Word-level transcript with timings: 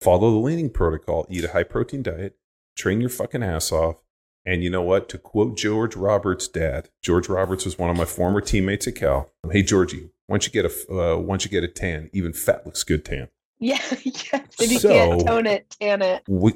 follow 0.00 0.30
the 0.30 0.38
leaning 0.38 0.70
protocol, 0.70 1.26
eat 1.28 1.44
a 1.44 1.48
high 1.52 1.62
protein 1.62 2.02
diet, 2.02 2.36
train 2.76 3.00
your 3.00 3.10
fucking 3.10 3.42
ass 3.42 3.70
off. 3.72 3.96
And 4.46 4.64
you 4.64 4.70
know 4.70 4.80
what? 4.82 5.08
To 5.10 5.18
quote 5.18 5.56
George 5.58 5.94
Roberts' 5.94 6.48
dad, 6.48 6.88
George 7.02 7.28
Roberts 7.28 7.66
was 7.66 7.78
one 7.78 7.90
of 7.90 7.96
my 7.96 8.06
former 8.06 8.40
teammates 8.40 8.88
at 8.88 8.94
Cal. 8.96 9.30
Hey, 9.50 9.62
Georgie, 9.62 10.10
once 10.28 10.46
you 10.46 10.52
get 10.52 10.64
a 10.64 10.92
uh, 10.92 11.18
once 11.18 11.44
you 11.44 11.50
get 11.50 11.62
a 11.62 11.68
tan, 11.68 12.08
even 12.14 12.32
fat 12.32 12.64
looks 12.64 12.82
good 12.82 13.04
tan. 13.04 13.28
Yeah, 13.58 13.76
yes. 14.02 14.32
If 14.58 14.72
you 14.72 14.78
So- 14.78 14.88
can't 14.88 15.26
tone 15.26 15.46
it, 15.46 15.76
tan 15.78 16.00
it. 16.00 16.22
We, 16.26 16.54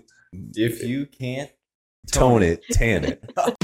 If 0.54 0.82
you 0.82 1.04
can't 1.04 1.50
tone 2.11 2.42
it, 2.42 2.62
tan 2.72 3.04
it. 3.04 3.22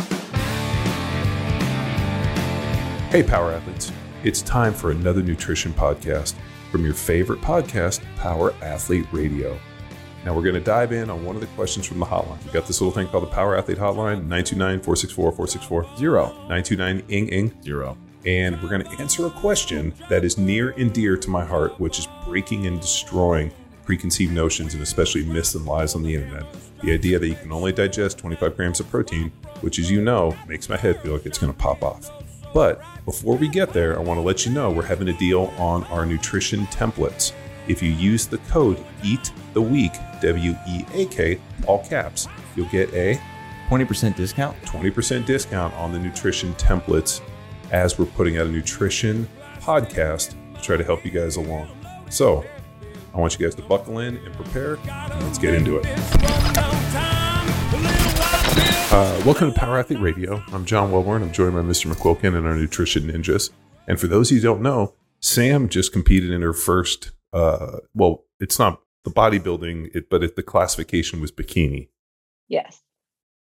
hey, 3.10 3.22
power 3.22 3.52
athletes! 3.52 3.90
It's 4.22 4.42
time 4.42 4.74
for 4.74 4.90
another 4.90 5.22
nutrition 5.22 5.72
podcast 5.72 6.34
from 6.70 6.84
your 6.84 6.92
favorite 6.94 7.40
podcast, 7.40 8.02
Power 8.16 8.52
Athlete 8.60 9.06
Radio. 9.12 9.58
Now 10.24 10.34
we're 10.34 10.42
going 10.42 10.54
to 10.54 10.60
dive 10.60 10.92
in 10.92 11.08
on 11.08 11.24
one 11.24 11.34
of 11.34 11.40
the 11.40 11.46
questions 11.48 11.86
from 11.86 11.98
the 11.98 12.06
hotline. 12.06 12.42
We've 12.44 12.52
got 12.52 12.66
this 12.66 12.80
little 12.80 12.92
thing 12.92 13.08
called 13.08 13.22
the 13.22 13.28
Power 13.28 13.56
Athlete 13.56 13.78
Hotline, 13.78 14.28
929-464-464, 14.28 15.96
zero 15.96 16.26
929 16.48 17.02
ing 17.08 17.28
ing. 17.28 17.62
zero. 17.62 17.96
and 18.26 18.60
we're 18.62 18.68
going 18.68 18.82
to 18.82 19.00
answer 19.00 19.26
a 19.26 19.30
question 19.30 19.94
that 20.10 20.24
is 20.24 20.36
near 20.36 20.70
and 20.70 20.92
dear 20.92 21.16
to 21.16 21.30
my 21.30 21.44
heart, 21.44 21.78
which 21.80 21.98
is 21.98 22.06
breaking 22.26 22.66
and 22.66 22.80
destroying 22.80 23.50
preconceived 23.84 24.32
notions 24.32 24.74
and 24.74 24.82
especially 24.82 25.24
myths 25.24 25.54
and 25.54 25.64
lies 25.64 25.94
on 25.94 26.02
the 26.02 26.14
internet. 26.14 26.44
The 26.82 26.92
idea 26.92 27.18
that 27.18 27.28
you 27.28 27.34
can 27.34 27.50
only 27.50 27.72
digest 27.72 28.18
25 28.18 28.56
grams 28.56 28.78
of 28.78 28.88
protein, 28.90 29.32
which, 29.62 29.78
as 29.78 29.90
you 29.90 30.00
know, 30.00 30.36
makes 30.46 30.68
my 30.68 30.76
head 30.76 31.00
feel 31.02 31.14
like 31.14 31.26
it's 31.26 31.38
going 31.38 31.52
to 31.52 31.58
pop 31.58 31.82
off. 31.82 32.10
But 32.52 32.82
before 33.04 33.36
we 33.36 33.48
get 33.48 33.72
there, 33.72 33.98
I 33.98 34.02
want 34.02 34.18
to 34.18 34.22
let 34.22 34.44
you 34.44 34.52
know 34.52 34.70
we're 34.70 34.82
having 34.82 35.08
a 35.08 35.12
deal 35.18 35.52
on 35.56 35.84
our 35.84 36.04
nutrition 36.04 36.66
templates. 36.66 37.32
If 37.70 37.80
you 37.80 37.92
use 37.92 38.26
the 38.26 38.38
code 38.38 38.84
EAT 39.04 39.30
the 39.54 39.62
Week, 39.62 39.92
W 40.20 40.56
E 40.68 40.84
A 40.92 41.06
K, 41.06 41.40
all 41.68 41.84
caps, 41.84 42.26
you'll 42.56 42.68
get 42.68 42.92
a 42.94 43.20
Twenty 43.68 43.84
percent 43.84 44.16
discount. 44.16 44.60
20% 44.62 45.24
discount 45.24 45.72
on 45.74 45.92
the 45.92 45.98
nutrition 46.00 46.52
templates 46.54 47.20
as 47.70 47.96
we're 47.96 48.06
putting 48.06 48.38
out 48.38 48.48
a 48.48 48.50
nutrition 48.50 49.28
podcast 49.60 50.34
to 50.56 50.60
try 50.60 50.76
to 50.76 50.82
help 50.82 51.04
you 51.04 51.12
guys 51.12 51.36
along. 51.36 51.70
So, 52.10 52.44
I 53.14 53.18
want 53.18 53.38
you 53.38 53.46
guys 53.46 53.54
to 53.54 53.62
buckle 53.62 54.00
in 54.00 54.16
and 54.16 54.34
prepare, 54.34 54.76
let's 55.20 55.38
get 55.38 55.54
into 55.54 55.76
it. 55.76 55.86
Uh, 58.92 59.22
welcome 59.24 59.52
to 59.52 59.56
Power 59.56 59.78
Athlete 59.78 60.00
Radio. 60.00 60.42
I'm 60.52 60.64
John 60.64 60.90
Welborn. 60.90 61.22
I'm 61.22 61.30
joined 61.30 61.54
by 61.54 61.60
Mr. 61.60 61.86
McQuilkin 61.94 62.36
and 62.36 62.48
our 62.48 62.56
nutrition 62.56 63.04
ninjas. 63.04 63.50
And 63.86 64.00
for 64.00 64.08
those 64.08 64.32
of 64.32 64.34
you 64.34 64.40
who 64.40 64.48
don't 64.48 64.62
know, 64.62 64.94
Sam 65.20 65.68
just 65.68 65.92
competed 65.92 66.32
in 66.32 66.42
her 66.42 66.52
first, 66.52 67.12
uh, 67.32 67.78
well, 67.94 68.24
it's 68.38 68.58
not 68.58 68.80
the 69.04 69.10
bodybuilding, 69.10 69.94
it, 69.94 70.10
but 70.10 70.22
it, 70.22 70.36
the 70.36 70.42
classification 70.42 71.20
was 71.20 71.32
bikini. 71.32 71.88
Yes. 72.48 72.82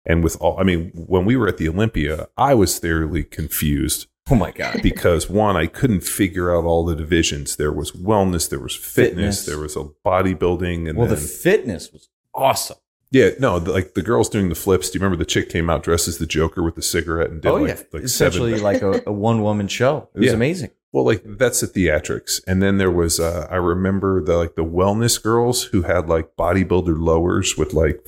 And 0.05 0.23
with 0.23 0.37
all, 0.39 0.59
I 0.59 0.63
mean, 0.63 0.91
when 0.93 1.25
we 1.25 1.35
were 1.35 1.47
at 1.47 1.57
the 1.57 1.67
Olympia, 1.69 2.27
I 2.37 2.53
was 2.53 2.79
thoroughly 2.79 3.23
confused 3.23 4.07
Oh 4.31 4.35
my 4.35 4.51
god. 4.51 4.79
because 4.83 5.27
one, 5.29 5.57
I 5.57 5.65
couldn't 5.65 6.01
figure 6.03 6.55
out 6.55 6.63
all 6.63 6.85
the 6.85 6.95
divisions. 6.95 7.55
There 7.55 7.71
was 7.71 7.91
wellness, 7.93 8.47
there 8.49 8.59
was 8.59 8.75
fitness, 8.75 9.43
Fitness. 9.43 9.45
there 9.45 9.57
was 9.59 9.75
a 9.75 9.85
bodybuilding, 10.05 10.87
and 10.87 10.97
well, 10.97 11.07
then 11.07 11.15
the 11.17 11.21
fitness 11.21 11.91
was 11.91 12.09
awesome. 12.33 12.77
yeah, 13.11 13.31
no, 13.39 13.57
the, 13.59 13.71
like 13.71 13.95
the 13.95 14.03
girls 14.03 14.29
doing 14.29 14.49
the 14.49 14.55
flips. 14.55 14.89
Do 14.91 14.97
you 14.99 15.03
remember 15.03 15.17
the 15.21 15.27
chick 15.29 15.49
came 15.49 15.67
out 15.69 15.81
dressed 15.83 16.07
as 16.07 16.19
the 16.19 16.27
Joker 16.27 16.61
with 16.61 16.75
the 16.75 16.83
cigarette 16.83 17.31
and 17.31 17.41
did 17.41 17.49
oh 17.49 17.55
like, 17.55 17.67
yeah, 17.77 17.83
like 17.91 18.03
essentially 18.03 18.51
seven? 18.57 18.63
like 18.63 18.81
a, 18.83 19.01
a 19.07 19.11
one 19.11 19.41
woman 19.41 19.67
show. 19.67 20.09
It 20.13 20.19
was 20.19 20.27
Yeah. 20.27 20.33
amazing. 20.33 20.69
Well, 20.91 21.05
like 21.05 21.21
that's 21.25 21.61
the 21.61 21.67
theatrics, 21.67 22.41
and 22.47 22.61
then 22.63 22.77
there 22.77 22.89
was 22.91 23.19
uh, 23.19 23.47
I 23.51 23.57
remember 23.57 24.23
the 24.23 24.37
like 24.37 24.55
the 24.55 24.63
wellness 24.65 25.21
girls 25.21 25.63
who 25.65 25.83
had 25.83 26.09
like 26.09 26.35
bodybuilder 26.35 26.99
lowers 26.99 27.55
with 27.57 27.73
like 27.73 28.03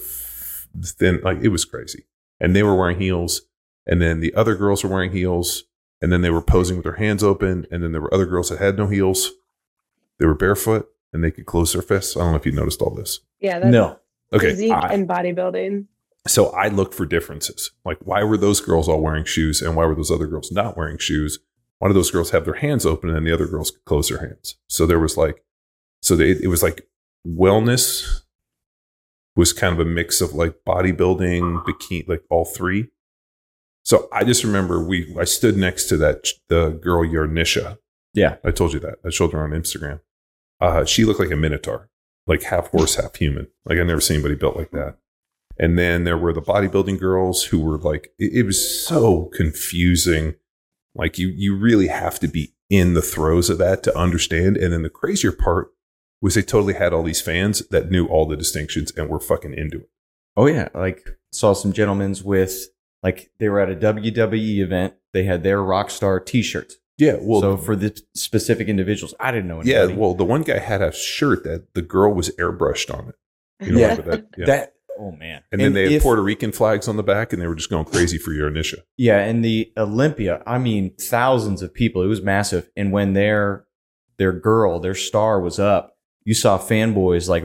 thin 0.83 1.21
like 1.23 1.39
it 1.41 1.49
was 1.49 1.65
crazy, 1.65 2.05
and 2.39 2.55
they 2.55 2.63
were 2.63 2.75
wearing 2.75 2.99
heels, 2.99 3.43
and 3.85 4.01
then 4.01 4.19
the 4.19 4.33
other 4.33 4.55
girls 4.55 4.83
were 4.83 4.89
wearing 4.89 5.11
heels, 5.11 5.63
and 6.01 6.11
then 6.11 6.21
they 6.21 6.31
were 6.31 6.41
posing 6.41 6.77
with 6.77 6.83
their 6.83 6.95
hands 6.95 7.23
open, 7.23 7.67
and 7.71 7.83
then 7.83 7.91
there 7.91 8.01
were 8.01 8.13
other 8.13 8.25
girls 8.25 8.49
that 8.49 8.59
had 8.59 8.77
no 8.77 8.87
heels, 8.87 9.31
they 10.19 10.25
were 10.25 10.35
barefoot 10.35 10.87
and 11.13 11.23
they 11.23 11.31
could 11.31 11.45
close 11.45 11.73
their 11.73 11.81
fists. 11.81 12.15
I 12.15 12.21
don't 12.21 12.31
know 12.31 12.37
if 12.37 12.45
you 12.45 12.53
noticed 12.53 12.81
all 12.81 12.95
this. 12.95 13.19
Yeah. 13.41 13.59
That's 13.59 13.71
No, 13.71 13.99
Okay, 14.31 14.51
physique 14.51 14.71
I- 14.71 14.93
and 14.93 15.09
bodybuilding. 15.09 15.85
so 16.25 16.51
I 16.51 16.69
looked 16.69 16.93
for 16.93 17.05
differences. 17.05 17.71
Like, 17.83 17.97
why 18.05 18.23
were 18.23 18.37
those 18.37 18.61
girls 18.61 18.87
all 18.87 19.01
wearing 19.01 19.25
shoes 19.25 19.61
and 19.61 19.75
why 19.75 19.85
were 19.85 19.95
those 19.95 20.09
other 20.09 20.27
girls 20.27 20.53
not 20.53 20.77
wearing 20.77 20.97
shoes? 20.97 21.39
Why 21.81 21.87
did 21.87 21.95
those 21.95 22.11
girls 22.11 22.29
have 22.29 22.45
their 22.45 22.53
hands 22.53 22.85
open 22.85 23.09
and 23.09 23.25
the 23.25 23.33
other 23.33 23.47
girls 23.47 23.71
could 23.71 23.85
close 23.85 24.07
their 24.07 24.19
hands? 24.19 24.55
So 24.67 24.85
there 24.85 24.99
was 24.99 25.17
like, 25.17 25.43
so 26.03 26.15
they, 26.15 26.29
it 26.29 26.47
was 26.47 26.61
like 26.61 26.87
wellness 27.27 28.21
was 29.35 29.51
kind 29.51 29.73
of 29.73 29.79
a 29.79 29.89
mix 29.89 30.21
of 30.21 30.35
like 30.35 30.57
bodybuilding, 30.63 31.65
bikini, 31.65 32.07
like 32.07 32.21
all 32.29 32.45
three. 32.45 32.89
So 33.83 34.07
I 34.13 34.23
just 34.23 34.43
remember 34.43 34.83
we, 34.83 35.15
I 35.19 35.23
stood 35.23 35.57
next 35.57 35.85
to 35.85 35.97
that, 35.97 36.27
the 36.49 36.69
girl, 36.69 37.03
Yarishna. 37.03 37.79
Yeah. 38.13 38.35
I 38.45 38.51
told 38.51 38.73
you 38.73 38.79
that. 38.81 38.99
I 39.03 39.09
showed 39.09 39.33
her 39.33 39.43
on 39.43 39.49
Instagram. 39.49 40.01
Uh, 40.59 40.85
she 40.85 41.03
looked 41.03 41.19
like 41.19 41.31
a 41.31 41.35
minotaur, 41.35 41.89
like 42.27 42.43
half 42.43 42.67
horse, 42.67 42.93
half 42.93 43.15
human. 43.15 43.47
Like 43.65 43.79
I 43.79 43.83
never 43.83 44.01
seen 44.01 44.17
anybody 44.17 44.35
built 44.35 44.55
like 44.55 44.69
that. 44.69 44.97
And 45.57 45.79
then 45.79 46.03
there 46.03 46.17
were 46.17 46.31
the 46.31 46.43
bodybuilding 46.43 46.99
girls 46.99 47.45
who 47.45 47.59
were 47.59 47.79
like, 47.79 48.11
it, 48.19 48.33
it 48.33 48.43
was 48.43 48.85
so 48.85 49.31
confusing. 49.33 50.35
Like 50.95 51.17
you, 51.17 51.27
you 51.29 51.55
really 51.55 51.87
have 51.87 52.19
to 52.19 52.27
be 52.27 52.53
in 52.69 52.93
the 52.93 53.01
throes 53.01 53.49
of 53.49 53.57
that 53.59 53.83
to 53.83 53.97
understand. 53.97 54.57
And 54.57 54.73
then 54.73 54.83
the 54.83 54.89
crazier 54.89 55.31
part 55.31 55.69
was 56.21 56.35
they 56.35 56.41
totally 56.41 56.73
had 56.75 56.93
all 56.93 57.03
these 57.03 57.21
fans 57.21 57.65
that 57.69 57.89
knew 57.89 58.05
all 58.07 58.25
the 58.25 58.37
distinctions 58.37 58.91
and 58.95 59.09
were 59.09 59.19
fucking 59.19 59.53
into 59.53 59.79
it. 59.79 59.89
Oh 60.37 60.45
yeah, 60.47 60.69
like 60.73 61.05
saw 61.31 61.53
some 61.53 61.73
gentlemen's 61.73 62.23
with 62.23 62.67
like 63.03 63.31
they 63.39 63.49
were 63.49 63.59
at 63.59 63.69
a 63.71 63.75
WWE 63.75 64.59
event. 64.59 64.93
They 65.13 65.23
had 65.23 65.43
their 65.43 65.61
rock 65.61 65.89
star 65.89 66.19
T-shirts. 66.19 66.77
Yeah. 66.97 67.17
Well, 67.19 67.41
so 67.41 67.57
for 67.57 67.75
the 67.75 67.99
specific 68.13 68.67
individuals, 68.67 69.13
I 69.19 69.31
didn't 69.31 69.47
know. 69.47 69.61
yeah. 69.63 69.87
Well, 69.87 70.13
the 70.13 70.23
one 70.23 70.43
guy 70.43 70.59
had 70.59 70.81
a 70.81 70.91
shirt 70.93 71.43
that 71.45 71.73
the 71.73 71.81
girl 71.81 72.13
was 72.13 72.29
airbrushed 72.37 72.93
on 72.95 73.09
it. 73.09 73.15
You 73.65 73.71
know, 73.73 73.79
Yeah. 73.79 73.95
that? 73.95 74.25
Yeah. 74.37 74.45
that. 74.45 74.73
Oh 74.99 75.11
man. 75.11 75.43
and 75.51 75.59
then 75.61 75.73
they 75.73 75.93
had 75.93 76.01
Puerto 76.01 76.21
Rican 76.21 76.51
flags 76.51 76.87
on 76.87 76.97
the 76.97 77.03
back 77.03 77.33
and 77.33 77.41
they 77.41 77.47
were 77.47 77.55
just 77.55 77.69
going 77.69 77.85
crazy 77.85 78.17
for 78.17 78.33
your 78.33 78.51
Yarishna. 78.51 78.79
Yeah, 78.97 79.19
and 79.19 79.43
the 79.43 79.71
Olympia, 79.77 80.43
I 80.45 80.57
mean, 80.59 80.93
thousands 80.99 81.61
of 81.61 81.73
people. 81.73 82.03
It 82.03 82.07
was 82.07 82.21
massive. 82.21 82.69
And 82.75 82.91
when 82.91 83.13
their 83.13 83.65
their 84.17 84.33
girl, 84.33 84.79
their 84.79 84.93
star 84.95 85.39
was 85.41 85.57
up, 85.59 85.95
you 86.23 86.33
saw 86.33 86.57
fanboys 86.57 87.27
like 87.27 87.43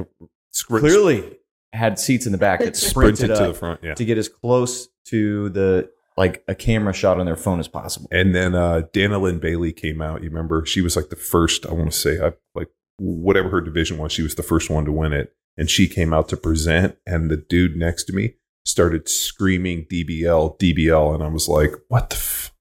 Sprint- 0.50 0.82
clearly 0.82 1.38
had 1.72 1.98
seats 1.98 2.26
in 2.26 2.32
the 2.32 2.38
back 2.38 2.60
that 2.60 2.76
sprinted, 2.76 3.18
sprinted 3.18 3.38
to 3.38 3.46
the 3.48 3.54
front. 3.54 3.80
Yeah. 3.82 3.94
to 3.94 4.04
get 4.04 4.18
as 4.18 4.28
close 4.28 4.88
to 5.06 5.48
the 5.50 5.90
like 6.16 6.42
a 6.48 6.54
camera 6.54 6.92
shot 6.94 7.20
on 7.20 7.26
their 7.26 7.36
phone 7.36 7.60
as 7.60 7.68
possible. 7.68 8.08
And 8.10 8.34
then 8.34 8.54
uh, 8.54 8.82
Dana 8.92 9.18
Linn 9.18 9.38
Bailey 9.38 9.72
came 9.72 10.00
out. 10.00 10.22
You 10.22 10.30
remember 10.30 10.64
she 10.64 10.80
was 10.80 10.96
like 10.96 11.10
the 11.10 11.16
first. 11.16 11.66
I 11.66 11.72
want 11.72 11.92
to 11.92 11.96
say, 11.96 12.18
I, 12.20 12.32
like 12.54 12.68
whatever 12.98 13.50
her 13.50 13.60
division 13.60 13.98
was, 13.98 14.12
she 14.12 14.22
was 14.22 14.34
the 14.34 14.42
first 14.42 14.70
one 14.70 14.84
to 14.86 14.92
win 14.92 15.12
it. 15.12 15.34
And 15.56 15.70
she 15.70 15.88
came 15.88 16.12
out 16.12 16.28
to 16.28 16.36
present, 16.36 16.96
and 17.06 17.30
the 17.30 17.36
dude 17.36 17.76
next 17.76 18.04
to 18.04 18.12
me 18.12 18.34
started 18.64 19.08
screaming 19.08 19.86
DBL, 19.90 20.58
DBL, 20.58 21.14
and 21.14 21.22
I 21.22 21.28
was 21.28 21.48
like, 21.48 21.72
"What 21.88 22.10
the?" 22.10 22.16
F-? 22.16 22.52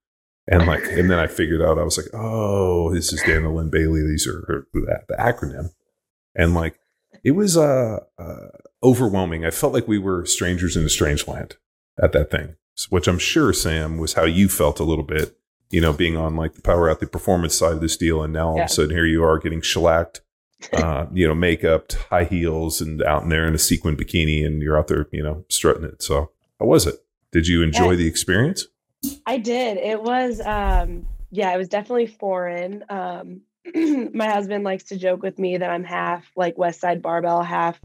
And 0.47 0.66
like, 0.67 0.83
and 0.85 1.09
then 1.09 1.17
I 1.19 1.28
figured 1.28 1.61
out. 1.61 1.78
I 1.79 1.83
was 1.83 1.97
like, 1.97 2.07
"Oh, 2.13 2.94
this 2.94 3.11
is 3.11 3.22
Dana 3.23 3.53
Linn 3.53 3.69
Bailey. 3.69 4.01
These 4.06 4.28
are 4.28 4.45
her, 4.47 4.67
the, 4.73 5.01
the 5.09 5.16
acronym." 5.16 5.69
And 6.35 6.53
like, 6.53 6.79
it 7.23 7.31
was 7.31 7.57
uh, 7.57 8.00
uh, 8.19 8.47
overwhelming. 8.83 9.44
I 9.45 9.50
felt 9.51 9.73
like 9.73 9.88
we 9.88 9.97
were 9.97 10.25
strangers 10.25 10.77
in 10.77 10.85
a 10.85 10.89
strange 10.89 11.27
land 11.27 11.56
at 12.01 12.12
that 12.13 12.29
thing, 12.31 12.56
which 12.89 13.07
I'm 13.07 13.17
sure 13.19 13.53
Sam 13.53 13.97
was 13.97 14.13
how 14.13 14.23
you 14.25 14.47
felt 14.47 14.79
a 14.79 14.83
little 14.83 15.03
bit. 15.06 15.35
You 15.72 15.81
know, 15.81 15.91
being 15.94 16.16
on 16.16 16.35
like 16.35 16.53
the 16.53 16.62
power 16.62 16.89
out 16.89 17.00
the 17.00 17.07
performance 17.07 17.56
side 17.56 17.73
of 17.73 17.81
this 17.81 17.97
deal, 17.97 18.22
and 18.23 18.31
now 18.31 18.50
all 18.50 18.57
Yeah. 18.57 18.66
of 18.66 18.69
a 18.69 18.73
sudden 18.73 18.91
here 18.91 19.06
you 19.06 19.23
are 19.23 19.39
getting 19.39 19.62
shellacked, 19.62 20.22
uh, 20.74 21.06
you 21.14 21.28
know, 21.28 21.36
makeup, 21.36 21.92
high 22.09 22.24
heels, 22.24 22.81
and 22.81 23.02
out 23.03 23.24
in 23.24 23.30
there 23.30 23.48
in 23.48 23.56
a 23.56 23.59
sequin 23.59 23.96
bikini, 23.96 24.45
and 24.45 24.62
you're 24.62 24.78
out 24.78 24.88
there, 24.88 25.07
you 25.12 25.24
know, 25.24 25.45
strutting 25.50 25.84
it. 25.84 26.01
So, 26.01 26.31
how 26.60 26.66
was 26.66 26.88
it? 26.88 26.95
Did 27.31 27.48
you 27.48 27.63
enjoy 27.63 27.98
the 27.98 28.07
experience? 28.07 28.68
I 29.25 29.38
did. 29.38 29.78
It 29.78 30.01
was 30.01 30.39
um 30.39 31.06
yeah, 31.31 31.54
it 31.54 31.57
was 31.57 31.68
definitely 31.68 32.07
foreign. 32.07 32.86
Um 32.89 33.42
my 34.13 34.30
husband 34.30 34.63
likes 34.63 34.86
to 34.86 34.98
joke 34.98 35.22
with 35.22 35.38
me 35.39 35.57
that 35.57 35.69
I'm 35.69 35.84
half 35.84 36.24
like 36.36 36.57
West 36.57 36.80
Side 36.80 37.01
Barbell, 37.01 37.44
half 37.44 37.80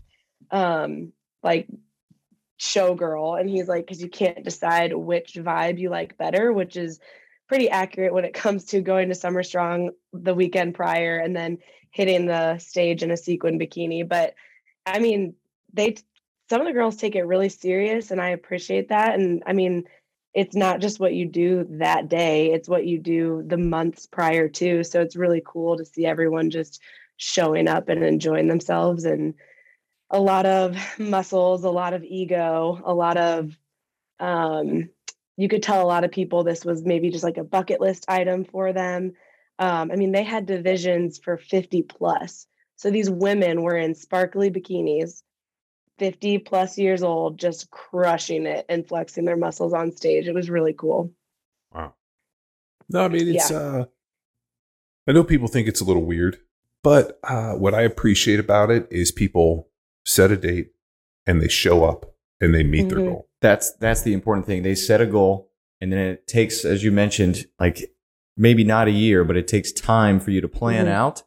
um 0.50 1.12
like 1.42 1.66
showgirl 2.60 3.40
and 3.40 3.48
he's 3.48 3.68
like 3.68 3.86
cuz 3.86 4.02
you 4.02 4.08
can't 4.08 4.44
decide 4.44 4.94
which 4.94 5.34
vibe 5.34 5.78
you 5.78 5.90
like 5.90 6.18
better, 6.18 6.52
which 6.52 6.76
is 6.76 7.00
pretty 7.48 7.68
accurate 7.68 8.12
when 8.14 8.24
it 8.24 8.34
comes 8.34 8.66
to 8.66 8.80
going 8.80 9.08
to 9.08 9.14
Summer 9.14 9.42
Strong 9.42 9.90
the 10.12 10.34
weekend 10.34 10.74
prior 10.74 11.18
and 11.18 11.34
then 11.34 11.58
hitting 11.90 12.26
the 12.26 12.58
stage 12.58 13.02
in 13.02 13.10
a 13.10 13.16
sequin 13.16 13.58
bikini, 13.58 14.08
but 14.08 14.34
I 14.86 14.98
mean, 14.98 15.34
they 15.72 15.96
some 16.48 16.60
of 16.60 16.66
the 16.66 16.72
girls 16.72 16.96
take 16.96 17.14
it 17.14 17.26
really 17.26 17.48
serious 17.48 18.10
and 18.10 18.20
I 18.20 18.30
appreciate 18.30 18.88
that 18.88 19.14
and 19.14 19.42
I 19.46 19.52
mean 19.52 19.84
it's 20.34 20.56
not 20.56 20.80
just 20.80 20.98
what 20.98 21.14
you 21.14 21.24
do 21.26 21.64
that 21.70 22.08
day 22.08 22.52
it's 22.52 22.68
what 22.68 22.86
you 22.86 22.98
do 22.98 23.44
the 23.46 23.56
months 23.56 24.06
prior 24.06 24.48
to 24.48 24.82
so 24.82 25.00
it's 25.00 25.14
really 25.14 25.40
cool 25.46 25.76
to 25.76 25.84
see 25.84 26.06
everyone 26.06 26.50
just 26.50 26.80
showing 27.18 27.68
up 27.68 27.88
and 27.88 28.02
enjoying 28.02 28.48
themselves 28.48 29.04
and 29.04 29.34
a 30.10 30.20
lot 30.20 30.46
of 30.46 30.76
muscles, 30.98 31.64
a 31.64 31.70
lot 31.70 31.94
of 31.94 32.04
ego, 32.04 32.80
a 32.84 32.92
lot 32.92 33.16
of 33.16 33.56
um, 34.18 34.90
you 35.36 35.48
could 35.48 35.62
tell 35.62 35.82
a 35.82 35.86
lot 35.86 36.04
of 36.04 36.10
people 36.10 36.44
this 36.44 36.64
was 36.64 36.84
maybe 36.84 37.10
just 37.10 37.24
like 37.24 37.38
a 37.38 37.44
bucket 37.44 37.80
list 37.80 38.04
item 38.08 38.44
for 38.44 38.72
them. 38.72 39.12
Um, 39.60 39.90
I 39.92 39.96
mean, 39.96 40.10
they 40.10 40.24
had 40.24 40.46
divisions 40.46 41.20
for 41.22 41.36
50 41.36 41.82
plus. 41.82 42.46
So 42.76 42.90
these 42.90 43.10
women 43.10 43.62
were 43.62 43.76
in 43.76 43.94
sparkly 43.94 44.50
bikinis, 44.50 45.22
50 45.98 46.38
plus 46.38 46.78
years 46.78 47.02
old, 47.02 47.38
just 47.38 47.70
crushing 47.70 48.46
it 48.46 48.64
and 48.70 48.88
flexing 48.88 49.26
their 49.26 49.36
muscles 49.36 49.74
on 49.74 49.92
stage. 49.92 50.26
It 50.26 50.34
was 50.34 50.48
really 50.48 50.72
cool. 50.72 51.12
Wow. 51.74 51.92
No, 52.88 53.04
I 53.04 53.08
mean, 53.08 53.28
it's, 53.28 53.50
yeah. 53.50 53.58
uh, 53.58 53.84
I 55.06 55.12
know 55.12 55.24
people 55.24 55.46
think 55.46 55.68
it's 55.68 55.82
a 55.82 55.84
little 55.84 56.04
weird, 56.04 56.38
but 56.82 57.20
uh, 57.22 57.52
what 57.52 57.74
I 57.74 57.82
appreciate 57.82 58.40
about 58.40 58.70
it 58.70 58.88
is 58.90 59.12
people 59.12 59.68
set 60.06 60.30
a 60.30 60.36
date 60.38 60.70
and 61.26 61.42
they 61.42 61.48
show 61.48 61.84
up 61.84 62.14
and 62.40 62.54
they 62.54 62.64
meet 62.64 62.86
mm-hmm. 62.86 62.96
their 62.96 63.06
goal. 63.10 63.28
That's 63.42 63.72
that's 63.74 64.02
the 64.02 64.14
important 64.14 64.46
thing. 64.46 64.62
They 64.62 64.74
set 64.74 65.02
a 65.02 65.06
goal 65.06 65.50
and 65.80 65.92
then 65.92 65.98
it 65.98 66.26
takes, 66.26 66.64
as 66.64 66.82
you 66.82 66.92
mentioned, 66.92 67.46
like 67.58 67.92
maybe 68.40 68.64
not 68.64 68.88
a 68.88 68.90
year, 68.90 69.22
but 69.22 69.36
it 69.36 69.46
takes 69.46 69.70
time 69.70 70.18
for 70.18 70.30
you 70.30 70.40
to 70.40 70.48
plan 70.48 70.86
mm-hmm. 70.86 70.94
out 70.94 71.22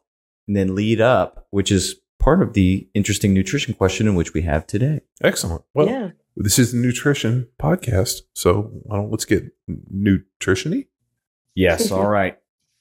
and 0.46 0.56
then 0.56 0.74
lead 0.74 1.00
up, 1.00 1.46
which 1.50 1.70
is 1.70 1.94
part 2.18 2.42
of 2.42 2.52
the 2.54 2.88
interesting 2.92 3.32
nutrition 3.32 3.72
question 3.72 4.06
in 4.06 4.14
which 4.14 4.34
we 4.34 4.42
have 4.42 4.66
today. 4.66 5.00
Excellent. 5.22 5.62
Well, 5.72 5.86
yeah. 5.86 6.10
this 6.36 6.58
is 6.58 6.72
the 6.72 6.78
nutrition 6.78 7.48
podcast, 7.58 8.22
so 8.34 8.70
why 8.82 8.96
don't 8.96 9.10
let's 9.10 9.24
get 9.24 9.44
nutritiony? 9.70 10.88
Yes. 11.54 11.90
all 11.92 12.08
right. 12.08 12.36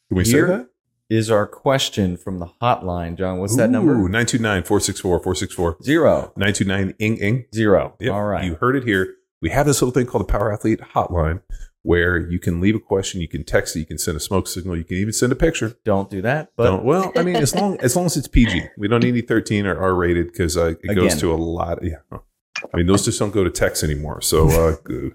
Can 0.09 0.17
we 0.17 0.23
Here, 0.23 0.47
say 0.47 0.53
that? 0.57 0.69
is 1.09 1.29
our 1.29 1.45
question 1.45 2.17
from 2.17 2.39
the 2.39 2.47
hotline, 2.61 3.15
John. 3.15 3.37
What's 3.37 3.53
Ooh, 3.53 3.57
that 3.57 3.69
number? 3.69 3.93
929 3.93 4.63
464 4.63 5.19
464 5.19 5.77
Zero. 5.83 6.33
929 6.35 6.95
ing 6.99 7.17
ing. 7.17 7.45
Zero. 7.53 7.95
Yep. 7.99 8.11
All 8.11 8.23
right. 8.23 8.45
You 8.45 8.55
heard 8.55 8.75
it 8.75 8.83
here. 8.83 9.15
We 9.41 9.51
have 9.51 9.67
this 9.67 9.81
little 9.81 9.93
thing 9.93 10.07
called 10.07 10.27
the 10.27 10.31
Power 10.31 10.51
Athlete 10.51 10.79
Hotline 10.95 11.41
where 11.83 12.17
you 12.17 12.39
can 12.39 12.59
leave 12.59 12.75
a 12.75 12.79
question, 12.79 13.21
you 13.21 13.27
can 13.27 13.43
text 13.43 13.75
it, 13.75 13.79
you 13.79 13.85
can 13.85 13.97
send 13.97 14.17
a 14.17 14.19
smoke 14.19 14.47
signal, 14.47 14.75
you 14.75 14.83
can 14.83 14.97
even 14.97 15.13
send 15.13 15.31
a 15.31 15.35
picture. 15.35 15.77
Don't 15.85 16.09
do 16.09 16.21
that. 16.21 16.51
But 16.55 16.63
don't, 16.63 16.83
well, 16.83 17.11
I 17.15 17.23
mean, 17.23 17.35
as 17.35 17.53
long 17.53 17.79
as 17.81 17.95
long 17.95 18.05
as 18.05 18.17
it's 18.17 18.27
PG, 18.27 18.69
we 18.77 18.87
don't 18.87 19.03
need 19.03 19.09
any 19.09 19.21
13 19.21 19.65
or 19.65 19.79
R 19.79 19.93
rated 19.93 20.27
because 20.27 20.57
uh, 20.57 20.71
it 20.71 20.79
Again. 20.83 20.95
goes 20.95 21.19
to 21.19 21.31
a 21.31 21.35
lot. 21.35 21.79
Of, 21.79 21.85
yeah. 21.85 22.17
I 22.73 22.77
mean, 22.77 22.87
those 22.87 23.05
just 23.05 23.19
don't 23.19 23.31
go 23.31 23.43
to 23.43 23.49
text 23.49 23.83
anymore. 23.83 24.21
So 24.21 24.49
uh, 24.49 24.75
g- 24.87 25.11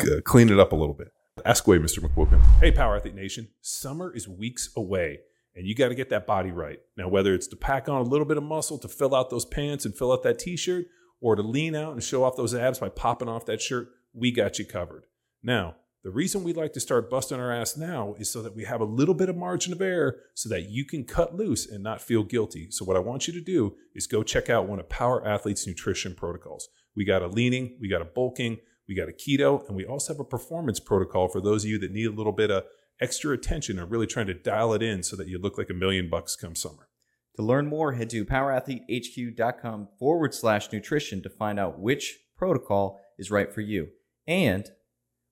g- 0.00 0.20
clean 0.22 0.50
it 0.50 0.58
up 0.60 0.72
a 0.72 0.76
little 0.76 0.94
bit. 0.94 1.12
Ask 1.44 1.66
away, 1.66 1.78
Mr. 1.78 2.00
McQuilkin. 2.00 2.42
Hey, 2.60 2.70
Power 2.70 2.96
Athlete 2.96 3.14
Nation. 3.14 3.48
Summer 3.62 4.14
is 4.14 4.28
weeks 4.28 4.68
away 4.76 5.20
and 5.54 5.66
you 5.66 5.74
got 5.74 5.88
to 5.88 5.94
get 5.94 6.10
that 6.10 6.26
body 6.26 6.50
right. 6.50 6.78
Now, 6.96 7.08
whether 7.08 7.34
it's 7.34 7.46
to 7.48 7.56
pack 7.56 7.88
on 7.88 8.00
a 8.00 8.04
little 8.04 8.26
bit 8.26 8.36
of 8.36 8.42
muscle 8.42 8.78
to 8.78 8.88
fill 8.88 9.14
out 9.14 9.30
those 9.30 9.44
pants 9.44 9.84
and 9.84 9.96
fill 9.96 10.12
out 10.12 10.22
that 10.22 10.38
t 10.38 10.56
shirt, 10.56 10.86
or 11.20 11.36
to 11.36 11.42
lean 11.42 11.74
out 11.74 11.92
and 11.92 12.02
show 12.02 12.24
off 12.24 12.36
those 12.36 12.54
abs 12.54 12.78
by 12.78 12.88
popping 12.88 13.28
off 13.28 13.44
that 13.46 13.60
shirt, 13.60 13.88
we 14.14 14.30
got 14.30 14.58
you 14.58 14.64
covered. 14.64 15.04
Now, 15.42 15.76
the 16.02 16.10
reason 16.10 16.42
we'd 16.42 16.56
like 16.56 16.72
to 16.72 16.80
start 16.80 17.10
busting 17.10 17.38
our 17.38 17.52
ass 17.52 17.76
now 17.76 18.14
is 18.18 18.32
so 18.32 18.40
that 18.42 18.56
we 18.56 18.64
have 18.64 18.80
a 18.80 18.86
little 18.86 19.14
bit 19.14 19.28
of 19.28 19.36
margin 19.36 19.72
of 19.72 19.82
error 19.82 20.16
so 20.34 20.48
that 20.48 20.70
you 20.70 20.86
can 20.86 21.04
cut 21.04 21.34
loose 21.34 21.66
and 21.66 21.82
not 21.82 22.00
feel 22.00 22.22
guilty. 22.22 22.70
So, 22.70 22.86
what 22.86 22.96
I 22.96 23.00
want 23.00 23.26
you 23.26 23.34
to 23.34 23.40
do 23.40 23.76
is 23.94 24.06
go 24.06 24.22
check 24.22 24.48
out 24.48 24.66
one 24.66 24.80
of 24.80 24.88
Power 24.88 25.26
Athlete's 25.26 25.66
nutrition 25.66 26.14
protocols. 26.14 26.68
We 26.96 27.04
got 27.04 27.22
a 27.22 27.26
leaning, 27.26 27.76
we 27.80 27.88
got 27.88 28.00
a 28.00 28.06
bulking, 28.06 28.58
we 28.88 28.94
got 28.94 29.10
a 29.10 29.12
keto, 29.12 29.66
and 29.68 29.76
we 29.76 29.84
also 29.84 30.14
have 30.14 30.20
a 30.20 30.24
performance 30.24 30.80
protocol 30.80 31.28
for 31.28 31.40
those 31.40 31.64
of 31.64 31.70
you 31.70 31.78
that 31.80 31.92
need 31.92 32.06
a 32.06 32.12
little 32.12 32.32
bit 32.32 32.50
of 32.50 32.64
extra 33.00 33.32
attention 33.34 33.78
and 33.78 33.90
really 33.90 34.06
trying 34.06 34.26
to 34.26 34.34
dial 34.34 34.72
it 34.72 34.82
in 34.82 35.02
so 35.02 35.16
that 35.16 35.28
you 35.28 35.38
look 35.38 35.58
like 35.58 35.70
a 35.70 35.74
million 35.74 36.08
bucks 36.08 36.34
come 36.34 36.54
summer. 36.54 36.88
To 37.36 37.42
learn 37.42 37.66
more, 37.66 37.92
head 37.92 38.10
to 38.10 38.24
powerathletehq.com 38.24 39.88
forward 39.98 40.34
slash 40.34 40.72
nutrition 40.72 41.22
to 41.22 41.30
find 41.30 41.58
out 41.58 41.78
which 41.78 42.18
protocol 42.36 43.00
is 43.18 43.30
right 43.30 43.52
for 43.52 43.60
you. 43.60 43.88
And 44.26 44.70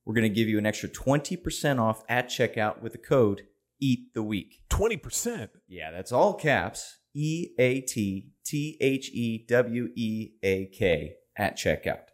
we're 0.08 0.14
going 0.14 0.22
to 0.22 0.34
give 0.34 0.49
you 0.49 0.56
an 0.56 0.64
extra 0.64 0.88
20% 0.88 1.78
off 1.78 2.02
at 2.08 2.28
checkout 2.28 2.81
with 2.81 2.93
the 2.93 2.99
code 2.99 3.43
EAT 3.78 4.14
the 4.14 4.22
week. 4.22 4.62
20%? 4.70 5.50
Yeah, 5.69 5.90
that's 5.90 6.12
all 6.12 6.32
caps. 6.32 6.96
E 7.14 7.49
A 7.58 7.82
T 7.82 8.31
T 8.43 8.78
H 8.81 9.10
E 9.12 9.44
W 9.46 9.90
E 9.94 10.31
A 10.43 10.66
K 10.66 11.12
at 11.37 11.58
checkout. 11.58 12.05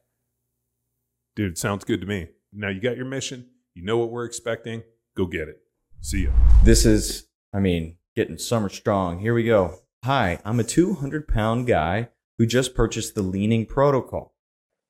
Dude, 1.36 1.56
sounds 1.56 1.84
good 1.84 2.00
to 2.00 2.06
me. 2.06 2.28
Now 2.52 2.68
you 2.68 2.80
got 2.80 2.96
your 2.96 3.06
mission. 3.06 3.50
You 3.74 3.84
know 3.84 3.98
what 3.98 4.10
we're 4.10 4.24
expecting. 4.24 4.82
Go 5.16 5.26
get 5.26 5.46
it. 5.46 5.60
See 6.00 6.24
ya. 6.24 6.30
This 6.64 6.84
is, 6.84 7.28
I 7.52 7.60
mean, 7.60 7.98
getting 8.16 8.38
summer 8.38 8.70
strong. 8.70 9.20
Here 9.20 9.34
we 9.34 9.44
go. 9.44 9.78
Hi, 10.02 10.40
I'm 10.44 10.58
a 10.58 10.64
200 10.64 11.28
pound 11.28 11.68
guy 11.68 12.08
who 12.38 12.46
just 12.46 12.74
purchased 12.74 13.14
the 13.14 13.22
leaning 13.22 13.66
protocol. 13.66 14.34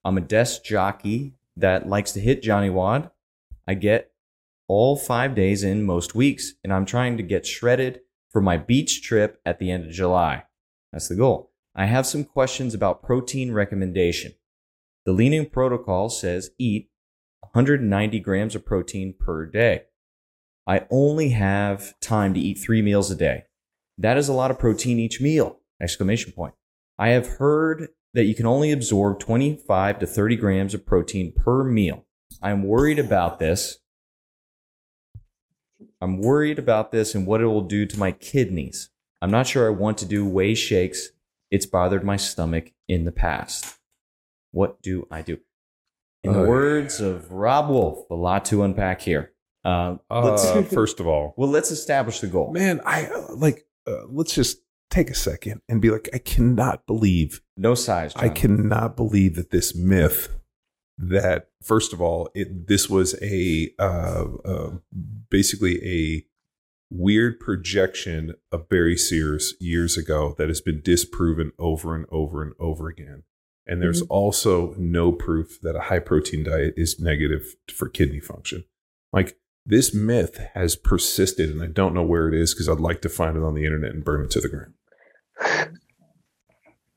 I'm 0.05 0.17
a 0.17 0.23
desk 0.23 0.65
jockey 0.65 1.35
that 1.57 1.89
likes 1.89 2.13
to 2.13 2.21
hit 2.21 2.43
Johnny 2.43 2.71
WOD. 2.71 3.11
I 3.67 3.75
get 3.75 4.13
all 4.69 4.97
five 4.97 5.35
days 5.35 5.63
in 5.63 5.85
most 5.85 6.15
weeks, 6.15 6.55
and 6.63 6.73
I'm 6.73 6.87
trying 6.87 7.17
to 7.17 7.23
get 7.23 7.47
shredded 7.47 8.01
for 8.31 8.41
my 8.41 8.57
beach 8.57 9.03
trip 9.03 9.41
at 9.45 9.59
the 9.59 9.71
end 9.71 9.85
of 9.85 9.93
July. 9.93 10.45
That's 10.93 11.09
the 11.09 11.17
goal. 11.17 11.53
I 11.75 11.87
have 11.87 12.07
some 12.07 12.25
questions 12.25 12.75
about 12.75 13.03
protein 13.03 13.53
recommendation. 13.53 14.35
The 15.05 15.13
leaning 15.13 15.49
protocol 15.49 16.09
says 16.09 16.51
eat 16.59 16.91
190 17.41 18.21
grams 18.21 18.55
of 18.55 18.65
protein 18.65 19.15
per 19.19 19.47
day. 19.47 19.83
I 20.67 20.87
only 20.91 21.31
have 21.31 21.99
time 22.01 22.33
to 22.35 22.41
eat 22.41 22.59
three 22.59 22.81
meals 22.81 23.11
a 23.11 23.15
day. 23.15 23.45
That 23.99 24.17
is 24.17 24.29
a 24.29 24.33
lot 24.33 24.51
of 24.51 24.59
protein 24.59 24.99
each 24.99 25.21
meal! 25.21 25.61
Exclamation 25.81 26.33
point. 26.33 26.55
I 26.99 27.09
have 27.11 27.27
heard 27.27 27.89
that 28.15 28.25
you 28.25 28.35
can 28.35 28.47
only 28.47 28.73
absorb 28.73 29.19
25 29.19 29.99
to 29.99 30.07
30 30.07 30.37
grams 30.37 30.73
of 30.75 30.87
protein 30.87 31.33
per 31.33 31.65
meal. 31.65 32.07
I'm 32.41 32.63
worried 32.63 32.99
about 32.99 33.39
this. 33.39 33.79
I'm 36.01 36.21
worried 36.21 36.59
about 36.59 36.93
this 36.93 37.15
and 37.15 37.27
what 37.27 37.41
it 37.41 37.47
will 37.47 37.63
do 37.63 37.87
to 37.87 37.99
my 37.99 38.13
kidneys. 38.13 38.91
I'm 39.21 39.31
not 39.31 39.47
sure 39.47 39.67
I 39.67 39.71
want 39.71 39.99
to 39.99 40.07
do 40.07 40.27
whey 40.27 40.55
shakes. 40.55 41.11
It's 41.51 41.67
bothered 41.67 42.05
my 42.05 42.17
stomach 42.17 42.73
in 42.89 43.05
the 43.05 43.13
past. 43.13 43.79
What 44.51 44.81
do 44.83 45.07
I 45.11 45.23
do? 45.23 45.39
In 46.23 46.33
the 46.33 46.45
words 46.45 47.01
of 47.01 47.31
Robb 47.31 47.69
Wolf, 47.69 48.07
a 48.11 48.15
lot 48.15 48.47
to 48.47 48.63
unpack 48.63 49.03
here. 49.03 49.33
Uh, 49.65 49.97
uh, 50.11 50.63
first 50.63 51.01
of 51.01 51.07
all, 51.07 51.35
well, 51.39 51.49
let's 51.49 51.71
establish 51.71 52.21
the 52.21 52.27
goal. 52.27 52.53
Man, 52.53 52.81
I 52.85 53.07
uh, 53.07 53.35
like. 53.35 53.67
Uh, 53.87 54.07
let's 54.09 54.35
just 54.35 54.59
take 54.95 55.11
a 55.11 55.15
second 55.15 55.61
and 55.69 55.83
be 55.83 55.91
like, 55.91 56.09
I 56.15 56.19
cannot 56.19 56.87
believe 56.87 57.41
no 57.57 57.75
size. 57.75 58.15
John. 58.15 58.25
I 58.25 58.29
cannot 58.29 58.97
believe 58.97 59.35
that 59.37 59.51
this 59.51 59.75
myth 59.75 60.29
that 60.99 61.49
first 61.63 61.93
of 61.93 62.01
all, 62.01 62.31
it 62.35 62.69
this 62.69 62.89
was 62.89 63.15
a 63.21 63.71
uh, 63.79 64.25
uh, 64.45 64.71
basically 65.31 65.85
a 65.85 66.25
weird 66.91 67.41
projection 67.41 68.35
of 68.53 68.69
Barry 68.69 68.97
Sears 68.97 69.55
years 69.59 69.97
ago 69.97 70.35
that 70.39 70.49
has 70.49 70.61
been 70.61 70.81
disproven 70.83 71.53
over 71.59 71.95
and 71.95 72.07
over 72.11 72.43
and 72.43 72.53
over 72.61 72.89
again. 72.89 73.25
And 73.67 73.81
there's 73.81 74.03
mm-hmm. 74.03 74.13
also 74.13 74.75
no 74.79 75.11
proof 75.11 75.59
that 75.63 75.75
a 75.75 75.83
high 75.83 75.99
protein 75.99 76.45
diet 76.45 76.75
is 76.77 77.01
negative 77.01 77.57
for 77.75 77.89
kidney 77.89 78.21
function. 78.21 78.65
Like 79.13 79.37
this 79.67 79.95
myth 79.95 80.39
has 80.53 80.77
persisted, 80.77 81.51
and 81.51 81.63
I 81.63 81.67
don't 81.67 81.95
know 81.95 82.03
where 82.03 82.29
it 82.29 82.35
is 82.35 82.53
because 82.53 82.69
I'd 82.69 82.79
like 82.79 83.01
to 83.03 83.09
find 83.09 83.37
it 83.37 83.43
on 83.43 83.55
the 83.55 83.65
internet 83.65 83.95
and 83.95 84.05
burn 84.05 84.25
it 84.25 84.31
to 84.33 84.41
the 84.41 84.49
ground. 84.49 84.75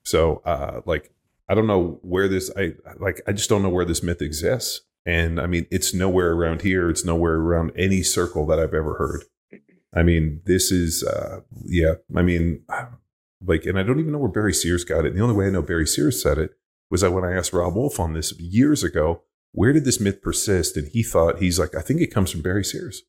So, 0.04 0.42
uh, 0.46 0.82
like, 0.86 1.12
I 1.50 1.56
don't 1.56 1.68
know 1.68 2.00
where 2.02 2.28
this, 2.28 2.52
I 2.58 2.74
like, 3.00 3.22
I 3.28 3.32
just 3.32 3.50
don't 3.50 3.62
know 3.62 3.70
where 3.70 3.86
this 3.86 4.04
myth 4.04 4.22
exists. 4.22 4.82
And 5.06 5.40
I 5.40 5.48
mean, 5.48 5.66
it's 5.72 5.94
nowhere 5.94 6.34
around 6.34 6.62
here. 6.62 6.90
It's 6.90 7.06
nowhere 7.06 7.36
around 7.36 7.72
any 7.78 8.04
circle 8.04 8.46
that 8.48 8.60
I've 8.60 8.74
ever 8.74 8.96
heard. 8.96 9.24
I 9.96 10.04
mean, 10.04 10.42
this 10.46 10.72
is, 10.72 11.04
uh, 11.04 11.42
yeah, 11.66 11.96
I 12.16 12.22
mean, 12.22 12.64
like, 13.46 13.66
and 13.66 13.80
I 13.80 13.84
don't 13.84 14.00
even 14.00 14.12
know 14.12 14.18
where 14.18 14.30
Barry 14.30 14.54
Sears 14.54 14.84
got 14.84 15.06
it. 15.06 15.10
And 15.10 15.18
the 15.18 15.24
only 15.24 15.36
way 15.36 15.48
I 15.48 15.50
know 15.50 15.62
Barry 15.62 15.88
Sears 15.88 16.22
said 16.22 16.38
it 16.38 16.52
was 16.90 17.02
that 17.02 17.12
when 17.12 17.24
I 17.24 17.34
asked 17.34 17.54
Robb 17.54 17.76
Wolf 17.76 18.00
on 18.00 18.14
this 18.14 18.38
years 18.40 18.84
ago, 18.84 19.24
where 19.54 19.74
did 19.74 19.86
this 19.86 20.00
myth 20.00 20.22
persist? 20.22 20.78
And 20.78 20.88
he 20.90 21.04
thought, 21.04 21.40
he's 21.40 21.58
like, 21.58 21.74
I 21.74 21.82
think 21.82 22.02
it 22.02 22.14
comes 22.14 22.32
from 22.32 22.42
Barry 22.42 22.64
Sears 22.64 23.04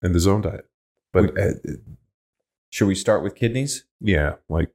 and 0.00 0.14
the 0.14 0.20
zone 0.20 0.42
diet. 0.42 0.68
But 1.12 1.36
uh, 1.38 1.50
should 2.70 2.86
we 2.86 2.94
start 2.94 3.22
with 3.22 3.34
kidneys? 3.34 3.84
Yeah, 4.00 4.36
like 4.48 4.70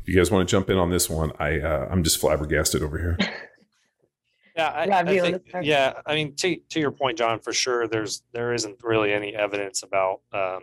if 0.00 0.08
you 0.08 0.14
guys 0.14 0.30
want 0.30 0.48
to 0.48 0.50
jump 0.50 0.70
in 0.70 0.78
on 0.78 0.90
this 0.90 1.10
one, 1.10 1.32
I 1.38 1.60
uh, 1.60 1.88
I'm 1.90 2.04
just 2.04 2.18
flabbergasted 2.18 2.82
over 2.82 2.98
here. 2.98 3.18
Yeah, 4.58 4.70
I, 4.70 5.02
I 5.02 5.20
think, 5.20 5.42
yeah. 5.62 6.00
I 6.04 6.16
mean, 6.16 6.34
to 6.34 6.56
to 6.70 6.80
your 6.80 6.90
point, 6.90 7.16
John, 7.16 7.38
for 7.38 7.52
sure. 7.52 7.86
There's 7.86 8.24
there 8.32 8.52
isn't 8.52 8.82
really 8.82 9.12
any 9.12 9.32
evidence 9.32 9.84
about 9.84 10.22
um, 10.32 10.62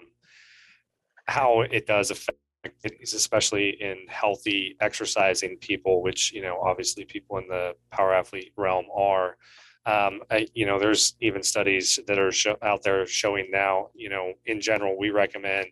how 1.27 1.61
it 1.61 1.87
does 1.87 2.11
affect 2.11 2.37
kidneys, 2.83 3.13
especially 3.13 3.69
in 3.81 3.95
healthy 4.09 4.75
exercising 4.81 5.55
people, 5.59 6.03
which 6.03 6.33
you 6.33 6.41
know 6.41 6.59
obviously 6.61 7.05
people 7.05 7.37
in 7.37 7.47
the 7.47 7.73
power 7.89 8.13
athlete 8.13 8.51
realm 8.57 8.85
are. 8.93 9.37
Um, 9.85 10.21
I, 10.31 10.47
you 10.53 10.65
know, 10.65 10.79
there's 10.79 11.15
even 11.21 11.43
studies 11.43 11.99
that 12.07 12.17
are 12.17 12.31
show, 12.31 12.57
out 12.61 12.83
there 12.83 13.05
showing 13.05 13.49
now. 13.51 13.89
You 13.93 14.09
know, 14.09 14.33
in 14.45 14.59
general, 14.61 14.97
we 14.97 15.11
recommend 15.11 15.67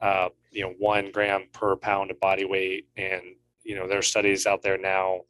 uh, 0.00 0.28
you 0.50 0.62
know 0.62 0.74
one 0.78 1.10
gram 1.10 1.44
per 1.52 1.76
pound 1.76 2.10
of 2.10 2.20
body 2.20 2.44
weight, 2.44 2.86
and 2.96 3.22
you 3.64 3.74
know 3.74 3.88
there 3.88 3.98
are 3.98 4.02
studies 4.02 4.46
out 4.46 4.62
there 4.62 4.78
now, 4.78 5.20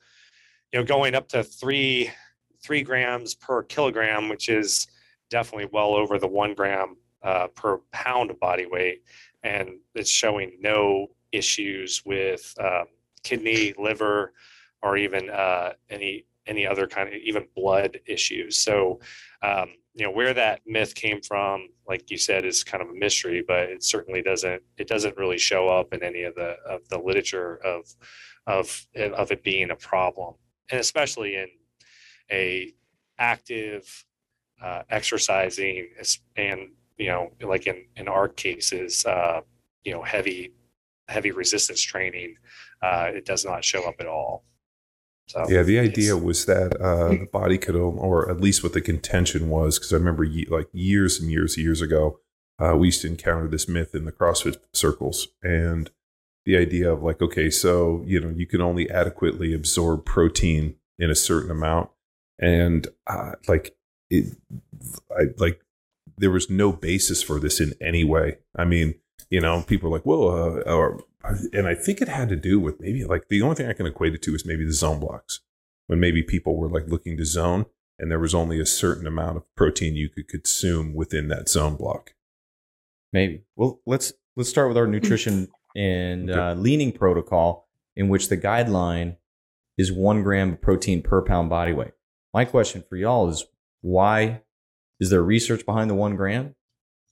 you 0.73 0.81
know 0.81 0.85
going 0.85 1.15
up 1.15 1.29
to 1.29 1.45
three 1.45 2.11
three 2.63 2.83
grams 2.83 3.35
per 3.35 3.63
kilogram, 3.63 4.29
which 4.29 4.49
is 4.49 4.89
definitely 5.31 5.69
well 5.73 5.95
over 5.95 6.19
the 6.19 6.27
one 6.27 6.55
gram 6.55 6.97
uh, 7.23 7.47
per 7.49 7.79
pound 7.93 8.31
of 8.31 8.41
body 8.41 8.67
weight, 8.67 9.03
and 9.45 9.71
it's 9.95 10.11
showing 10.11 10.57
no 10.61 11.07
issues 11.33 12.03
with 12.05 12.55
um, 12.61 12.87
kidney, 13.23 13.75
liver, 13.79 14.33
or 14.83 14.97
even 14.97 15.31
uh, 15.31 15.73
any 15.91 16.26
any 16.47 16.67
other 16.67 16.87
kind 16.87 17.09
of 17.09 17.15
even 17.15 17.47
blood 17.55 18.01
issues. 18.07 18.59
So, 18.59 19.01
um, 19.43 19.71
you 19.95 20.05
know, 20.05 20.13
where 20.13 20.35
that 20.35 20.61
myth 20.67 20.95
came 20.95 21.21
from, 21.23 21.69
like 21.89 22.11
you 22.11 22.19
said, 22.19 22.45
is 22.45 22.63
kind 22.63 22.83
of 22.83 22.91
a 22.91 22.95
mystery, 22.95 23.43
but 23.47 23.71
it 23.71 23.83
certainly 23.83 24.23
doesn't 24.23 24.63
it 24.77 24.89
doesn't 24.89 25.17
really 25.17 25.39
show 25.39 25.69
up 25.69 25.93
in 25.95 26.03
any 26.03 26.23
of 26.23 26.35
the 26.35 26.57
of 26.69 26.87
the 26.89 26.99
literature 26.99 27.57
of 27.65 27.85
of 28.47 28.87
of 28.97 29.33
it 29.33 29.43
being 29.43 29.71
a 29.71 29.77
problem, 29.77 30.35
and 30.71 30.81
especially 30.81 31.37
in 31.37 31.49
a 32.31 32.73
active 33.19 34.05
uh, 34.63 34.83
exercising 34.91 35.89
and 36.37 36.69
you 36.99 37.09
know 37.09 37.31
like 37.43 37.67
in 37.67 37.85
in 37.97 38.09
our 38.09 38.29
cases 38.29 39.05
uh, 39.07 39.41
you 39.85 39.93
know 39.93 40.03
heavy 40.03 40.53
heavy 41.09 41.31
resistance 41.31 41.81
training 41.81 42.35
uh, 42.83 43.11
it 43.15 43.25
does 43.25 43.45
not 43.45 43.65
show 43.65 43.87
up 43.89 43.95
at 44.01 44.07
all 44.07 44.45
so 45.27 45.45
yeah 45.49 45.63
the 45.63 45.79
idea 45.79 46.17
was 46.17 46.47
that 46.47 46.81
uh, 46.81 47.09
the 47.09 47.29
body 47.33 47.59
could 47.59 47.77
or 47.77 48.31
at 48.31 48.41
least 48.41 48.63
what 48.63 48.73
the 48.73 48.81
contention 48.81 49.49
was 49.49 49.79
because 49.79 49.93
i 49.93 49.97
remember 49.97 50.25
ye- 50.25 50.47
like 50.51 50.69
years 50.73 51.21
and 51.21 51.31
years 51.31 51.57
years 51.57 51.81
ago 51.81 52.19
uh, 52.59 52.75
we 52.75 52.87
used 52.87 53.03
to 53.03 53.09
encounter 53.09 53.47
this 53.49 53.69
myth 53.69 53.95
in 53.95 54.05
the 54.05 54.13
crossfit 54.13 54.57
circles 54.73 55.29
and 55.43 55.91
the 56.45 56.57
idea 56.57 56.91
of 56.91 57.03
like 57.03 57.21
okay 57.21 57.51
so 57.51 58.03
you 58.07 58.21
know 58.21 58.31
you 58.31 58.47
can 58.47 58.61
only 58.61 58.89
adequately 58.91 59.53
absorb 59.53 60.05
protein 60.05 60.77
in 60.99 61.11
a 61.11 61.15
certain 61.15 61.51
amount 61.51 61.91
and 62.39 62.89
uh, 63.07 63.33
like 63.49 63.77
it, 64.11 64.37
I 65.11 65.25
like 65.39 65.61
there 66.19 66.31
was 66.31 66.49
no 66.51 66.73
basis 66.73 67.23
for 67.23 67.39
this 67.39 67.61
in 67.61 67.75
any 67.81 68.05
way. 68.05 68.39
I 68.57 68.65
mean, 68.65 68.95
you 69.31 69.41
know, 69.41 69.63
people 69.63 69.89
are 69.89 69.93
like, 69.93 70.07
well, 70.07 70.29
uh, 70.29 70.61
or, 70.73 71.03
and 71.53 71.67
I 71.67 71.75
think 71.75 72.01
it 72.01 72.09
had 72.09 72.29
to 72.29 72.37
do 72.37 72.61
with 72.61 72.81
maybe 72.81 73.05
like 73.05 73.29
the 73.29 73.43
only 73.43 73.57
thing 73.57 73.69
I 73.69 73.73
can 73.73 73.87
equate 73.87 74.15
it 74.15 74.23
to 74.23 74.35
is 74.35 74.47
maybe 74.47 74.65
the 74.65 74.73
zone 74.73 75.01
blocks 75.01 75.41
when 75.87 76.01
maybe 76.01 76.23
people 76.23 76.57
were 76.57 76.69
like 76.69 76.89
looking 76.89 77.17
to 77.17 77.25
zone 77.25 77.67
and 77.99 78.11
there 78.11 78.19
was 78.19 78.35
only 78.35 78.61
a 78.61 78.67
certain 78.67 79.07
amount 79.07 79.37
of 79.37 79.55
protein 79.55 79.95
you 79.95 80.09
could 80.09 80.29
consume 80.29 80.95
within 80.95 81.29
that 81.29 81.49
zone 81.49 81.77
block. 81.77 82.15
Maybe. 83.13 83.45
Well, 83.55 83.81
let's 83.87 84.13
let's 84.37 84.51
start 84.51 84.69
with 84.69 84.77
our 84.77 84.87
nutrition 84.87 85.49
and 85.77 86.31
okay. 86.31 86.39
uh, 86.39 86.55
leaning 86.55 86.93
protocol, 86.93 87.69
in 87.95 88.09
which 88.09 88.29
the 88.29 88.37
guideline 88.37 89.17
is 89.79 89.93
one 89.93 90.23
gram 90.23 90.55
of 90.55 90.61
protein 90.61 91.03
per 91.03 91.23
pound 91.23 91.49
body 91.49 91.73
weight. 91.73 91.93
My 92.35 92.45
question 92.45 92.85
for 92.89 92.97
y'all 92.97 93.29
is 93.29 93.45
why 93.81 94.43
is 95.01 95.11
there 95.11 95.23
research 95.23 95.65
behind 95.65 95.89
the 95.89 95.95
one 95.95 96.17
gram? 96.17 96.55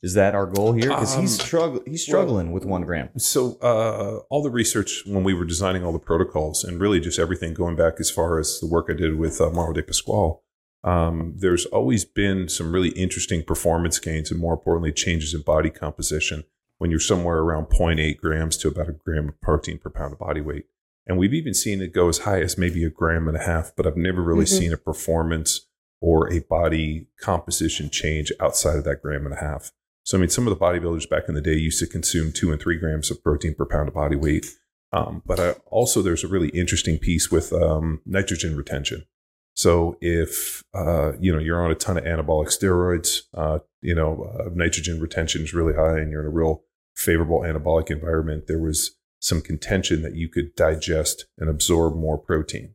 Is 0.05 0.13
that 0.15 0.35
our 0.35 0.45
goal 0.45 0.75
here? 0.75 0.91
Because 0.91 1.15
he's 1.15 1.41
um, 1.41 1.47
struggling. 1.47 1.83
He's 1.87 2.03
struggling 2.03 2.49
well, 2.49 2.55
with 2.55 2.67
one 2.67 2.83
gram. 2.83 3.09
So 3.17 3.57
uh, 3.63 4.19
all 4.29 4.43
the 4.43 4.51
research 4.51 5.03
when 5.07 5.25
we 5.25 5.33
were 5.33 5.47
designing 5.47 5.83
all 5.83 5.93
the 5.93 5.99
protocols, 5.99 6.63
and 6.63 6.79
really 6.79 7.01
just 7.01 7.19
everything 7.19 7.55
going 7.55 7.75
back 7.75 7.95
as 7.99 8.11
far 8.11 8.39
as 8.39 8.61
the 8.61 8.67
work 8.67 8.89
I 8.91 8.93
did 8.93 9.19
with 9.19 9.41
uh, 9.41 9.49
Mauro 9.49 9.73
Di 9.73 9.81
Pasquale, 9.81 10.41
um, 10.83 11.33
there's 11.39 11.65
always 11.65 12.05
been 12.05 12.51
some 12.51 12.71
really 12.71 12.91
interesting 12.91 13.43
performance 13.43 13.99
gains, 13.99 14.31
and 14.31 14.39
more 14.39 14.53
importantly, 14.53 14.93
changes 14.93 15.33
in 15.33 15.41
body 15.41 15.71
composition 15.71 16.45
when 16.77 16.91
you're 16.91 17.01
somewhere 17.01 17.39
around 17.39 17.69
0.8 17.69 18.19
grams 18.19 18.59
to 18.59 18.69
about 18.69 18.91
a 18.91 18.93
gram 18.93 19.31
of 19.31 19.41
protein 19.41 19.79
per 19.79 19.89
pound 19.89 20.13
of 20.13 20.19
body 20.19 20.43
weight. 20.43 20.67
And 21.07 21.17
we've 21.17 21.33
even 21.33 21.55
seen 21.55 21.81
it 21.81 21.95
go 21.95 22.11
as 22.11 22.19
high 22.19 22.43
as 22.43 22.59
maybe 22.59 22.85
a 22.85 22.91
gram 22.91 23.27
and 23.27 23.39
a 23.39 23.43
half, 23.43 23.73
but 23.75 23.87
I've 23.87 23.97
never 23.97 24.23
really 24.23 24.45
mm-hmm. 24.45 24.59
seen 24.59 24.73
a 24.75 24.77
performance 24.77 25.67
or 26.03 26.31
a 26.31 26.41
body 26.41 27.07
composition 27.19 27.89
change 27.89 28.31
outside 28.39 28.77
of 28.77 28.85
that 28.85 29.01
gram 29.01 29.25
and 29.25 29.35
a 29.35 29.41
half. 29.41 29.73
So, 30.05 30.19
I 30.19 30.21
mean, 30.21 30.29
some 30.29 30.47
of 30.47 30.57
the 30.57 30.65
bodybuilders 30.65 31.09
back 31.09 31.25
in 31.29 31.35
the 31.35 31.41
day 31.41 31.55
used 31.55 31.79
to 31.81 31.87
consume 31.87 32.31
two 32.31 32.53
and 32.53 32.61
three 32.61 32.79
grams 32.79 33.11
of 33.11 33.23
protein 33.25 33.55
per 33.55 33.65
pound 33.65 33.89
of 33.89 33.95
body 33.95 34.17
weight. 34.17 34.47
Um, 34.93 35.23
but 35.25 35.41
I, 35.41 35.51
also, 35.71 36.03
there's 36.03 36.23
a 36.23 36.29
really 36.29 36.51
interesting 36.51 36.99
piece 36.99 37.31
with 37.31 37.53
um, 37.53 38.01
nitrogen 38.05 38.55
retention. 38.57 39.07
So, 39.55 39.97
if 40.01 40.63
uh, 40.75 41.13
you 41.19 41.33
know 41.33 41.39
you're 41.39 41.65
on 41.65 41.71
a 41.71 41.75
ton 41.75 41.97
of 41.97 42.05
anabolic 42.05 42.49
steroids, 42.49 43.23
uh, 43.35 43.61
you 43.81 43.95
know 43.95 44.25
uh, 44.25 44.51
nitrogen 44.53 45.01
retention 45.01 45.43
is 45.43 45.55
really 45.55 45.75
high, 45.75 45.99
and 45.99 46.11
you're 46.11 46.21
in 46.21 46.27
a 46.27 46.31
real 46.31 46.63
favorable 46.95 47.41
anabolic 47.41 47.91
environment. 47.91 48.47
There 48.47 48.59
was 48.59 48.97
some 49.21 49.41
contention 49.41 50.03
that 50.03 50.15
you 50.15 50.29
could 50.29 50.55
digest 50.55 51.25
and 51.39 51.49
absorb 51.49 51.97
more 51.97 52.19
protein. 52.19 52.75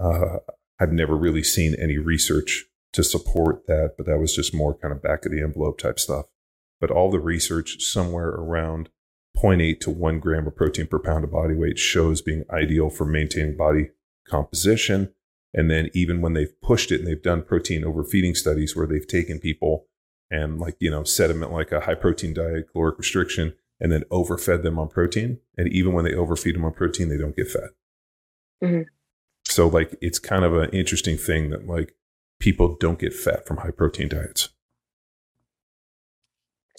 Uh, 0.00 0.38
I've 0.80 0.92
never 0.92 1.14
really 1.14 1.44
seen 1.44 1.76
any 1.76 1.96
research 1.96 2.64
to 2.92 3.04
support 3.04 3.66
that, 3.66 3.92
but 3.96 4.06
that 4.06 4.18
was 4.18 4.34
just 4.34 4.52
more 4.52 4.74
kind 4.74 4.92
of 4.92 5.00
back 5.00 5.24
of 5.24 5.30
the 5.30 5.42
envelope 5.42 5.78
type 5.78 6.00
stuff. 6.00 6.26
But 6.80 6.90
all 6.90 7.10
the 7.10 7.20
research 7.20 7.82
somewhere 7.82 8.28
around 8.28 8.88
0.8 9.36 9.80
to 9.80 9.90
1 9.90 10.18
gram 10.20 10.46
of 10.46 10.56
protein 10.56 10.86
per 10.86 10.98
pound 10.98 11.24
of 11.24 11.32
body 11.32 11.54
weight 11.54 11.78
shows 11.78 12.20
being 12.20 12.44
ideal 12.50 12.90
for 12.90 13.04
maintaining 13.04 13.56
body 13.56 13.90
composition. 14.26 15.12
And 15.52 15.70
then 15.70 15.90
even 15.94 16.20
when 16.20 16.34
they've 16.34 16.60
pushed 16.62 16.92
it 16.92 17.00
and 17.00 17.08
they've 17.08 17.22
done 17.22 17.42
protein 17.42 17.84
overfeeding 17.84 18.34
studies 18.34 18.76
where 18.76 18.86
they've 18.86 19.06
taken 19.06 19.38
people 19.38 19.86
and 20.30 20.60
like, 20.60 20.76
you 20.78 20.90
know, 20.90 21.04
set 21.04 21.26
them 21.26 21.40
like 21.40 21.72
a 21.72 21.80
high 21.80 21.94
protein 21.94 22.34
diet, 22.34 22.68
caloric 22.70 22.98
restriction, 22.98 23.54
and 23.80 23.90
then 23.90 24.04
overfed 24.10 24.62
them 24.62 24.78
on 24.78 24.88
protein. 24.88 25.38
And 25.56 25.68
even 25.68 25.92
when 25.92 26.04
they 26.04 26.14
overfeed 26.14 26.54
them 26.54 26.64
on 26.64 26.72
protein, 26.72 27.08
they 27.08 27.18
don't 27.18 27.36
get 27.36 27.50
fat. 27.50 27.70
Mm-hmm. 28.62 28.82
So 29.46 29.66
like 29.66 29.96
it's 30.00 30.18
kind 30.18 30.44
of 30.44 30.54
an 30.54 30.70
interesting 30.70 31.16
thing 31.16 31.50
that 31.50 31.66
like 31.66 31.94
people 32.38 32.76
don't 32.78 32.98
get 32.98 33.12
fat 33.12 33.46
from 33.46 33.58
high 33.58 33.72
protein 33.72 34.08
diets. 34.08 34.50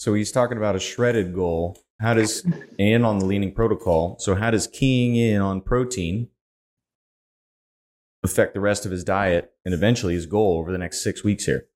So 0.02 0.14
he's 0.14 0.32
talking 0.32 0.58
about 0.58 0.74
a 0.74 0.80
shredded 0.80 1.32
goal. 1.32 1.78
How 2.00 2.14
does 2.14 2.44
and 2.76 3.06
on 3.06 3.20
the 3.20 3.24
leaning 3.24 3.54
protocol? 3.54 4.16
So 4.18 4.34
how 4.34 4.50
does 4.50 4.66
keying 4.66 5.14
in 5.14 5.40
on 5.40 5.60
protein 5.60 6.26
affect 8.24 8.54
the 8.54 8.58
rest 8.58 8.84
of 8.84 8.90
his 8.90 9.04
diet 9.04 9.52
and 9.64 9.72
eventually 9.72 10.14
his 10.14 10.26
goal 10.26 10.58
over 10.58 10.72
the 10.72 10.78
next 10.78 11.04
six 11.04 11.22
weeks 11.22 11.44
here? 11.44 11.68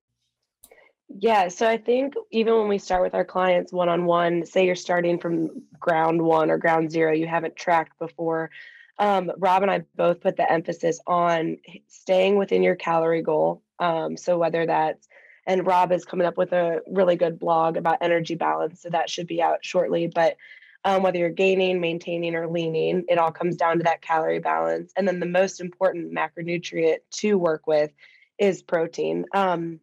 Yeah, 1.07 1.47
so 1.47 1.69
I 1.69 1.77
think 1.77 2.15
even 2.29 2.53
when 2.55 2.67
we 2.67 2.79
start 2.79 3.01
with 3.01 3.15
our 3.15 3.23
clients 3.23 3.71
one 3.71 3.87
on 3.87 4.03
one, 4.03 4.45
say 4.45 4.65
you're 4.65 4.75
starting 4.75 5.19
from 5.19 5.63
ground 5.79 6.21
one 6.21 6.51
or 6.51 6.57
ground 6.57 6.91
zero, 6.91 7.13
you 7.13 7.27
haven't 7.27 7.55
tracked 7.55 7.97
before, 7.97 8.51
um, 8.99 9.31
Rob 9.37 9.61
and 9.61 9.71
I 9.71 9.85
both 9.95 10.19
put 10.19 10.35
the 10.35 10.51
emphasis 10.51 10.99
on 11.07 11.59
staying 11.87 12.37
within 12.37 12.61
your 12.61 12.75
calorie 12.75 13.21
goal. 13.21 13.63
Um, 13.79 14.17
so 14.17 14.37
whether 14.37 14.65
that's 14.65 15.07
and 15.47 15.65
Rob 15.65 15.93
is 15.93 16.05
coming 16.05 16.27
up 16.27 16.37
with 16.37 16.51
a 16.51 16.81
really 16.85 17.15
good 17.15 17.39
blog 17.39 17.77
about 17.77 17.99
energy 18.01 18.35
balance, 18.35 18.81
so 18.81 18.89
that 18.89 19.09
should 19.09 19.27
be 19.27 19.41
out 19.41 19.59
shortly. 19.63 20.07
But 20.07 20.35
um, 20.83 21.01
whether 21.01 21.17
you're 21.17 21.29
gaining, 21.29 21.79
maintaining, 21.79 22.35
or 22.35 22.47
leaning, 22.47 23.05
it 23.07 23.17
all 23.17 23.31
comes 23.31 23.55
down 23.55 23.77
to 23.77 23.83
that 23.85 24.01
calorie 24.01 24.39
balance. 24.39 24.91
And 24.95 25.07
then 25.07 25.19
the 25.19 25.25
most 25.25 25.61
important 25.61 26.13
macronutrient 26.13 26.97
to 27.11 27.37
work 27.37 27.65
with 27.65 27.91
is 28.37 28.61
protein. 28.61 29.25
Um, 29.33 29.79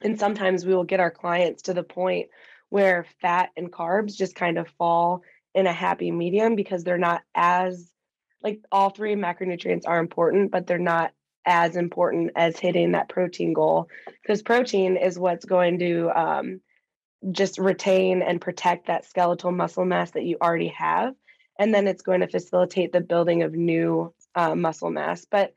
and 0.00 0.18
sometimes 0.18 0.64
we 0.64 0.74
will 0.74 0.84
get 0.84 1.00
our 1.00 1.10
clients 1.10 1.62
to 1.62 1.74
the 1.74 1.82
point 1.82 2.28
where 2.70 3.04
fat 3.20 3.50
and 3.56 3.70
carbs 3.70 4.16
just 4.16 4.34
kind 4.34 4.58
of 4.58 4.68
fall 4.78 5.22
in 5.54 5.66
a 5.66 5.72
happy 5.72 6.10
medium 6.10 6.54
because 6.54 6.84
they're 6.84 6.98
not 6.98 7.22
as 7.34 7.90
like 8.42 8.60
all 8.72 8.90
three 8.90 9.16
macronutrients 9.16 9.86
are 9.86 9.98
important, 9.98 10.50
but 10.50 10.66
they're 10.66 10.78
not 10.78 11.12
as 11.46 11.76
important 11.76 12.32
as 12.36 12.58
hitting 12.58 12.92
that 12.92 13.08
protein 13.08 13.52
goal 13.52 13.88
because 14.22 14.42
protein 14.42 14.96
is 14.96 15.18
what's 15.18 15.44
going 15.44 15.78
to 15.78 16.10
um, 16.10 16.60
just 17.32 17.58
retain 17.58 18.22
and 18.22 18.40
protect 18.40 18.86
that 18.86 19.04
skeletal 19.04 19.50
muscle 19.50 19.84
mass 19.84 20.10
that 20.12 20.24
you 20.24 20.36
already 20.40 20.68
have. 20.68 21.14
And 21.58 21.74
then 21.74 21.86
it's 21.86 22.02
going 22.02 22.20
to 22.20 22.28
facilitate 22.28 22.92
the 22.92 23.00
building 23.00 23.42
of 23.42 23.52
new 23.52 24.14
uh, 24.34 24.54
muscle 24.54 24.90
mass. 24.90 25.26
But 25.30 25.52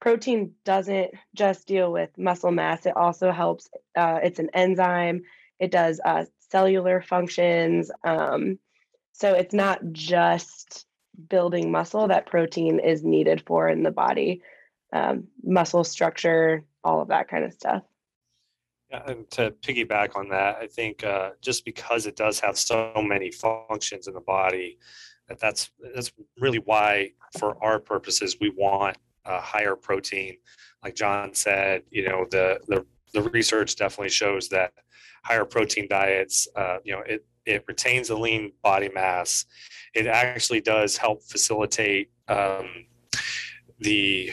protein 0.00 0.52
doesn't 0.64 1.12
just 1.34 1.66
deal 1.66 1.92
with 1.92 2.10
muscle 2.18 2.50
mass, 2.50 2.86
it 2.86 2.96
also 2.96 3.30
helps, 3.30 3.68
uh, 3.96 4.20
it's 4.22 4.38
an 4.38 4.50
enzyme, 4.52 5.22
it 5.58 5.70
does 5.70 6.00
uh, 6.04 6.24
cellular 6.50 7.00
functions. 7.00 7.90
Um, 8.02 8.58
so 9.12 9.34
it's 9.34 9.54
not 9.54 9.80
just 9.92 10.86
building 11.28 11.70
muscle 11.70 12.08
that 12.08 12.26
protein 12.26 12.80
is 12.80 13.04
needed 13.04 13.42
for 13.46 13.68
in 13.68 13.84
the 13.84 13.92
body 13.92 14.42
um, 14.94 15.24
muscle 15.42 15.84
structure 15.84 16.64
all 16.82 17.00
of 17.02 17.08
that 17.08 17.28
kind 17.28 17.44
of 17.44 17.52
stuff 17.52 17.82
yeah, 18.90 19.02
and 19.06 19.30
to 19.30 19.50
piggyback 19.62 20.16
on 20.16 20.28
that 20.28 20.56
i 20.56 20.66
think 20.66 21.04
uh, 21.04 21.30
just 21.40 21.64
because 21.64 22.06
it 22.06 22.16
does 22.16 22.40
have 22.40 22.56
so 22.56 22.92
many 22.96 23.30
functions 23.30 24.06
in 24.08 24.14
the 24.14 24.20
body 24.20 24.78
that 25.28 25.38
that's 25.38 25.70
that's 25.94 26.12
really 26.38 26.58
why 26.58 27.10
for 27.38 27.62
our 27.62 27.78
purposes 27.78 28.36
we 28.40 28.50
want 28.50 28.96
a 29.26 29.40
higher 29.40 29.76
protein 29.76 30.36
like 30.82 30.94
john 30.94 31.34
said 31.34 31.82
you 31.90 32.06
know 32.08 32.26
the 32.30 32.58
the, 32.68 32.84
the 33.12 33.22
research 33.30 33.76
definitely 33.76 34.10
shows 34.10 34.48
that 34.48 34.72
higher 35.24 35.44
protein 35.44 35.86
diets 35.88 36.46
uh, 36.56 36.78
you 36.84 36.92
know 36.92 37.00
it 37.06 37.24
it 37.46 37.64
retains 37.68 38.10
a 38.10 38.16
lean 38.16 38.52
body 38.62 38.90
mass. 38.94 39.46
It 39.94 40.06
actually 40.06 40.60
does 40.60 40.96
help 40.96 41.22
facilitate 41.22 42.10
um, 42.28 42.86
the 43.78 44.32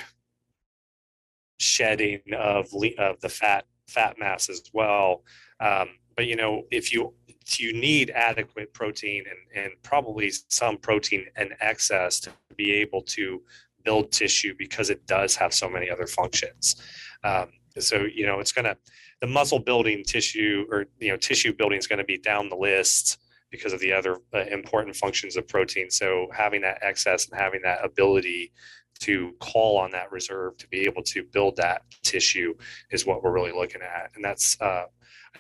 shedding 1.61 2.21
of 2.37 2.67
of 2.97 3.19
the 3.21 3.29
fat 3.29 3.65
fat 3.87 4.17
mass 4.19 4.49
as 4.49 4.63
well. 4.73 5.23
Um, 5.59 5.89
but 6.15 6.27
you 6.27 6.35
know, 6.35 6.63
if 6.71 6.93
you 6.93 7.13
you 7.57 7.73
need 7.73 8.11
adequate 8.11 8.73
protein 8.73 9.23
and, 9.29 9.63
and 9.63 9.73
probably 9.83 10.31
some 10.47 10.77
protein 10.77 11.25
in 11.37 11.49
excess 11.59 12.19
to 12.21 12.31
be 12.55 12.71
able 12.71 13.01
to 13.01 13.41
build 13.83 14.11
tissue 14.11 14.53
because 14.57 14.89
it 14.89 15.05
does 15.05 15.35
have 15.35 15.53
so 15.53 15.67
many 15.67 15.89
other 15.89 16.07
functions. 16.07 16.75
Um, 17.23 17.49
so 17.79 18.05
you 18.13 18.25
know, 18.25 18.39
it's 18.39 18.51
gonna 18.51 18.77
the 19.21 19.27
muscle 19.27 19.59
building 19.59 20.03
tissue 20.03 20.65
or 20.69 20.85
you 20.99 21.09
know 21.09 21.17
tissue 21.17 21.53
building 21.53 21.77
is 21.77 21.87
going 21.87 21.99
to 21.99 22.05
be 22.05 22.17
down 22.17 22.49
the 22.49 22.55
list 22.55 23.19
because 23.51 23.73
of 23.73 23.79
the 23.79 23.91
other 23.91 24.17
uh, 24.33 24.39
important 24.51 24.95
functions 24.95 25.35
of 25.35 25.47
protein. 25.47 25.89
So 25.89 26.27
having 26.33 26.61
that 26.61 26.79
excess 26.81 27.27
and 27.29 27.39
having 27.39 27.61
that 27.63 27.83
ability 27.83 28.51
to 29.01 29.34
call 29.39 29.77
on 29.77 29.91
that 29.91 30.12
reserve 30.12 30.58
to 30.58 30.67
be 30.67 30.81
able 30.81 31.03
to 31.03 31.24
build 31.24 31.58
that 31.58 31.84
tissue 32.03 32.53
is 32.91 33.05
what 33.05 33.24
we're 33.24 33.31
really 33.31 33.51
looking 33.51 33.81
at, 33.81 34.12
and 34.15 34.24
that's 34.24 34.60
uh, 34.62 34.86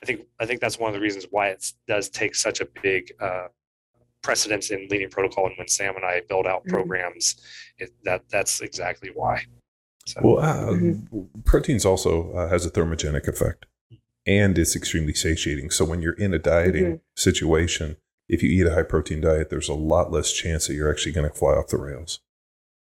I 0.01 0.05
think 0.05 0.21
I 0.39 0.45
think 0.45 0.61
that's 0.61 0.79
one 0.79 0.89
of 0.89 0.93
the 0.93 1.01
reasons 1.01 1.27
why 1.31 1.49
it 1.49 1.71
does 1.87 2.09
take 2.09 2.35
such 2.35 2.61
a 2.61 2.67
big 2.81 3.11
uh, 3.19 3.47
precedence 4.21 4.71
in 4.71 4.87
leading 4.89 5.09
protocol. 5.09 5.47
And 5.47 5.57
when 5.57 5.67
Sam 5.67 5.95
and 5.95 6.05
I 6.05 6.21
build 6.27 6.47
out 6.47 6.61
mm-hmm. 6.61 6.73
programs, 6.73 7.35
it, 7.77 7.91
that 8.03 8.23
that's 8.29 8.61
exactly 8.61 9.09
why. 9.13 9.45
So. 10.05 10.19
Well, 10.23 10.39
uh, 10.39 10.73
mm-hmm. 10.73 11.41
proteins 11.45 11.85
also 11.85 12.31
uh, 12.33 12.49
has 12.49 12.65
a 12.65 12.71
thermogenic 12.71 13.27
effect, 13.27 13.65
and 14.25 14.57
it's 14.57 14.75
extremely 14.75 15.13
satiating. 15.13 15.69
So 15.69 15.85
when 15.85 16.01
you're 16.01 16.13
in 16.13 16.33
a 16.33 16.39
dieting 16.39 16.85
mm-hmm. 16.85 16.95
situation, 17.15 17.97
if 18.27 18.41
you 18.41 18.49
eat 18.49 18.65
a 18.65 18.73
high 18.73 18.83
protein 18.83 19.21
diet, 19.21 19.49
there's 19.49 19.69
a 19.69 19.73
lot 19.73 20.11
less 20.11 20.31
chance 20.31 20.67
that 20.67 20.73
you're 20.73 20.89
actually 20.89 21.11
going 21.11 21.29
to 21.29 21.35
fly 21.35 21.51
off 21.51 21.67
the 21.67 21.77
rails. 21.77 22.19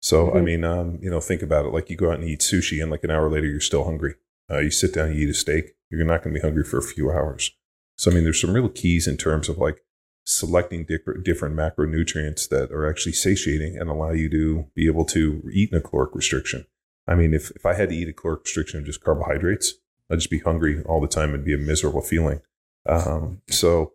So, 0.00 0.26
mm-hmm. 0.26 0.36
I 0.36 0.40
mean, 0.40 0.64
um, 0.64 0.98
you 1.00 1.10
know, 1.10 1.20
think 1.20 1.42
about 1.42 1.66
it. 1.66 1.72
Like 1.72 1.90
you 1.90 1.96
go 1.96 2.10
out 2.10 2.18
and 2.18 2.28
eat 2.28 2.40
sushi, 2.40 2.82
and 2.82 2.90
like 2.90 3.04
an 3.04 3.10
hour 3.10 3.30
later, 3.30 3.46
you're 3.46 3.60
still 3.60 3.84
hungry. 3.84 4.14
Uh, 4.50 4.58
you 4.58 4.70
sit 4.70 4.92
down, 4.92 5.14
you 5.14 5.26
eat 5.26 5.30
a 5.30 5.34
steak, 5.34 5.76
you're 5.90 6.04
not 6.04 6.22
going 6.22 6.34
to 6.34 6.40
be 6.40 6.44
hungry 6.44 6.64
for 6.64 6.78
a 6.78 6.82
few 6.82 7.10
hours. 7.10 7.52
So, 7.96 8.10
I 8.10 8.14
mean, 8.14 8.24
there's 8.24 8.40
some 8.40 8.54
real 8.54 8.68
keys 8.68 9.06
in 9.06 9.16
terms 9.16 9.48
of 9.48 9.58
like 9.58 9.82
selecting 10.24 10.84
different, 10.84 11.24
different 11.24 11.54
macronutrients 11.54 12.48
that 12.48 12.72
are 12.72 12.88
actually 12.88 13.12
satiating 13.12 13.76
and 13.78 13.88
allow 13.88 14.10
you 14.10 14.28
to 14.30 14.66
be 14.74 14.86
able 14.86 15.04
to 15.06 15.42
eat 15.52 15.70
in 15.70 15.78
a 15.78 15.80
caloric 15.80 16.14
restriction. 16.14 16.66
I 17.06 17.14
mean, 17.14 17.34
if, 17.34 17.50
if 17.52 17.66
I 17.66 17.74
had 17.74 17.90
to 17.90 17.94
eat 17.94 18.08
a 18.08 18.12
caloric 18.12 18.44
restriction 18.44 18.80
of 18.80 18.86
just 18.86 19.04
carbohydrates, 19.04 19.74
I'd 20.10 20.16
just 20.16 20.30
be 20.30 20.38
hungry 20.38 20.82
all 20.84 21.00
the 21.00 21.08
time 21.08 21.34
and 21.34 21.44
be 21.44 21.54
a 21.54 21.58
miserable 21.58 22.02
feeling. 22.02 22.40
Um, 22.86 23.42
so, 23.48 23.92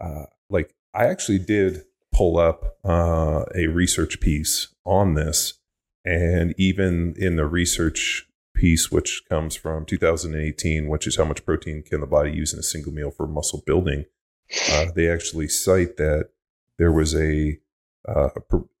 uh, 0.00 0.26
like, 0.48 0.74
I 0.94 1.06
actually 1.06 1.38
did 1.40 1.84
pull 2.18 2.36
up 2.36 2.76
uh, 2.84 3.44
a 3.54 3.68
research 3.68 4.18
piece 4.18 4.74
on 4.84 5.14
this. 5.14 5.54
And 6.04 6.52
even 6.58 7.14
in 7.16 7.36
the 7.36 7.46
research 7.46 8.28
piece, 8.56 8.90
which 8.90 9.22
comes 9.28 9.54
from 9.54 9.84
2018, 9.84 10.88
which 10.88 11.06
is 11.06 11.16
how 11.16 11.24
much 11.24 11.46
protein 11.46 11.84
can 11.84 12.00
the 12.00 12.08
body 12.08 12.32
use 12.32 12.52
in 12.52 12.58
a 12.58 12.64
single 12.64 12.92
meal 12.92 13.12
for 13.12 13.28
muscle 13.28 13.62
building, 13.64 14.04
uh, 14.72 14.86
they 14.96 15.08
actually 15.08 15.46
cite 15.46 15.96
that 15.98 16.30
there 16.76 16.90
was 16.90 17.14
a 17.14 17.58
uh, 18.08 18.30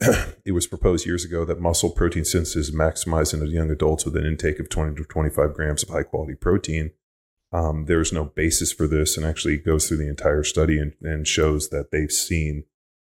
it 0.44 0.52
was 0.52 0.66
proposed 0.66 1.06
years 1.06 1.24
ago 1.24 1.44
that 1.44 1.60
muscle 1.60 1.90
protein 1.90 2.24
synthesis 2.24 2.68
is 2.68 2.74
maximized 2.74 3.34
in 3.34 3.46
young 3.50 3.70
adults 3.70 4.04
with 4.04 4.16
an 4.16 4.26
intake 4.26 4.58
of 4.58 4.68
20 4.68 4.96
to 4.96 5.04
25 5.04 5.54
grams 5.54 5.82
of 5.82 5.90
high 5.90 6.02
quality 6.02 6.34
protein. 6.34 6.90
Um, 7.52 7.84
there's 7.84 8.12
no 8.12 8.24
basis 8.24 8.72
for 8.72 8.88
this, 8.88 9.16
and 9.16 9.24
actually 9.24 9.58
goes 9.58 9.86
through 9.86 9.98
the 9.98 10.08
entire 10.08 10.42
study 10.42 10.78
and, 10.78 10.94
and 11.02 11.26
shows 11.26 11.68
that 11.68 11.90
they've 11.92 12.10
seen 12.10 12.64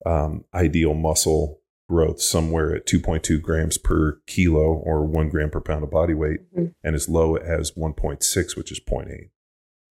um, 0.05 0.45
ideal 0.53 0.93
muscle 0.93 1.59
growth 1.89 2.21
somewhere 2.21 2.75
at 2.75 2.85
2.2 2.85 3.41
grams 3.41 3.77
per 3.77 4.19
kilo 4.27 4.61
or 4.61 5.03
one 5.03 5.27
gram 5.27 5.49
per 5.49 5.59
pound 5.59 5.83
of 5.83 5.89
body 5.89 6.13
weight, 6.13 6.41
mm-hmm. 6.53 6.67
and 6.83 6.95
as 6.95 7.09
low 7.09 7.35
as 7.35 7.71
1.6, 7.71 8.55
which 8.55 8.71
is 8.71 8.79
0.8. 8.79 9.29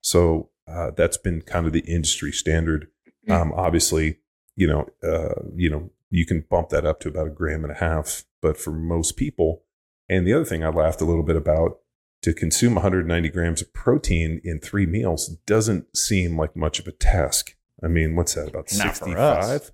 So 0.00 0.50
uh, 0.68 0.92
that's 0.96 1.16
been 1.16 1.42
kind 1.42 1.66
of 1.66 1.72
the 1.72 1.80
industry 1.80 2.32
standard. 2.32 2.88
Mm-hmm. 3.28 3.32
Um, 3.32 3.52
obviously, 3.54 4.18
you 4.54 4.66
know, 4.66 4.88
uh, 5.02 5.42
you 5.56 5.68
know, 5.68 5.90
you 6.10 6.24
can 6.24 6.44
bump 6.48 6.70
that 6.70 6.86
up 6.86 7.00
to 7.00 7.08
about 7.08 7.26
a 7.26 7.30
gram 7.30 7.64
and 7.64 7.72
a 7.72 7.76
half, 7.76 8.24
but 8.40 8.56
for 8.56 8.70
most 8.70 9.16
people, 9.16 9.62
and 10.08 10.26
the 10.26 10.32
other 10.32 10.44
thing 10.44 10.64
I 10.64 10.68
laughed 10.68 11.00
a 11.00 11.04
little 11.04 11.22
bit 11.22 11.36
about 11.36 11.80
to 12.22 12.32
consume 12.32 12.74
190 12.74 13.28
grams 13.28 13.62
of 13.62 13.72
protein 13.72 14.40
in 14.42 14.58
three 14.58 14.86
meals 14.86 15.28
doesn't 15.46 15.96
seem 15.96 16.36
like 16.36 16.56
much 16.56 16.78
of 16.78 16.86
a 16.86 16.92
task. 16.92 17.56
I 17.82 17.88
mean, 17.88 18.16
what's 18.16 18.34
that 18.34 18.48
about 18.48 18.70
65? 18.70 19.70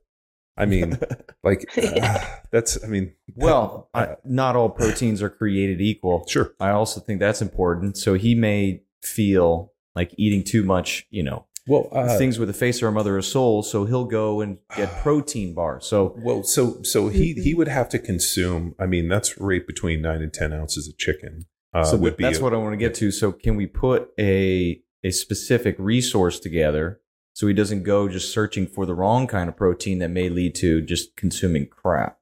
I 0.57 0.67
mean, 0.67 0.99
like 1.43 1.69
uh, 1.77 2.19
that's. 2.51 2.83
I 2.83 2.87
mean, 2.87 3.13
well, 3.35 3.91
uh, 3.95 3.99
I, 3.99 4.17
not 4.25 4.57
all 4.57 4.71
proteins 4.71 5.23
are 5.23 5.31
created 5.31 5.81
equal. 5.81 6.27
Sure. 6.29 6.55
I 6.61 6.71
also 6.71 7.01
think 7.01 7.21
that's 7.21 7.43
important. 7.43 7.97
So 7.97 8.15
he 8.15 8.35
may 8.35 8.83
feel 9.03 9.73
like 9.95 10.13
eating 10.17 10.45
too 10.45 10.65
much, 10.65 11.07
you 11.11 11.23
know, 11.23 11.47
well, 11.67 11.89
uh, 11.93 12.19
things 12.19 12.39
with 12.39 12.51
a 12.51 12.55
face 12.55 12.83
or 12.83 12.89
a 12.89 12.93
mother 12.93 13.17
or 13.17 13.23
soul. 13.23 13.63
So 13.63 13.85
he'll 13.85 14.05
go 14.05 14.41
and 14.41 14.59
get 14.77 14.91
protein 15.03 15.55
bars. 15.55 15.87
So 15.87 16.15
well, 16.19 16.43
so 16.43 16.83
so 16.83 17.09
he 17.09 17.33
he 17.35 17.55
would 17.55 17.69
have 17.69 17.89
to 17.91 17.99
consume. 17.99 18.75
I 18.79 18.87
mean, 18.87 19.09
that's 19.09 19.39
right 19.39 19.67
between 19.67 20.03
nine 20.03 20.23
and 20.23 20.33
ten 20.33 20.53
ounces 20.53 20.89
of 20.89 20.97
chicken. 20.99 21.47
Uh, 21.73 21.85
so 21.85 21.97
would 21.97 22.17
that's 22.19 22.39
a, 22.39 22.43
what 22.43 22.55
I 22.55 22.57
want 22.59 22.75
to 22.75 22.77
get 22.77 22.95
to. 22.97 23.11
So 23.11 23.33
can 23.33 23.57
we 23.57 23.67
put 23.67 24.11
a 24.19 24.81
a 25.03 25.11
specific 25.11 25.77
resource 25.79 26.39
together 26.39 27.01
so 27.35 27.49
he 27.49 27.53
doesn't 27.53 27.83
go 27.83 28.09
just 28.09 28.33
searching 28.33 28.67
for 28.67 28.87
the 28.87 28.95
wrong 28.95 29.27
kind 29.27 29.49
of 29.49 29.57
protein 29.57 29.99
that 29.99 30.09
may 30.09 30.29
lead 30.29 30.55
to 30.55 30.81
just 30.81 31.17
consuming 31.17 31.67
crap. 31.67 32.19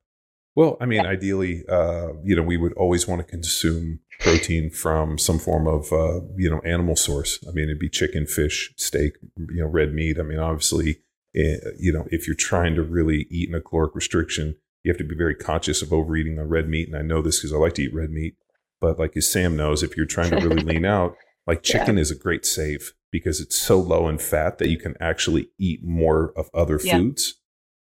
Well, 0.54 0.76
I 0.80 0.86
mean, 0.86 1.06
ideally, 1.06 1.64
uh, 1.68 2.14
you 2.24 2.34
know, 2.34 2.42
we 2.42 2.56
would 2.56 2.72
always 2.74 3.06
want 3.06 3.20
to 3.20 3.26
consume 3.26 4.00
protein 4.20 4.70
from 4.70 5.18
some 5.18 5.38
form 5.38 5.66
of, 5.66 5.92
uh, 5.92 6.20
you 6.36 6.50
know, 6.50 6.60
animal 6.60 6.96
source. 6.96 7.38
I 7.48 7.52
mean, 7.52 7.64
it'd 7.64 7.78
be 7.78 7.88
chicken, 7.88 8.26
fish, 8.26 8.72
steak, 8.76 9.14
you 9.38 9.62
know, 9.62 9.66
red 9.66 9.94
meat. 9.94 10.18
I 10.18 10.22
mean, 10.22 10.38
obviously, 10.38 11.00
eh, 11.34 11.56
you 11.78 11.92
know, 11.92 12.06
if 12.10 12.26
you're 12.26 12.36
trying 12.36 12.74
to 12.74 12.82
really 12.82 13.26
eat 13.30 13.48
in 13.48 13.54
a 13.54 13.60
caloric 13.60 13.94
restriction, 13.94 14.56
you 14.82 14.90
have 14.90 14.98
to 14.98 15.04
be 15.04 15.14
very 15.14 15.34
conscious 15.34 15.80
of 15.80 15.92
overeating 15.92 16.36
the 16.36 16.44
red 16.44 16.68
meat. 16.68 16.88
And 16.88 16.96
I 16.96 17.02
know 17.02 17.22
this 17.22 17.38
because 17.38 17.52
I 17.52 17.56
like 17.56 17.74
to 17.74 17.82
eat 17.82 17.94
red 17.94 18.10
meat. 18.10 18.36
But 18.80 18.98
like 18.98 19.16
as 19.16 19.30
Sam 19.30 19.56
knows, 19.56 19.82
if 19.82 19.96
you're 19.96 20.06
trying 20.06 20.30
to 20.30 20.36
really 20.36 20.62
lean 20.62 20.84
out, 20.84 21.16
like 21.46 21.62
chicken 21.62 21.96
yeah. 21.96 22.02
is 22.02 22.10
a 22.10 22.16
great 22.16 22.44
save 22.44 22.92
because 23.12 23.40
it's 23.40 23.56
so 23.56 23.78
low 23.78 24.08
in 24.08 24.18
fat 24.18 24.58
that 24.58 24.68
you 24.68 24.78
can 24.78 24.96
actually 24.98 25.50
eat 25.58 25.84
more 25.84 26.32
of 26.36 26.50
other 26.52 26.80
yeah. 26.82 26.96
foods. 26.96 27.34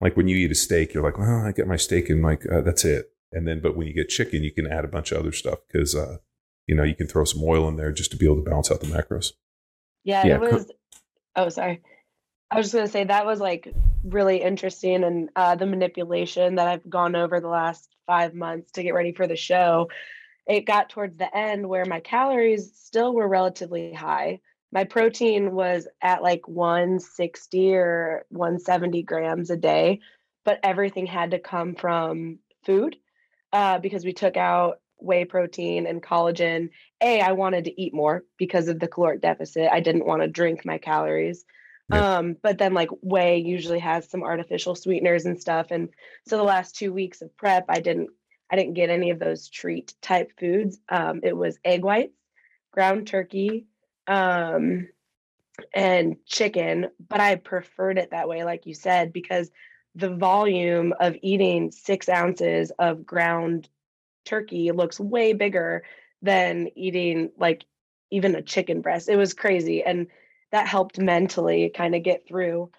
Like 0.00 0.16
when 0.16 0.28
you 0.28 0.37
eat 0.37 0.52
a 0.52 0.54
steak, 0.54 0.94
you're 0.94 1.02
like, 1.02 1.18
well, 1.18 1.44
I 1.44 1.52
get 1.52 1.66
my 1.66 1.76
steak 1.76 2.09
and 2.09 2.22
like 2.22 2.46
uh, 2.50 2.62
that's 2.62 2.85
it. 2.85 3.11
And 3.33 3.46
then, 3.46 3.61
but 3.61 3.76
when 3.76 3.87
you 3.87 3.92
get 3.92 4.09
chicken, 4.09 4.42
you 4.42 4.52
can 4.52 4.66
add 4.66 4.85
a 4.85 4.88
bunch 4.88 5.12
of 5.12 5.18
other 5.18 5.33
stuff 5.33 5.59
because, 5.66 5.94
uh, 5.94 6.18
you 6.66 6.74
know, 6.74 6.85
you 6.85 6.94
can 6.94 7.09
throw 7.09 7.24
some 7.24 7.42
oil 7.42 7.68
in 7.68 7.76
there 7.76 7.92
just 7.92 8.11
to 8.12 8.16
be 8.16 8.24
able 8.24 8.37
to 8.37 8.48
balance 8.48 8.70
out 8.70 8.81
the 8.81 8.87
macros. 8.87 9.33
Yeah, 10.04 10.24
yeah. 10.24 10.35
it 10.37 10.40
was. 10.40 10.70
Oh, 11.37 11.48
sorry. 11.50 11.83
I 12.50 12.57
was 12.57 12.66
just 12.66 12.74
gonna 12.74 12.88
say 12.88 13.04
that 13.04 13.26
was 13.26 13.40
like 13.40 13.74
really 14.04 14.40
interesting, 14.40 15.04
and 15.04 15.28
uh, 15.37 15.57
the 15.57 15.66
manipulation 15.66 16.54
that 16.54 16.68
I've 16.68 16.88
gone 16.88 17.16
over 17.16 17.40
the 17.40 17.48
last 17.48 17.88
five 18.07 18.35
months 18.35 18.72
to 18.72 18.83
get 18.83 18.94
ready 18.94 19.12
for 19.12 19.26
the 19.26 19.37
show. 19.37 19.90
It 20.46 20.64
got 20.64 20.88
towards 20.88 21.18
the 21.18 21.37
end 21.37 21.68
where 21.68 21.85
my 21.85 22.00
calories 22.00 22.72
still 22.74 23.12
were 23.12 23.28
relatively 23.28 23.92
high, 23.92 24.40
my 24.72 24.85
protein 24.85 25.52
was 25.52 25.88
at 26.02 26.22
like 26.22 26.46
160 26.46 27.74
or 27.74 28.26
170 28.31 29.02
grams 29.02 29.50
a 29.50 29.57
day, 29.57 30.00
but 30.44 30.61
everything 30.62 31.07
had 31.07 31.31
to 31.31 31.38
come 31.38 31.74
from 31.74 32.38
food 32.64 32.96
uh, 33.52 33.78
because 33.78 34.04
we 34.04 34.12
took 34.12 34.37
out 34.37 34.81
whey 34.98 35.24
protein 35.24 35.87
and 35.87 36.02
collagen. 36.02 36.70
A, 37.00 37.20
I 37.20 37.33
wanted 37.33 37.64
to 37.64 37.81
eat 37.81 37.94
more 37.94 38.24
because 38.37 38.68
of 38.68 38.78
the 38.78 38.88
caloric 38.88 39.22
deficit. 39.22 39.68
I 39.72 39.81
didn't 39.81 40.07
want 40.07 40.22
to 40.22 40.28
drink 40.28 40.64
my 40.64 40.78
calories. 40.78 41.44
Yeah. 41.90 42.18
Um, 42.18 42.37
but 42.42 42.59
then 42.59 42.74
like 42.74 42.90
whey 43.00 43.38
usually 43.38 43.78
has 43.78 44.11
some 44.11 44.22
artificial 44.22 44.74
sweeteners 44.74 45.24
and 45.24 45.40
stuff. 45.40 45.68
And 45.70 45.88
so 46.26 46.37
the 46.37 46.42
last 46.42 46.76
two 46.76 46.92
weeks 46.92 47.22
of 47.22 47.35
prep, 47.37 47.64
I 47.68 47.81
didn't 47.81 48.11
I 48.50 48.57
didn't 48.57 48.74
get 48.74 48.90
any 48.90 49.11
of 49.11 49.18
those 49.18 49.48
treat 49.48 49.94
type 50.00 50.33
foods. 50.38 50.78
Um, 50.88 51.20
it 51.22 51.37
was 51.37 51.59
egg 51.64 51.85
whites, 51.85 52.16
ground 52.72 53.07
turkey, 53.07 53.66
um, 54.09 54.88
and 55.75 56.16
chicken, 56.27 56.88
but 57.09 57.21
I 57.21 57.37
preferred 57.37 57.99
it 57.99 58.11
that 58.11 58.29
way, 58.29 58.44
like 58.44 58.66
you 58.66 58.75
said, 58.75 59.12
because 59.12 59.51
the 59.94 60.14
volume 60.14 60.94
of 61.01 61.16
eating 61.23 61.71
six 61.71 62.09
ounces 62.09 62.73
of 62.79 63.05
ground 63.05 63.68
turkey 64.25 64.71
looks 64.73 65.01
way 65.01 65.33
bigger 65.33 65.83
than 66.23 66.68
eating 66.77 67.31
like 67.38 67.64
even 68.11 68.35
a 68.35 68.42
chicken 68.42 68.81
breast. 68.81 69.09
It 69.09 69.16
was 69.16 69.35
crazy. 69.35 69.83
And 69.83 70.07
that 70.53 70.66
helped 70.66 70.99
mentally 70.99 71.71
kind 71.75 71.94
of 71.94 72.03
get 72.03 72.27
through. 72.27 72.71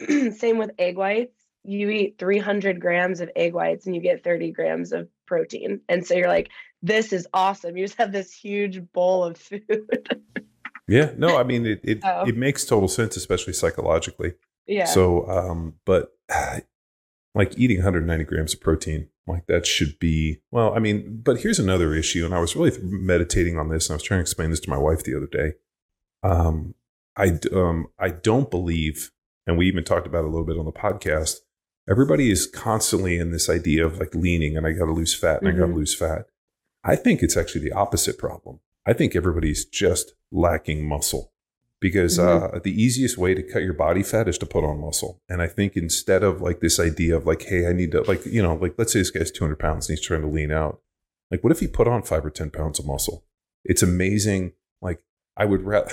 Same 0.08 0.58
with 0.58 0.70
egg 0.78 0.96
whites. 0.96 1.36
You 1.62 1.90
eat 1.90 2.16
300 2.18 2.80
grams 2.80 3.20
of 3.20 3.30
egg 3.36 3.52
whites 3.52 3.86
and 3.86 3.94
you 3.94 4.00
get 4.00 4.24
30 4.24 4.52
grams 4.52 4.92
of 4.92 5.08
protein. 5.26 5.80
And 5.88 6.06
so 6.06 6.14
you're 6.14 6.28
like, 6.28 6.48
this 6.82 7.12
is 7.12 7.26
awesome. 7.34 7.76
You 7.76 7.84
just 7.84 7.98
have 7.98 8.12
this 8.12 8.32
huge 8.32 8.80
bowl 8.92 9.24
of 9.24 9.36
food. 9.36 10.08
Yeah, 10.90 11.12
no, 11.16 11.36
I 11.36 11.44
mean 11.44 11.66
it 11.66 11.80
it, 11.84 12.00
oh. 12.02 12.26
it 12.26 12.36
makes 12.36 12.64
total 12.64 12.88
sense, 12.88 13.16
especially 13.16 13.52
psychologically. 13.52 14.34
Yeah. 14.66 14.86
So, 14.86 15.28
um, 15.28 15.74
but 15.86 16.16
like 17.34 17.56
eating 17.56 17.78
190 17.78 18.24
grams 18.24 18.54
of 18.54 18.60
protein, 18.60 19.08
like 19.26 19.46
that 19.46 19.66
should 19.66 19.98
be, 19.98 20.40
well, 20.50 20.74
I 20.74 20.80
mean, 20.80 21.20
but 21.22 21.40
here's 21.40 21.58
another 21.58 21.94
issue. 21.94 22.24
And 22.24 22.34
I 22.34 22.40
was 22.40 22.56
really 22.56 22.76
meditating 22.82 23.56
on 23.56 23.68
this 23.68 23.88
and 23.88 23.94
I 23.94 23.96
was 23.96 24.02
trying 24.02 24.18
to 24.18 24.22
explain 24.22 24.50
this 24.50 24.60
to 24.60 24.70
my 24.70 24.78
wife 24.78 25.04
the 25.04 25.16
other 25.16 25.26
day. 25.26 25.52
Um, 26.22 26.74
I, 27.16 27.38
um, 27.52 27.86
I 27.98 28.10
don't 28.10 28.50
believe, 28.50 29.12
and 29.46 29.56
we 29.56 29.68
even 29.68 29.84
talked 29.84 30.06
about 30.06 30.24
it 30.24 30.28
a 30.28 30.30
little 30.30 30.46
bit 30.46 30.58
on 30.58 30.64
the 30.64 30.72
podcast. 30.72 31.36
Everybody 31.88 32.30
is 32.30 32.46
constantly 32.46 33.18
in 33.18 33.30
this 33.30 33.48
idea 33.48 33.86
of 33.86 33.98
like 33.98 34.14
leaning 34.14 34.56
and 34.56 34.66
I 34.66 34.72
got 34.72 34.86
to 34.86 34.92
lose 34.92 35.14
fat 35.14 35.40
and 35.40 35.48
mm-hmm. 35.48 35.56
I 35.56 35.60
got 35.60 35.72
to 35.72 35.76
lose 35.76 35.94
fat. 35.94 36.26
I 36.82 36.96
think 36.96 37.22
it's 37.22 37.36
actually 37.36 37.62
the 37.62 37.72
opposite 37.72 38.18
problem. 38.18 38.60
I 38.86 38.92
think 38.92 39.14
everybody's 39.14 39.64
just 39.64 40.14
lacking 40.30 40.88
muscle 40.88 41.32
because 41.80 42.18
mm-hmm. 42.18 42.56
uh, 42.56 42.58
the 42.60 42.82
easiest 42.82 43.18
way 43.18 43.34
to 43.34 43.42
cut 43.42 43.62
your 43.62 43.72
body 43.72 44.02
fat 44.02 44.28
is 44.28 44.38
to 44.38 44.46
put 44.46 44.64
on 44.64 44.80
muscle. 44.80 45.20
And 45.28 45.42
I 45.42 45.46
think 45.46 45.76
instead 45.76 46.22
of 46.22 46.40
like 46.40 46.60
this 46.60 46.78
idea 46.78 47.16
of 47.16 47.26
like, 47.26 47.42
hey, 47.42 47.66
I 47.66 47.72
need 47.72 47.92
to 47.92 48.02
like, 48.02 48.24
you 48.26 48.42
know, 48.42 48.54
like 48.54 48.74
let's 48.78 48.92
say 48.92 49.00
this 49.00 49.10
guy's 49.10 49.30
200 49.30 49.58
pounds 49.58 49.88
and 49.88 49.96
he's 49.98 50.06
trying 50.06 50.22
to 50.22 50.28
lean 50.28 50.52
out. 50.52 50.80
Like, 51.30 51.44
what 51.44 51.52
if 51.52 51.60
he 51.60 51.68
put 51.68 51.88
on 51.88 52.02
five 52.02 52.24
or 52.24 52.30
10 52.30 52.50
pounds 52.50 52.78
of 52.78 52.86
muscle? 52.86 53.24
It's 53.64 53.82
amazing. 53.82 54.52
Like, 54.82 55.00
I 55.36 55.44
would 55.44 55.62
rather, 55.62 55.92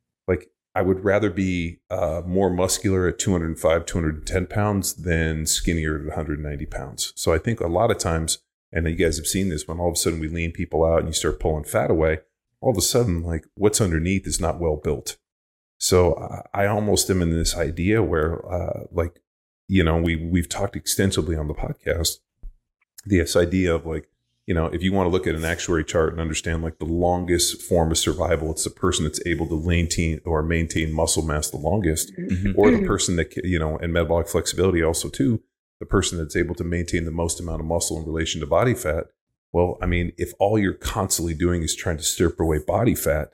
like, 0.28 0.50
I 0.74 0.82
would 0.82 1.04
rather 1.04 1.30
be 1.30 1.80
uh, 1.90 2.22
more 2.26 2.50
muscular 2.50 3.08
at 3.08 3.18
205, 3.18 3.86
210 3.86 4.46
pounds 4.46 4.94
than 4.94 5.46
skinnier 5.46 5.96
at 5.96 6.04
190 6.04 6.66
pounds. 6.66 7.12
So 7.16 7.32
I 7.32 7.38
think 7.38 7.60
a 7.60 7.66
lot 7.66 7.90
of 7.90 7.98
times, 7.98 8.38
and 8.72 8.86
you 8.86 8.94
guys 8.94 9.16
have 9.16 9.26
seen 9.26 9.48
this 9.48 9.66
when 9.66 9.78
all 9.78 9.88
of 9.88 9.94
a 9.94 9.96
sudden 9.96 10.20
we 10.20 10.28
lean 10.28 10.52
people 10.52 10.84
out 10.84 11.00
and 11.00 11.08
you 11.08 11.14
start 11.14 11.40
pulling 11.40 11.64
fat 11.64 11.90
away, 11.90 12.18
all 12.60 12.70
of 12.70 12.76
a 12.76 12.82
sudden, 12.82 13.22
like 13.22 13.46
what's 13.54 13.80
underneath 13.80 14.26
is 14.26 14.40
not 14.40 14.60
well 14.60 14.76
built. 14.76 15.16
So 15.78 16.42
I 16.52 16.66
almost 16.66 17.08
am 17.08 17.22
in 17.22 17.30
this 17.30 17.56
idea 17.56 18.02
where, 18.02 18.44
uh, 18.52 18.84
like, 18.90 19.20
you 19.68 19.84
know, 19.84 19.96
we 19.96 20.16
we've 20.16 20.48
talked 20.48 20.76
extensively 20.76 21.36
on 21.36 21.46
the 21.46 21.54
podcast 21.54 22.18
this 23.04 23.36
idea 23.36 23.74
of 23.74 23.86
like, 23.86 24.08
you 24.46 24.54
know, 24.54 24.66
if 24.66 24.82
you 24.82 24.92
want 24.92 25.06
to 25.06 25.10
look 25.10 25.26
at 25.26 25.34
an 25.34 25.44
actuary 25.44 25.84
chart 25.84 26.12
and 26.12 26.20
understand 26.20 26.62
like 26.62 26.78
the 26.78 26.84
longest 26.84 27.60
form 27.62 27.90
of 27.90 27.98
survival, 27.98 28.50
it's 28.50 28.64
the 28.64 28.70
person 28.70 29.04
that's 29.04 29.24
able 29.26 29.46
to 29.46 29.60
maintain 29.60 30.20
or 30.24 30.42
maintain 30.42 30.92
muscle 30.92 31.22
mass 31.22 31.50
the 31.50 31.58
longest, 31.58 32.12
mm-hmm. 32.16 32.52
or 32.56 32.70
the 32.70 32.86
person 32.86 33.16
that 33.16 33.36
you 33.44 33.58
know, 33.58 33.76
and 33.78 33.92
metabolic 33.92 34.28
flexibility 34.28 34.82
also 34.82 35.08
too, 35.08 35.42
the 35.80 35.86
person 35.86 36.18
that's 36.18 36.36
able 36.36 36.54
to 36.54 36.64
maintain 36.64 37.04
the 37.04 37.10
most 37.10 37.40
amount 37.40 37.60
of 37.60 37.66
muscle 37.66 37.98
in 37.98 38.04
relation 38.04 38.40
to 38.40 38.46
body 38.46 38.74
fat 38.74 39.06
well, 39.52 39.78
I 39.80 39.86
mean, 39.86 40.12
if 40.18 40.32
all 40.38 40.58
you're 40.58 40.74
constantly 40.74 41.34
doing 41.34 41.62
is 41.62 41.74
trying 41.74 41.96
to 41.96 42.02
strip 42.02 42.38
away 42.38 42.58
body 42.58 42.94
fat, 42.94 43.32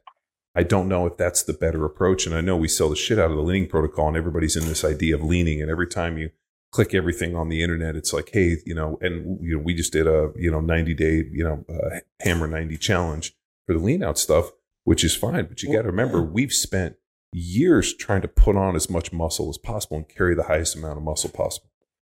I 0.54 0.62
don't 0.62 0.88
know 0.88 1.06
if 1.06 1.16
that's 1.16 1.42
the 1.42 1.52
better 1.52 1.84
approach. 1.84 2.26
And 2.26 2.34
I 2.34 2.40
know 2.40 2.56
we 2.56 2.68
sell 2.68 2.88
the 2.88 2.96
shit 2.96 3.18
out 3.18 3.30
of 3.30 3.36
the 3.36 3.42
leaning 3.42 3.68
protocol, 3.68 4.08
and 4.08 4.16
everybody's 4.16 4.56
in 4.56 4.66
this 4.66 4.84
idea 4.84 5.16
of 5.16 5.24
leaning. 5.24 5.60
And 5.60 5.70
every 5.70 5.88
time 5.88 6.16
you 6.16 6.30
click 6.70 6.94
everything 6.94 7.34
on 7.34 7.48
the 7.48 7.62
internet, 7.62 7.96
it's 7.96 8.12
like, 8.12 8.30
hey, 8.32 8.58
you 8.64 8.74
know, 8.74 8.96
and 9.00 9.40
you 9.42 9.56
know, 9.56 9.62
we 9.62 9.74
just 9.74 9.92
did 9.92 10.06
a 10.06 10.32
you 10.36 10.50
know 10.50 10.60
90 10.60 10.94
day 10.94 11.24
you 11.32 11.42
know 11.42 11.64
uh, 11.68 11.98
hammer 12.20 12.46
90 12.46 12.76
challenge 12.78 13.34
for 13.66 13.72
the 13.72 13.80
lean 13.80 14.04
out 14.04 14.18
stuff, 14.18 14.52
which 14.84 15.02
is 15.02 15.16
fine. 15.16 15.46
But 15.46 15.62
you 15.62 15.72
got 15.72 15.82
to 15.82 15.88
remember, 15.88 16.22
we've 16.22 16.52
spent 16.52 16.96
years 17.32 17.92
trying 17.92 18.22
to 18.22 18.28
put 18.28 18.54
on 18.54 18.76
as 18.76 18.88
much 18.88 19.12
muscle 19.12 19.50
as 19.50 19.58
possible 19.58 19.96
and 19.96 20.08
carry 20.08 20.36
the 20.36 20.44
highest 20.44 20.76
amount 20.76 20.98
of 20.98 21.02
muscle 21.02 21.30
possible. 21.30 21.70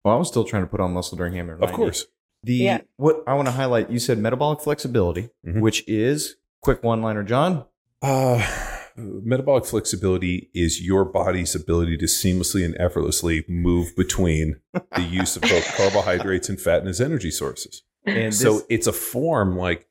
Well, 0.04 0.14
I 0.14 0.18
was 0.18 0.28
still 0.28 0.44
trying 0.44 0.62
to 0.62 0.68
put 0.68 0.80
on 0.80 0.92
muscle 0.92 1.16
during 1.16 1.34
hammer. 1.34 1.56
90. 1.58 1.64
Of 1.66 1.72
course. 1.72 2.06
The 2.44 2.54
yeah. 2.54 2.80
what 2.96 3.24
I 3.26 3.34
want 3.34 3.48
to 3.48 3.52
highlight, 3.52 3.90
you 3.90 3.98
said 3.98 4.18
metabolic 4.18 4.60
flexibility, 4.60 5.30
mm-hmm. 5.46 5.60
which 5.60 5.86
is 5.88 6.36
quick 6.62 6.84
one 6.84 7.02
liner, 7.02 7.24
John. 7.24 7.64
Uh, 8.00 8.46
metabolic 8.96 9.64
flexibility 9.64 10.50
is 10.54 10.80
your 10.80 11.04
body's 11.04 11.56
ability 11.56 11.96
to 11.96 12.06
seamlessly 12.06 12.64
and 12.64 12.76
effortlessly 12.78 13.44
move 13.48 13.94
between 13.96 14.60
the 14.72 15.02
use 15.02 15.34
of 15.34 15.42
both 15.42 15.66
carbohydrates 15.76 16.48
and 16.48 16.60
fat 16.60 16.86
as 16.86 17.00
energy 17.00 17.32
sources. 17.32 17.82
And 18.06 18.34
so 18.34 18.54
this, 18.54 18.64
it's 18.70 18.86
a 18.86 18.92
form 18.92 19.56
like 19.56 19.87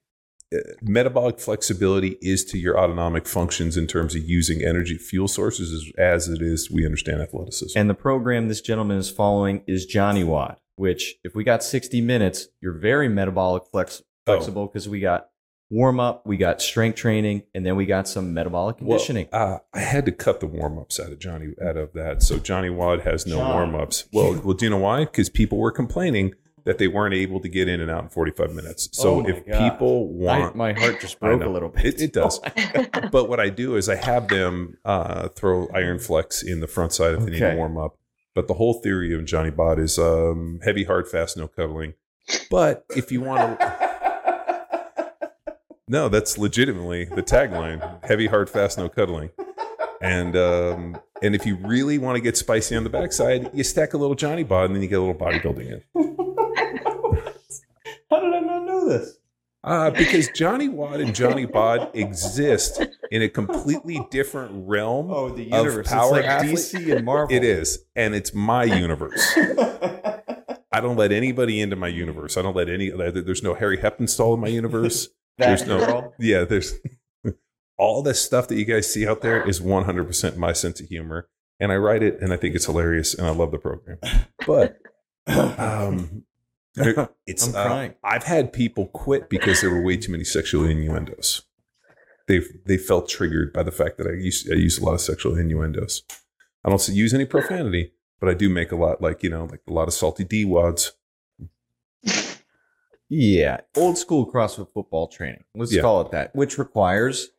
metabolic 0.81 1.39
flexibility 1.39 2.17
is 2.21 2.45
to 2.45 2.57
your 2.57 2.79
autonomic 2.79 3.27
functions 3.27 3.75
in 3.75 3.87
terms 3.87 4.15
of 4.15 4.23
using 4.23 4.63
energy 4.63 4.97
fuel 4.97 5.27
sources 5.27 5.91
as, 5.97 6.27
it 6.27 6.41
is 6.41 6.71
we 6.71 6.85
understand 6.85 7.21
athleticism. 7.21 7.77
And 7.77 7.89
the 7.89 7.93
program 7.93 8.47
this 8.47 8.61
gentleman 8.61 8.97
is 8.97 9.09
following 9.09 9.63
is 9.67 9.85
Johnny 9.85 10.23
WOD 10.23 10.57
which 10.77 11.15
if 11.23 11.35
we 11.35 11.43
got 11.43 11.63
60 11.63 11.99
minutes, 12.01 12.47
you're 12.61 12.77
very 12.77 13.09
metabolic 13.09 13.63
flex, 13.69 14.01
oh. 14.25 14.33
flexible 14.33 14.67
because 14.67 14.87
oh. 14.87 14.91
we 14.91 15.01
got 15.01 15.29
warm 15.69 15.99
up, 15.99 16.25
we 16.25 16.37
got 16.37 16.61
strength 16.61 16.95
training, 16.95 17.43
and 17.53 17.65
then 17.65 17.75
we 17.75 17.85
got 17.85 18.07
some 18.07 18.33
metabolic 18.33 18.77
conditioning. 18.77 19.27
Well, 19.33 19.55
uh, 19.55 19.77
I 19.77 19.81
had 19.81 20.05
to 20.05 20.13
cut 20.13 20.39
the 20.39 20.47
warm 20.47 20.79
ups 20.79 20.99
out 20.99 21.11
of 21.11 21.19
Johnny 21.19 21.53
out 21.61 21.75
of 21.75 21.91
that. 21.93 22.23
So 22.23 22.39
Johnny 22.39 22.69
WOD 22.69 23.01
has 23.01 23.27
no 23.27 23.39
warm 23.39 23.75
ups. 23.75 24.07
Well, 24.13 24.39
well, 24.43 24.53
do 24.53 24.65
you 24.65 24.69
know 24.69 24.77
why? 24.77 25.03
Because 25.03 25.29
people 25.29 25.57
were 25.57 25.71
complaining 25.71 26.35
that 26.67 26.79
they 26.79 26.89
weren't 26.89 27.13
able 27.13 27.39
to 27.39 27.47
get 27.47 27.69
in 27.69 27.79
and 27.79 27.89
out 27.89 28.03
in 28.03 28.09
45 28.09 28.53
minutes. 28.53 28.89
So 28.91 29.21
oh 29.21 29.25
if 29.25 29.45
God. 29.45 29.57
people 29.57 30.09
want, 30.09 30.53
I, 30.53 30.57
my 30.57 30.73
heart 30.73 30.99
just 30.99 31.17
broke 31.17 31.41
a 31.41 31.49
little 31.49 31.69
bit. 31.69 31.85
It, 31.85 32.01
it 32.01 32.13
does. 32.13 32.41
Oh 32.75 33.09
but 33.09 33.29
what 33.29 33.39
I 33.39 33.49
do 33.49 33.77
is 33.77 33.87
I 33.87 33.95
have 33.95 34.27
them 34.27 34.77
uh, 34.83 35.29
throw 35.29 35.69
Iron 35.73 35.97
Flex 35.97 36.43
in 36.43 36.59
the 36.59 36.67
front 36.67 36.91
side 36.91 37.13
if 37.13 37.21
okay. 37.21 37.25
they 37.25 37.31
need 37.31 37.39
to 37.39 37.55
warm 37.55 37.77
up. 37.77 37.97
But 38.35 38.47
the 38.47 38.55
whole 38.55 38.73
theory 38.73 39.13
of 39.13 39.23
Johnny 39.23 39.49
Bod 39.49 39.79
is 39.79 39.97
um, 39.97 40.59
heavy, 40.63 40.83
hard, 40.83 41.07
fast, 41.07 41.37
no 41.37 41.47
cuddling. 41.47 41.93
But 42.51 42.85
if 42.89 43.11
you 43.11 43.21
want 43.21 43.59
to, 43.59 45.19
no, 45.87 46.09
that's 46.09 46.37
legitimately 46.37 47.05
the 47.05 47.23
tagline: 47.23 48.03
heavy, 48.03 48.27
hard, 48.27 48.49
fast, 48.49 48.77
no 48.77 48.89
cuddling. 48.89 49.29
And 50.01 50.35
um, 50.35 50.97
and 51.21 51.33
if 51.33 51.45
you 51.45 51.55
really 51.55 51.97
want 51.97 52.15
to 52.17 52.21
get 52.21 52.35
spicy 52.37 52.75
on 52.75 52.83
the 52.83 52.89
backside, 52.89 53.49
you 53.53 53.63
stack 53.63 53.93
a 53.93 53.97
little 53.97 54.15
Johnny 54.15 54.43
Bod, 54.43 54.65
and 54.65 54.75
then 54.75 54.83
you 54.83 54.89
get 54.89 54.99
a 54.99 55.01
little 55.01 55.15
bodybuilding 55.15 55.71
in. 55.71 55.83
How 58.09 58.21
did 58.21 58.33
I 58.33 58.39
not 58.39 58.65
know 58.65 58.76
this? 58.87 59.17
Uh, 59.63 59.89
because 59.89 60.29
Johnny 60.29 60.69
WOD 60.69 61.01
and 61.01 61.13
Johnny 61.13 61.45
Bod 61.45 61.89
exist 61.93 62.81
in 63.11 63.21
a 63.21 63.27
completely 63.27 63.99
different 64.11 64.51
realm 64.67 65.11
oh, 65.11 65.29
the 65.29 65.43
universe. 65.43 65.87
of 65.87 65.91
power. 65.91 66.19
It's 66.19 66.73
like 66.73 66.79
DC 66.81 66.95
and 66.95 67.05
Marvel. 67.05 67.35
It 67.35 67.43
is, 67.43 67.79
and 67.95 68.15
it's 68.15 68.33
my 68.33 68.63
universe. 68.63 69.21
I 70.71 70.79
don't 70.79 70.95
let 70.95 71.11
anybody 71.11 71.59
into 71.59 71.75
my 71.75 71.87
universe. 71.87 72.37
I 72.37 72.43
don't 72.43 72.55
let 72.55 72.69
any. 72.69 72.91
There's 72.91 73.43
no 73.43 73.55
Harry 73.55 73.77
Heppenstall 73.77 74.35
in 74.35 74.39
my 74.39 74.47
universe. 74.47 75.09
there's 75.37 75.65
no. 75.65 75.79
Girl. 75.79 76.13
Yeah, 76.19 76.43
there's 76.43 76.75
all 77.77 78.03
this 78.03 78.21
stuff 78.21 78.47
that 78.47 78.55
you 78.55 78.65
guys 78.65 78.91
see 78.91 79.07
out 79.07 79.21
there 79.21 79.47
is 79.47 79.59
100% 79.59 80.37
my 80.37 80.53
sense 80.53 80.79
of 80.79 80.87
humor, 80.87 81.29
and 81.59 81.71
I 81.71 81.77
write 81.77 82.03
it, 82.03 82.21
and 82.21 82.31
I 82.31 82.37
think 82.37 82.55
it's 82.55 82.65
hilarious, 82.65 83.13
and 83.13 83.27
I 83.27 83.31
love 83.31 83.51
the 83.51 83.57
program. 83.57 83.97
But 84.45 84.77
um, 85.27 86.23
it's 87.27 87.47
I'm 87.47 87.55
uh, 87.55 87.65
crying. 87.65 87.93
I've 88.03 88.23
had 88.23 88.53
people 88.53 88.87
quit 88.87 89.29
because 89.29 89.61
there 89.61 89.69
were 89.69 89.81
way 89.81 89.97
too 89.97 90.11
many 90.11 90.23
sexual 90.23 90.63
innuendos. 90.63 91.43
They 92.27 92.41
they 92.65 92.77
felt 92.77 93.09
triggered 93.09 93.53
by 93.53 93.63
the 93.63 93.71
fact 93.71 93.97
that 93.97 94.07
I 94.07 94.11
use 94.11 94.47
I 94.51 94.55
use 94.55 94.77
a 94.77 94.85
lot 94.85 94.93
of 94.93 95.01
sexual 95.01 95.37
innuendos. 95.37 96.03
I 96.63 96.69
don't 96.69 96.87
use 96.89 97.13
any 97.13 97.25
profanity, 97.25 97.93
but 98.19 98.29
I 98.29 98.33
do 98.33 98.49
make 98.49 98.71
a 98.71 98.75
lot 98.75 99.01
like 99.01 99.23
you 99.23 99.29
know 99.29 99.45
like 99.45 99.61
a 99.67 99.73
lot 99.73 99.87
of 99.87 99.93
salty 99.93 100.23
d 100.23 100.45
wads. 100.45 100.93
Yeah, 103.09 103.61
old 103.75 103.97
school 103.97 104.29
CrossFit 104.29 104.67
football 104.73 105.07
training. 105.07 105.45
Let's 105.55 105.73
yeah. 105.73 105.81
call 105.81 106.01
it 106.01 106.11
that, 106.11 106.35
which 106.35 106.57
requires 106.57 107.29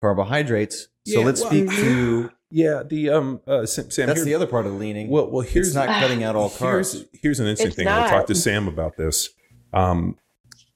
carbohydrates. 0.00 0.88
So 1.06 1.20
yeah, 1.20 1.26
let's 1.26 1.42
well, 1.42 1.50
speak 1.50 1.68
to 1.68 2.30
yeah, 2.54 2.84
the 2.84 3.10
um, 3.10 3.40
uh, 3.48 3.66
Sam. 3.66 3.86
That's 4.06 4.20
here, 4.20 4.24
the 4.24 4.34
other 4.34 4.46
part 4.46 4.64
of 4.64 4.74
leaning. 4.74 5.08
Well, 5.08 5.28
well, 5.28 5.44
here's 5.44 5.68
it's 5.68 5.74
not 5.74 5.88
cutting 5.88 6.22
out 6.22 6.36
all 6.36 6.48
carbs. 6.48 6.94
Here's, 6.94 7.06
here's 7.12 7.40
an 7.40 7.48
interesting 7.48 7.66
it's 7.66 7.76
thing. 7.76 7.84
Not. 7.86 8.06
I 8.06 8.10
talked 8.10 8.28
to 8.28 8.34
Sam 8.36 8.68
about 8.68 8.96
this. 8.96 9.30
Um, 9.72 10.16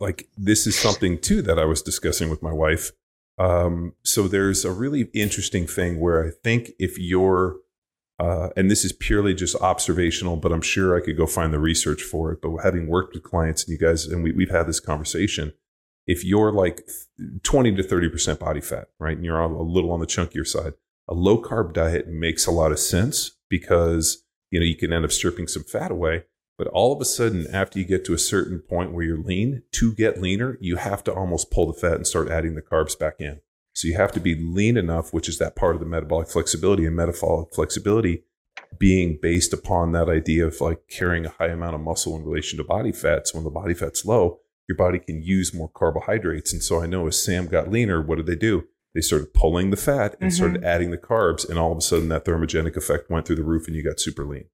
like 0.01 0.29
this 0.37 0.67
is 0.67 0.77
something 0.77 1.21
too 1.21 1.41
that 1.43 1.57
I 1.57 1.67
was 1.67 1.81
discussing 1.81 2.31
with 2.31 2.43
my 2.43 2.53
wife. 2.53 2.91
Um, 3.39 3.95
so 4.03 4.27
there's 4.27 4.65
a 4.65 4.73
really 4.73 5.03
interesting 5.15 5.69
thing 5.69 6.01
where 6.01 6.27
I 6.27 6.31
think 6.43 6.71
if 6.81 6.99
you're, 6.99 7.59
uh, 8.19 8.49
and 8.57 8.69
this 8.69 8.85
is 8.85 8.93
purely 8.93 9.33
just 9.33 9.55
observational, 9.55 10.37
but 10.37 10.51
I'm 10.51 10.63
sure 10.63 10.97
I 10.97 11.01
could 11.01 11.17
go 11.17 11.27
find 11.27 11.55
the 11.55 11.61
research 11.61 12.03
for 12.03 12.33
it. 12.33 12.43
But 12.43 12.57
having 12.65 12.89
worked 12.89 13.15
with 13.15 13.23
clients 13.23 13.63
and 13.63 13.73
you 13.73 13.79
guys, 13.79 14.05
and 14.05 14.25
we, 14.25 14.33
we've 14.33 14.51
had 14.51 14.67
this 14.67 14.81
conversation, 14.81 15.53
if 16.09 16.25
you're 16.25 16.51
like 16.51 16.89
20 17.45 17.77
to 17.77 17.85
30% 17.85 18.41
body 18.41 18.61
fat, 18.61 18.89
right, 18.99 19.17
and 19.17 19.25
you're 19.25 19.39
a 19.39 19.63
little 19.63 19.93
on 19.93 20.01
the 20.01 20.07
chunkier 20.07 20.45
side, 20.45 20.73
a 21.09 21.15
low 21.15 21.41
carb 21.41 21.73
diet 21.73 22.07
makes 22.07 22.47
a 22.47 22.51
lot 22.51 22.73
of 22.73 22.79
sense 22.79 23.33
because 23.49 24.25
you 24.51 24.61
know 24.61 24.67
you 24.67 24.77
can 24.77 24.93
end 24.93 25.05
up 25.05 25.13
stripping 25.13 25.49
some 25.49 25.65
fat 25.65 25.91
away 25.91 26.25
but 26.59 26.67
all 26.69 26.93
of 26.93 27.01
a 27.01 27.05
sudden 27.05 27.47
after 27.53 27.79
you 27.79 27.85
get 27.85 28.05
to 28.05 28.13
a 28.13 28.19
certain 28.19 28.59
point 28.59 28.93
where 28.93 29.05
you're 29.05 29.17
lean 29.17 29.63
to 29.73 29.95
get 29.95 30.21
leaner 30.21 30.59
you 30.61 30.77
have 30.77 31.05
to 31.05 31.13
almost 31.13 31.51
pull 31.51 31.73
the 31.73 31.79
fat 31.79 31.95
and 31.95 32.07
start 32.07 32.29
adding 32.29 32.55
the 32.55 32.63
carbs 32.63 32.99
back 32.99 33.15
in. 33.21 33.41
So 33.73 33.87
you 33.87 33.97
have 33.97 34.11
to 34.13 34.21
be 34.21 34.35
lean 34.35 34.77
enough 34.77 35.13
which 35.13 35.29
is 35.29 35.39
that 35.39 35.57
part 35.57 35.77
of 35.77 35.81
the 35.81 35.87
metabolic 35.87 36.29
flexibility 36.29 36.85
and 36.85 36.97
metabolic 36.97 37.55
flexibility 37.55 38.25
being 38.77 39.19
based 39.23 39.53
upon 39.53 39.93
that 39.93 40.09
idea 40.09 40.47
of 40.47 40.61
like 40.61 40.89
carrying 40.91 41.25
a 41.25 41.31
high 41.31 41.49
amount 41.49 41.77
of 41.77 41.81
muscle 41.81 42.17
in 42.17 42.25
relation 42.25 42.59
to 42.59 42.65
body 42.65 42.93
fat 42.93 43.29
so 43.29 43.39
when 43.39 43.45
the 43.45 43.51
body 43.51 43.73
fat's 43.73 44.05
low 44.05 44.41
your 44.69 44.77
body 44.77 44.99
can 44.99 45.23
use 45.23 45.55
more 45.55 45.71
carbohydrates. 45.71 46.53
And 46.53 46.63
so 46.63 46.83
i 46.83 46.87
know 46.87 47.07
as 47.07 47.23
sam 47.23 47.47
got 47.47 47.71
leaner 47.71 48.03
what 48.03 48.17
did 48.17 48.27
they 48.27 48.37
do 48.37 48.67
they 48.99 49.03
started 49.03 49.33
pulling 49.33 49.71
the 49.71 49.77
fat 49.77 50.17
and 50.21 50.29
mm-hmm. 50.29 50.37
started 50.37 50.65
adding 50.65 50.91
the 50.91 50.99
carbs, 50.99 51.49
and 51.49 51.57
all 51.57 51.71
of 51.71 51.79
a 51.79 51.81
sudden 51.81 52.09
that 52.09 52.25
thermogenic 52.25 52.77
effect 52.77 53.09
went 53.09 53.25
through 53.25 53.37
the 53.37 53.45
roof, 53.45 53.69
and 53.69 53.77
you 53.77 53.85
got 53.85 54.01
super 54.01 54.27
lean. 54.27 54.47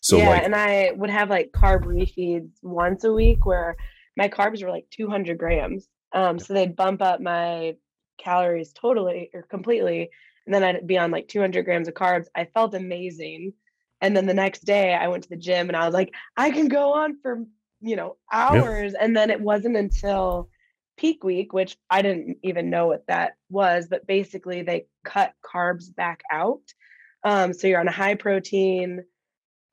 So 0.00 0.16
yeah, 0.16 0.30
like, 0.30 0.44
and 0.44 0.54
I 0.54 0.92
would 0.96 1.10
have 1.10 1.28
like 1.28 1.50
carb 1.52 1.84
refeeds 1.84 2.52
once 2.62 3.04
a 3.04 3.12
week 3.12 3.44
where 3.44 3.76
my 4.16 4.30
carbs 4.30 4.64
were 4.64 4.70
like 4.70 4.86
200 4.92 5.36
grams. 5.36 5.88
Um, 6.14 6.38
so 6.38 6.54
they'd 6.54 6.74
bump 6.74 7.02
up 7.02 7.20
my 7.20 7.74
calories 8.18 8.72
totally 8.72 9.28
or 9.34 9.42
completely, 9.42 10.08
and 10.46 10.54
then 10.54 10.64
I'd 10.64 10.86
be 10.86 10.96
on 10.96 11.10
like 11.10 11.28
200 11.28 11.62
grams 11.62 11.86
of 11.86 11.92
carbs. 11.92 12.28
I 12.34 12.46
felt 12.46 12.72
amazing. 12.72 13.52
And 14.00 14.16
then 14.16 14.24
the 14.24 14.32
next 14.32 14.64
day 14.64 14.94
I 14.94 15.08
went 15.08 15.24
to 15.24 15.28
the 15.28 15.36
gym 15.36 15.68
and 15.68 15.76
I 15.76 15.84
was 15.84 15.92
like, 15.92 16.14
I 16.34 16.50
can 16.50 16.68
go 16.68 16.94
on 16.94 17.20
for, 17.20 17.44
you 17.82 17.94
know, 17.94 18.16
hours. 18.32 18.94
And 18.98 19.14
then 19.14 19.28
it 19.28 19.40
wasn't 19.42 19.76
until 19.76 20.48
peak 21.02 21.24
week, 21.24 21.52
which 21.52 21.76
I 21.90 22.00
didn't 22.00 22.38
even 22.44 22.70
know 22.70 22.86
what 22.86 23.08
that 23.08 23.32
was, 23.50 23.88
but 23.90 24.06
basically 24.06 24.62
they 24.62 24.86
cut 25.04 25.34
carbs 25.44 25.94
back 25.94 26.22
out. 26.30 26.62
Um, 27.24 27.52
so 27.52 27.66
you're 27.66 27.80
on 27.80 27.88
a 27.88 27.92
high 27.92 28.14
protein, 28.14 29.02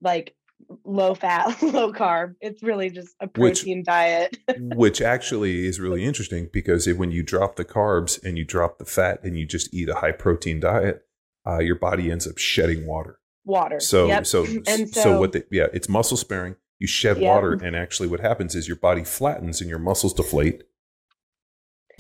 like 0.02 0.36
low 0.84 1.14
fat, 1.14 1.62
low 1.62 1.94
carb. 1.94 2.34
It's 2.42 2.64
really 2.64 2.90
just 2.90 3.16
a 3.20 3.28
protein 3.28 3.80
which, 3.80 3.86
diet. 3.86 4.38
which 4.58 5.02
actually 5.02 5.68
is 5.68 5.80
really 5.80 6.04
interesting 6.04 6.50
because 6.52 6.88
if, 6.88 6.98
when 6.98 7.12
you 7.12 7.22
drop 7.22 7.58
the 7.58 7.66
carbs 7.66 8.22
and 8.24 8.36
you 8.36 8.44
drop 8.44 8.80
the 8.80 8.86
fat 8.86 9.24
and 9.24 9.38
you 9.38 9.46
just 9.46 9.72
eat 9.72 9.88
a 9.88 9.96
high 9.96 10.12
protein 10.12 10.60
diet, 10.60 11.04
uh, 11.48 11.60
your 11.60 11.76
body 11.76 12.12
ends 12.12 12.28
up 12.28 12.40
shedding 12.40 12.88
water. 12.88 13.20
Water. 13.46 13.80
So 13.80 14.08
yep. 14.08 14.26
so, 14.26 14.46
and 14.68 14.90
so 14.90 15.02
so 15.02 15.20
what 15.20 15.34
the, 15.34 15.46
yeah, 15.52 15.68
it's 15.74 15.88
muscle 15.88 16.18
sparing. 16.18 16.56
You 16.80 16.88
shed 16.88 17.18
yep. 17.18 17.30
water 17.30 17.54
and 17.54 17.76
actually 17.76 18.08
what 18.08 18.22
happens 18.22 18.56
is 18.56 18.68
your 18.68 18.78
body 18.78 19.04
flattens 19.04 19.62
and 19.62 19.70
your 19.70 19.80
muscles 19.80 20.14
deflate. 20.14 20.64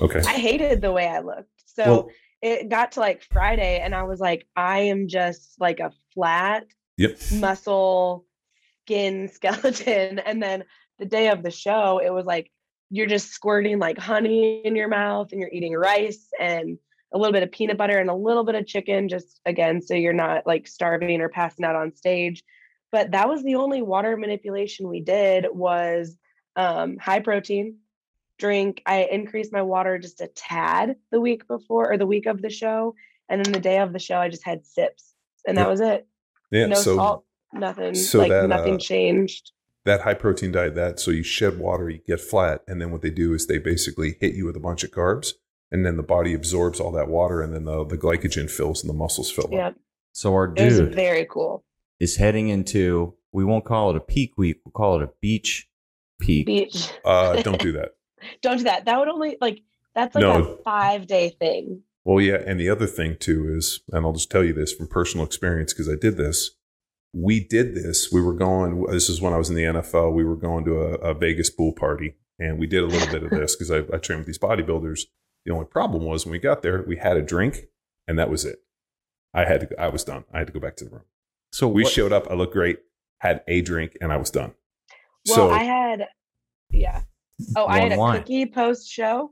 Okay. 0.01 0.19
I 0.19 0.33
hated 0.33 0.81
the 0.81 0.91
way 0.91 1.07
I 1.07 1.19
looked. 1.19 1.49
So 1.65 1.83
well, 1.83 2.09
it 2.41 2.69
got 2.69 2.93
to 2.93 2.99
like 2.99 3.23
Friday 3.31 3.79
and 3.79 3.93
I 3.93 4.03
was 4.03 4.19
like, 4.19 4.47
I 4.55 4.79
am 4.79 5.07
just 5.07 5.55
like 5.59 5.79
a 5.79 5.91
flat 6.13 6.65
yep. 6.97 7.17
muscle 7.33 8.25
skin 8.85 9.27
skeleton. 9.33 10.19
And 10.19 10.41
then 10.41 10.63
the 10.97 11.05
day 11.05 11.29
of 11.29 11.43
the 11.43 11.51
show, 11.51 11.99
it 12.03 12.13
was 12.13 12.25
like 12.25 12.51
you're 12.89 13.07
just 13.07 13.29
squirting 13.29 13.79
like 13.79 13.97
honey 13.97 14.61
in 14.65 14.75
your 14.75 14.87
mouth 14.87 15.31
and 15.31 15.39
you're 15.39 15.51
eating 15.51 15.73
rice 15.73 16.27
and 16.39 16.77
a 17.13 17.17
little 17.17 17.33
bit 17.33 17.43
of 17.43 17.51
peanut 17.51 17.77
butter 17.77 17.97
and 17.97 18.09
a 18.09 18.15
little 18.15 18.43
bit 18.43 18.55
of 18.55 18.67
chicken, 18.67 19.09
just 19.09 19.39
again, 19.45 19.81
so 19.81 19.93
you're 19.95 20.13
not 20.13 20.45
like 20.45 20.67
starving 20.67 21.21
or 21.21 21.29
passing 21.29 21.65
out 21.65 21.75
on 21.75 21.95
stage. 21.95 22.43
But 22.91 23.11
that 23.11 23.27
was 23.27 23.43
the 23.43 23.55
only 23.55 23.81
water 23.81 24.17
manipulation 24.17 24.87
we 24.87 25.01
did 25.01 25.45
was 25.51 26.17
um, 26.55 26.97
high 26.97 27.19
protein 27.19 27.77
drink. 28.39 28.81
I 28.85 29.03
increased 29.11 29.53
my 29.53 29.61
water 29.61 29.99
just 29.99 30.21
a 30.21 30.27
tad 30.27 30.95
the 31.11 31.21
week 31.21 31.47
before 31.47 31.91
or 31.91 31.97
the 31.97 32.07
week 32.07 32.25
of 32.25 32.41
the 32.41 32.49
show. 32.49 32.95
And 33.29 33.45
then 33.45 33.53
the 33.53 33.59
day 33.59 33.77
of 33.77 33.93
the 33.93 33.99
show, 33.99 34.17
I 34.17 34.29
just 34.29 34.43
had 34.43 34.65
sips 34.65 35.09
and 35.47 35.57
that 35.57 35.69
was 35.69 35.81
it. 35.81 36.07
Yeah. 36.51 36.67
No 36.67 36.75
so, 36.75 36.95
salt, 36.95 37.25
nothing. 37.53 37.95
So 37.95 38.19
like 38.19 38.29
that, 38.29 38.47
nothing 38.47 38.75
uh, 38.75 38.79
changed. 38.79 39.51
That 39.85 40.01
high 40.01 40.13
protein 40.13 40.51
diet, 40.51 40.75
that 40.75 40.99
so 40.99 41.11
you 41.11 41.23
shed 41.23 41.57
water, 41.57 41.89
you 41.89 41.99
get 42.05 42.21
flat, 42.21 42.63
and 42.67 42.81
then 42.81 42.91
what 42.91 43.01
they 43.01 43.09
do 43.09 43.33
is 43.33 43.47
they 43.47 43.57
basically 43.57 44.17
hit 44.19 44.35
you 44.35 44.45
with 44.45 44.55
a 44.55 44.59
bunch 44.59 44.83
of 44.83 44.91
carbs, 44.91 45.33
and 45.71 45.85
then 45.85 45.97
the 45.97 46.03
body 46.03 46.33
absorbs 46.33 46.79
all 46.79 46.91
that 46.91 47.07
water, 47.07 47.41
and 47.41 47.53
then 47.53 47.65
the, 47.65 47.85
the 47.85 47.97
glycogen 47.97 48.49
fills 48.49 48.83
and 48.83 48.89
the 48.89 48.93
muscles 48.95 49.31
fill 49.31 49.49
yep. 49.51 49.73
up. 49.73 49.75
So 50.11 50.33
our 50.33 50.47
dude 50.47 50.93
very 50.93 51.25
cool 51.25 51.63
is 51.99 52.17
heading 52.17 52.49
into 52.49 53.15
we 53.31 53.45
won't 53.45 53.65
call 53.65 53.91
it 53.91 53.95
a 53.95 54.01
peak 54.01 54.37
week, 54.37 54.57
we'll 54.65 54.73
call 54.73 54.99
it 54.99 55.03
a 55.03 55.09
beach 55.21 55.67
peak. 56.19 56.45
Beach. 56.45 56.91
Uh, 57.05 57.41
don't 57.41 57.59
do 57.59 57.71
that. 57.73 57.91
Don't 58.41 58.57
do 58.57 58.63
that. 58.65 58.85
That 58.85 58.99
would 58.99 59.07
only 59.07 59.37
like 59.41 59.61
that's 59.95 60.15
like 60.15 60.21
no. 60.21 60.43
a 60.43 60.63
five 60.63 61.07
day 61.07 61.29
thing. 61.29 61.81
Well, 62.05 62.21
yeah, 62.21 62.41
and 62.45 62.59
the 62.59 62.69
other 62.69 62.87
thing 62.87 63.17
too 63.19 63.53
is, 63.55 63.81
and 63.91 64.05
I'll 64.05 64.13
just 64.13 64.31
tell 64.31 64.43
you 64.43 64.53
this 64.53 64.73
from 64.73 64.87
personal 64.87 65.25
experience 65.25 65.73
because 65.73 65.89
I 65.89 65.95
did 65.95 66.17
this 66.17 66.51
we 67.13 67.39
did 67.39 67.75
this. 67.75 68.11
We 68.11 68.21
were 68.21 68.33
going, 68.33 68.85
this 68.87 69.09
is 69.09 69.21
when 69.21 69.33
I 69.33 69.37
was 69.37 69.49
in 69.49 69.55
the 69.55 69.63
NFL. 69.63 70.13
We 70.13 70.23
were 70.23 70.35
going 70.35 70.65
to 70.65 70.81
a, 70.81 70.93
a 70.95 71.13
Vegas 71.13 71.49
pool 71.49 71.73
party 71.73 72.15
and 72.37 72.59
we 72.59 72.67
did 72.67 72.83
a 72.83 72.87
little 72.87 73.11
bit 73.11 73.23
of 73.23 73.31
this 73.31 73.55
because 73.55 73.71
I, 73.71 73.79
I 73.93 73.97
trained 73.97 74.19
with 74.19 74.27
these 74.27 74.37
bodybuilders. 74.37 75.01
The 75.45 75.53
only 75.53 75.65
problem 75.65 76.03
was 76.03 76.25
when 76.25 76.31
we 76.31 76.39
got 76.39 76.61
there, 76.61 76.83
we 76.87 76.97
had 76.97 77.17
a 77.17 77.21
drink 77.21 77.67
and 78.07 78.19
that 78.19 78.29
was 78.29 78.45
it. 78.45 78.59
I 79.33 79.45
had 79.45 79.69
to, 79.69 79.81
I 79.81 79.89
was 79.89 80.03
done. 80.03 80.25
I 80.33 80.39
had 80.39 80.47
to 80.47 80.53
go 80.53 80.59
back 80.59 80.75
to 80.77 80.85
the 80.85 80.91
room. 80.91 81.05
So 81.51 81.67
we 81.67 81.83
what, 81.83 81.91
showed 81.91 82.13
up. 82.13 82.29
I 82.29 82.35
looked 82.35 82.53
great, 82.53 82.79
had 83.19 83.43
a 83.47 83.61
drink, 83.61 83.97
and 84.01 84.11
I 84.11 84.17
was 84.17 84.29
done. 84.29 84.53
Well, 85.27 85.35
so, 85.35 85.49
I 85.51 85.63
had, 85.63 86.07
yeah. 86.69 87.01
Oh, 87.55 87.65
I 87.65 87.79
had 87.81 87.93
a 87.93 87.97
wine. 87.97 88.17
cookie 88.17 88.45
post 88.45 88.89
show, 88.89 89.31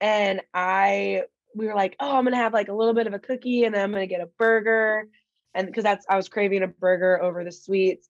and 0.00 0.40
I 0.52 1.22
we 1.54 1.66
were 1.66 1.74
like, 1.74 1.96
oh, 2.00 2.16
I'm 2.16 2.24
gonna 2.24 2.36
have 2.36 2.52
like 2.52 2.68
a 2.68 2.74
little 2.74 2.94
bit 2.94 3.06
of 3.06 3.14
a 3.14 3.18
cookie, 3.18 3.64
and 3.64 3.74
then 3.74 3.82
I'm 3.82 3.92
gonna 3.92 4.06
get 4.06 4.20
a 4.20 4.28
burger, 4.38 5.08
and 5.54 5.66
because 5.66 5.84
that's 5.84 6.06
I 6.08 6.16
was 6.16 6.28
craving 6.28 6.62
a 6.62 6.68
burger 6.68 7.22
over 7.22 7.44
the 7.44 7.52
sweets, 7.52 8.08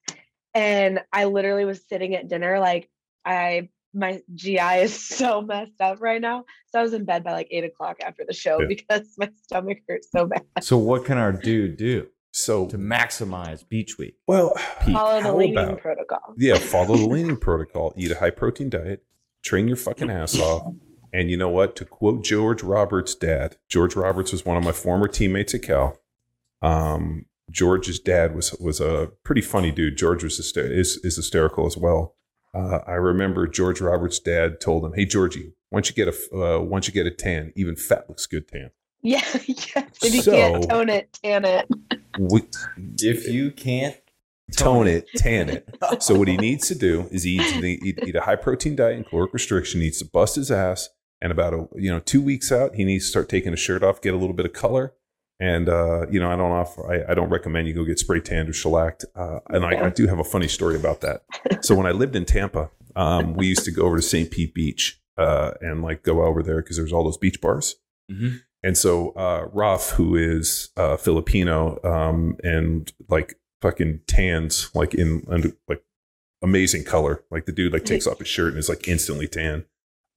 and 0.53 1.01
I 1.11 1.25
literally 1.25 1.65
was 1.65 1.87
sitting 1.87 2.15
at 2.15 2.27
dinner 2.27 2.59
like 2.59 2.89
I 3.23 3.69
my 3.95 4.21
GI 4.33 4.81
is 4.81 4.93
so 4.99 5.41
messed 5.41 5.79
up 5.79 6.01
right 6.01 6.21
now. 6.21 6.45
So 6.71 6.79
I 6.79 6.83
was 6.83 6.93
in 6.93 7.05
bed 7.05 7.23
by 7.23 7.31
like 7.31 7.47
eight 7.49 7.63
o'clock 7.63 7.97
after 8.01 8.23
the 8.27 8.33
show 8.33 8.59
yeah. 8.59 8.67
because 8.67 9.13
my 9.17 9.29
stomach 9.43 9.79
hurts 9.87 10.09
so 10.11 10.25
bad. 10.25 10.43
So 10.61 10.77
what 10.77 11.05
can 11.05 11.17
our 11.17 11.31
dude 11.31 11.77
do? 11.77 12.07
So 12.31 12.67
to 12.67 12.77
maximize 12.77 13.67
beach 13.67 13.97
week, 13.97 14.15
well, 14.27 14.53
follow 14.91 15.21
the 15.21 15.33
leaning 15.33 15.57
about, 15.57 15.79
protocol. 15.79 16.33
Yeah, 16.37 16.55
follow 16.55 16.97
the 16.97 17.07
leaning 17.07 17.37
protocol. 17.37 17.93
Eat 17.95 18.11
a 18.11 18.19
high 18.19 18.29
protein 18.29 18.69
diet. 18.69 19.05
Train 19.45 19.67
your 19.67 19.77
fucking 19.77 20.09
ass 20.09 20.37
off. 20.39 20.73
And 21.13 21.29
you 21.29 21.37
know 21.37 21.49
what? 21.49 21.75
To 21.77 21.85
quote 21.85 22.23
George 22.23 22.63
Roberts' 22.63 23.15
dad, 23.15 23.55
George 23.69 23.95
Roberts 23.95 24.31
was 24.31 24.45
one 24.45 24.57
of 24.57 24.63
my 24.63 24.73
former 24.73 25.07
teammates 25.07 25.53
at 25.53 25.61
Cal. 25.61 25.97
Um, 26.61 27.27
George's 27.51 27.99
dad 27.99 28.35
was 28.35 28.53
was 28.55 28.81
a 28.81 29.11
pretty 29.23 29.41
funny 29.41 29.71
dude. 29.71 29.97
George 29.97 30.23
was 30.23 30.39
hyster- 30.39 30.69
is 30.69 30.97
is 31.03 31.15
hysterical 31.15 31.65
as 31.65 31.77
well. 31.77 32.15
Uh, 32.53 32.79
I 32.87 32.93
remember 32.93 33.47
George 33.47 33.79
Roberts' 33.81 34.19
dad 34.19 34.59
told 34.59 34.83
him, 34.83 34.93
"Hey 34.93 35.05
Georgie, 35.05 35.53
once 35.71 35.89
you 35.89 35.95
get 35.95 36.07
a 36.07 36.35
uh, 36.35 36.59
once 36.59 36.87
you 36.87 36.93
get 36.93 37.05
a 37.05 37.11
tan, 37.11 37.53
even 37.55 37.75
fat 37.75 38.09
looks 38.09 38.25
good 38.25 38.47
tan." 38.47 38.71
Yeah, 39.01 39.21
yeah. 39.45 39.87
If 40.01 40.15
you 40.15 40.21
so, 40.23 40.31
can't 40.31 40.69
tone 40.69 40.89
it, 40.89 41.19
tan 41.21 41.45
it. 41.45 41.67
We, 42.17 42.41
if 42.97 43.27
you 43.27 43.51
can't 43.51 43.95
tone 44.53 44.87
it, 44.87 45.07
tan 45.17 45.49
it. 45.49 45.67
so 45.99 46.15
what 46.15 46.27
he 46.27 46.37
needs 46.37 46.67
to 46.67 46.75
do 46.75 47.07
is 47.11 47.25
eat, 47.25 47.41
eat, 47.63 47.99
eat 48.05 48.15
a 48.15 48.21
high 48.21 48.35
protein 48.35 48.75
diet 48.75 48.97
and 48.97 49.07
caloric 49.07 49.33
restriction. 49.33 49.81
He 49.81 49.87
needs 49.87 49.99
to 49.99 50.05
bust 50.05 50.35
his 50.35 50.51
ass, 50.51 50.89
and 51.21 51.31
about 51.31 51.53
a 51.53 51.67
you 51.75 51.91
know 51.91 51.99
two 51.99 52.21
weeks 52.21 52.51
out, 52.51 52.75
he 52.75 52.83
needs 52.83 53.05
to 53.05 53.09
start 53.09 53.29
taking 53.29 53.51
his 53.51 53.59
shirt 53.59 53.83
off, 53.83 54.01
get 54.01 54.13
a 54.13 54.17
little 54.17 54.35
bit 54.35 54.45
of 54.45 54.53
color, 54.53 54.93
and 55.39 55.67
uh, 55.67 56.07
you 56.09 56.19
know, 56.19 56.31
I 56.31 56.35
don't 56.35 56.51
offer, 56.51 56.91
I, 56.91 57.11
I, 57.11 57.13
don't 57.13 57.29
recommend 57.29 57.67
you 57.67 57.73
go 57.73 57.83
get 57.83 57.99
spray 57.99 58.21
tanned 58.21 58.47
or 58.47 58.53
shellacked. 58.53 59.03
Uh, 59.15 59.39
and 59.49 59.65
I, 59.65 59.87
I, 59.87 59.89
do 59.89 60.07
have 60.07 60.19
a 60.19 60.23
funny 60.23 60.47
story 60.47 60.77
about 60.77 61.01
that. 61.01 61.23
so 61.61 61.75
when 61.75 61.85
I 61.85 61.91
lived 61.91 62.15
in 62.15 62.23
Tampa, 62.23 62.69
um, 62.95 63.33
we 63.33 63.47
used 63.47 63.65
to 63.65 63.71
go 63.71 63.83
over 63.83 63.97
to 63.97 64.01
St. 64.01 64.31
Pete 64.31 64.53
Beach 64.53 65.01
uh, 65.17 65.51
and 65.59 65.81
like 65.81 66.03
go 66.03 66.23
over 66.23 66.41
there 66.41 66.61
because 66.61 66.77
there's 66.77 66.93
all 66.93 67.03
those 67.03 67.17
beach 67.17 67.41
bars. 67.41 67.75
Mm-hmm. 68.09 68.37
And 68.63 68.77
so 68.77 69.11
uh, 69.11 69.47
Raf, 69.51 69.89
who 69.91 70.15
is 70.15 70.69
uh, 70.77 70.95
Filipino 70.95 71.79
um, 71.83 72.37
and 72.41 72.91
like 73.09 73.35
fucking 73.65 74.01
tans 74.05 74.69
like 74.75 74.93
in 74.93 75.23
like 75.67 75.83
amazing 76.43 76.83
color, 76.83 77.23
like 77.31 77.45
the 77.45 77.51
dude 77.51 77.73
like 77.73 77.83
takes 77.83 78.05
off 78.05 78.19
his 78.19 78.27
shirt 78.27 78.49
and 78.49 78.59
is 78.59 78.69
like 78.69 78.87
instantly 78.87 79.27
tan. 79.27 79.65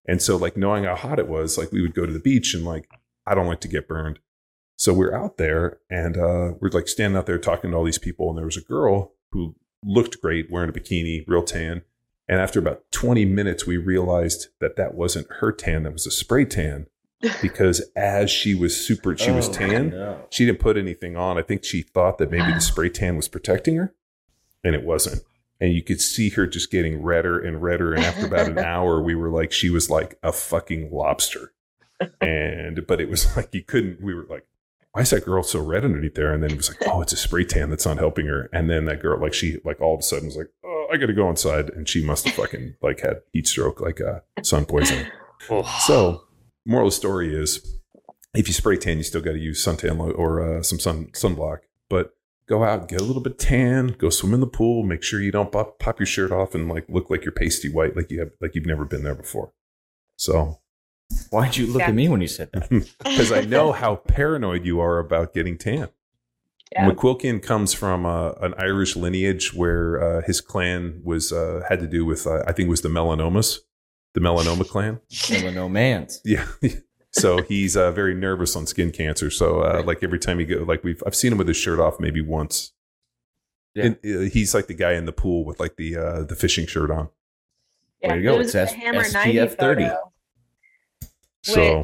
And 0.07 0.21
so 0.21 0.37
like 0.37 0.57
knowing 0.57 0.85
how 0.85 0.97
hot 0.97 1.19
it 1.19 1.29
was, 1.29 1.57
like 1.57 1.73
we 1.73 1.81
would 1.81 1.95
go 1.95 2.05
to 2.05 2.13
the 2.13 2.19
beach 2.19 2.53
and 2.53 2.65
like 2.65 2.91
I 3.27 3.35
don't 3.35 3.47
like 3.47 3.61
to 3.61 3.69
get 3.69 3.89
burned. 3.89 4.19
So 4.77 4.93
we're 4.93 5.15
out 5.15 5.39
there 5.39 5.79
and 5.89 6.19
uh, 6.19 6.53
we're 6.61 6.69
like 6.73 6.89
standing 6.89 7.17
out 7.17 7.25
there 7.25 7.39
talking 7.39 7.71
to 7.71 7.77
all 7.77 7.85
these 7.85 7.99
people. 7.99 8.29
And 8.29 8.37
there 8.37 8.45
was 8.45 8.59
a 8.59 8.63
girl 8.63 9.15
who 9.33 9.57
looked 9.83 10.21
great 10.21 10.51
wearing 10.51 10.69
a 10.69 10.73
bikini, 10.73 11.25
real 11.27 11.43
tan. 11.43 11.83
And 12.29 12.41
after 12.41 12.59
about 12.59 12.85
20 12.93 13.25
minutes, 13.25 13.67
we 13.67 13.79
realized 13.79 14.49
that 14.61 14.77
that 14.77 14.95
wasn't 14.95 15.33
her 15.41 15.53
tan, 15.53 15.85
that 15.85 15.95
was 15.95 16.07
a 16.07 16.11
spray 16.11 16.45
tan. 16.45 16.87
Because 17.43 17.83
as 17.97 18.31
she 18.31 18.55
was 18.55 18.77
super, 18.77 19.17
she 19.17 19.31
oh, 19.31 19.37
was 19.37 19.49
tan, 19.49 19.91
no. 19.91 20.21
she 20.31 20.47
didn't 20.47 20.61
put 20.61 20.77
anything 20.77 21.17
on. 21.17 21.37
I 21.37 21.43
think 21.43 21.65
she 21.65 21.83
thought 21.83 22.19
that 22.19 22.31
maybe 22.31 22.53
the 22.53 22.61
spray 22.61 22.89
tan 22.89 23.17
was 23.17 23.29
protecting 23.29 23.77
her, 23.77 23.95
and 24.63 24.75
it 24.75 24.85
wasn't. 24.85 25.23
And 25.61 25.73
you 25.73 25.83
could 25.83 26.01
see 26.01 26.31
her 26.31 26.47
just 26.47 26.71
getting 26.71 27.03
redder 27.03 27.39
and 27.39 27.61
redder. 27.61 27.93
And 27.93 28.05
after 28.05 28.27
about 28.27 28.49
an 28.49 28.59
hour, 28.65 29.03
we 29.03 29.15
were 29.15 29.31
like, 29.31 29.51
she 29.51 29.71
was 29.71 29.91
like 29.91 30.19
a 30.23 30.33
fucking 30.33 30.91
lobster. 30.93 31.53
And, 32.21 32.87
but 32.87 33.01
it 33.01 33.09
was 33.09 33.37
like, 33.37 33.53
you 33.53 33.65
couldn't, 33.65 34.01
we 34.01 34.15
were 34.15 34.27
like, 34.29 34.47
why 34.93 35.03
is 35.03 35.11
that 35.11 35.25
girl 35.25 35.43
so 35.43 35.61
red 35.61 35.85
underneath 35.85 36.15
there? 36.15 36.33
And 36.33 36.43
then 36.43 36.53
it 36.53 36.57
was 36.57 36.69
like, 36.69 36.89
oh, 36.89 37.03
it's 37.03 37.13
a 37.13 37.17
spray 37.17 37.45
tan 37.45 37.71
that's 37.71 37.87
not 37.87 37.99
helping 37.99 38.27
her. 38.27 38.49
And 38.53 38.71
then 38.71 38.85
that 38.87 39.01
girl, 39.01 39.21
like 39.21 39.35
she, 39.35 39.59
like 39.65 39.81
all 39.81 39.95
of 39.95 40.01
a 40.01 40.03
sudden 40.03 40.27
was 40.27 40.37
like, 40.37 40.51
oh, 40.65 40.87
I 40.93 40.97
got 40.97 41.07
to 41.07 41.13
go 41.13 41.29
inside. 41.29 41.71
And 41.71 41.89
she 41.89 42.05
must 42.05 42.27
have 42.27 42.35
fucking 42.35 42.77
like 42.81 43.01
had 43.01 43.23
heat 43.33 43.47
stroke, 43.47 43.81
like 43.81 44.01
uh, 44.01 44.21
sun 44.43 44.65
poisoning. 44.65 45.07
Oh. 45.51 45.63
So 45.87 46.25
moral 46.67 46.89
of 46.89 46.93
the 46.93 46.97
story 46.97 47.35
is 47.35 47.79
if 48.35 48.47
you 48.49 48.55
spray 48.55 48.77
tan, 48.77 48.99
you 48.99 49.03
still 49.03 49.21
got 49.21 49.33
to 49.33 49.39
use 49.39 49.65
suntan 49.65 50.01
or 50.01 50.59
uh, 50.59 50.63
some 50.63 50.79
sun 50.79 51.07
sunblock, 51.13 51.59
but 51.89 52.15
go 52.47 52.65
out, 52.65 52.89
get 52.89 53.01
a 53.01 53.05
little 53.05 53.23
bit 53.23 53.39
tan, 53.39 53.89
go 53.99 54.11
swim 54.11 54.35
in 54.35 54.41
the 54.41 54.47
pool, 54.47 54.83
make 54.83 55.03
sure 55.03 55.21
you 55.21 55.33
don't 55.33 55.53
pop, 55.53 55.79
pop 55.79 55.99
your 55.99 56.07
shirt 56.07 56.33
off 56.33 56.55
and 56.55 56.69
like 56.69 56.87
look 56.89 57.11
like 57.11 57.25
you're 57.25 57.33
pasty 57.33 57.69
white, 57.69 57.97
like 57.97 58.11
you 58.11 58.21
have, 58.21 58.31
like 58.41 58.55
you've 58.55 58.67
never 58.67 58.85
been 58.85 59.03
there 59.03 59.15
before. 59.15 59.53
So 60.17 60.59
Why'd 61.31 61.57
you 61.57 61.67
look 61.67 61.81
yeah. 61.81 61.89
at 61.89 61.95
me 61.95 62.09
when 62.09 62.21
you 62.21 62.29
said 62.29 62.51
that? 62.53 62.69
Because 62.99 63.33
I 63.33 63.43
know 63.43 63.73
how 63.73 63.97
paranoid 63.97 64.65
you 64.65 64.81
are 64.81 64.99
about 64.99 65.35
getting 65.35 65.57
tan. 65.57 65.89
Yeah. 66.73 66.91
McQuilkin 66.91 67.43
comes 67.43 67.73
from 67.73 68.05
uh, 68.05 68.33
an 68.43 68.55
Irish 68.59 68.95
lineage 68.95 69.55
where 69.55 70.03
uh, 70.03 70.23
his 70.27 70.43
clan 70.43 71.01
was 71.03 71.33
uh, 71.33 71.63
had 71.67 71.81
to 71.81 71.87
do 71.87 72.05
with 72.05 72.27
uh, 72.27 72.43
I 72.47 72.53
think 72.53 72.67
it 72.67 72.71
was 72.71 72.83
the 72.83 72.91
melanomas, 72.91 73.61
the 74.15 74.21
melanoma 74.21 74.69
clan. 74.69 75.01
Melanomans. 75.11 76.19
Yeah. 76.25 76.47
so 77.13 77.43
he's 77.43 77.77
uh, 77.77 77.93
very 77.93 78.15
nervous 78.15 78.57
on 78.57 78.67
skin 78.67 78.91
cancer. 78.91 79.31
So 79.31 79.63
uh, 79.63 79.75
right. 79.75 79.87
like 79.87 80.03
every 80.03 80.19
time 80.19 80.39
he 80.39 80.45
go, 80.45 80.65
like 80.67 80.85
we've 80.85 81.03
I've 81.07 81.15
seen 81.15 81.33
him 81.33 81.39
with 81.39 81.49
his 81.49 81.57
shirt 81.57 81.81
off 81.81 82.01
maybe 82.01 82.21
once. 82.21 82.73
Yeah. 83.75 83.93
And, 84.03 84.33
he's 84.33 84.55
like 84.55 84.67
the 84.67 84.75
guy 84.75 84.93
in 84.95 85.05
the 85.05 85.13
pool 85.13 85.45
with 85.45 85.61
like 85.61 85.77
the 85.77 85.97
uh, 85.97 86.23
the 86.25 86.35
fishing 86.35 86.67
shirt 86.67 86.91
on. 86.91 87.11
Yeah, 88.03 88.09
there 88.09 88.17
you 88.19 88.23
go. 88.25 88.41
It, 88.41 88.51
says 88.51 88.73
SPF 88.73 89.59
thirty. 89.59 89.89
So 91.43 91.83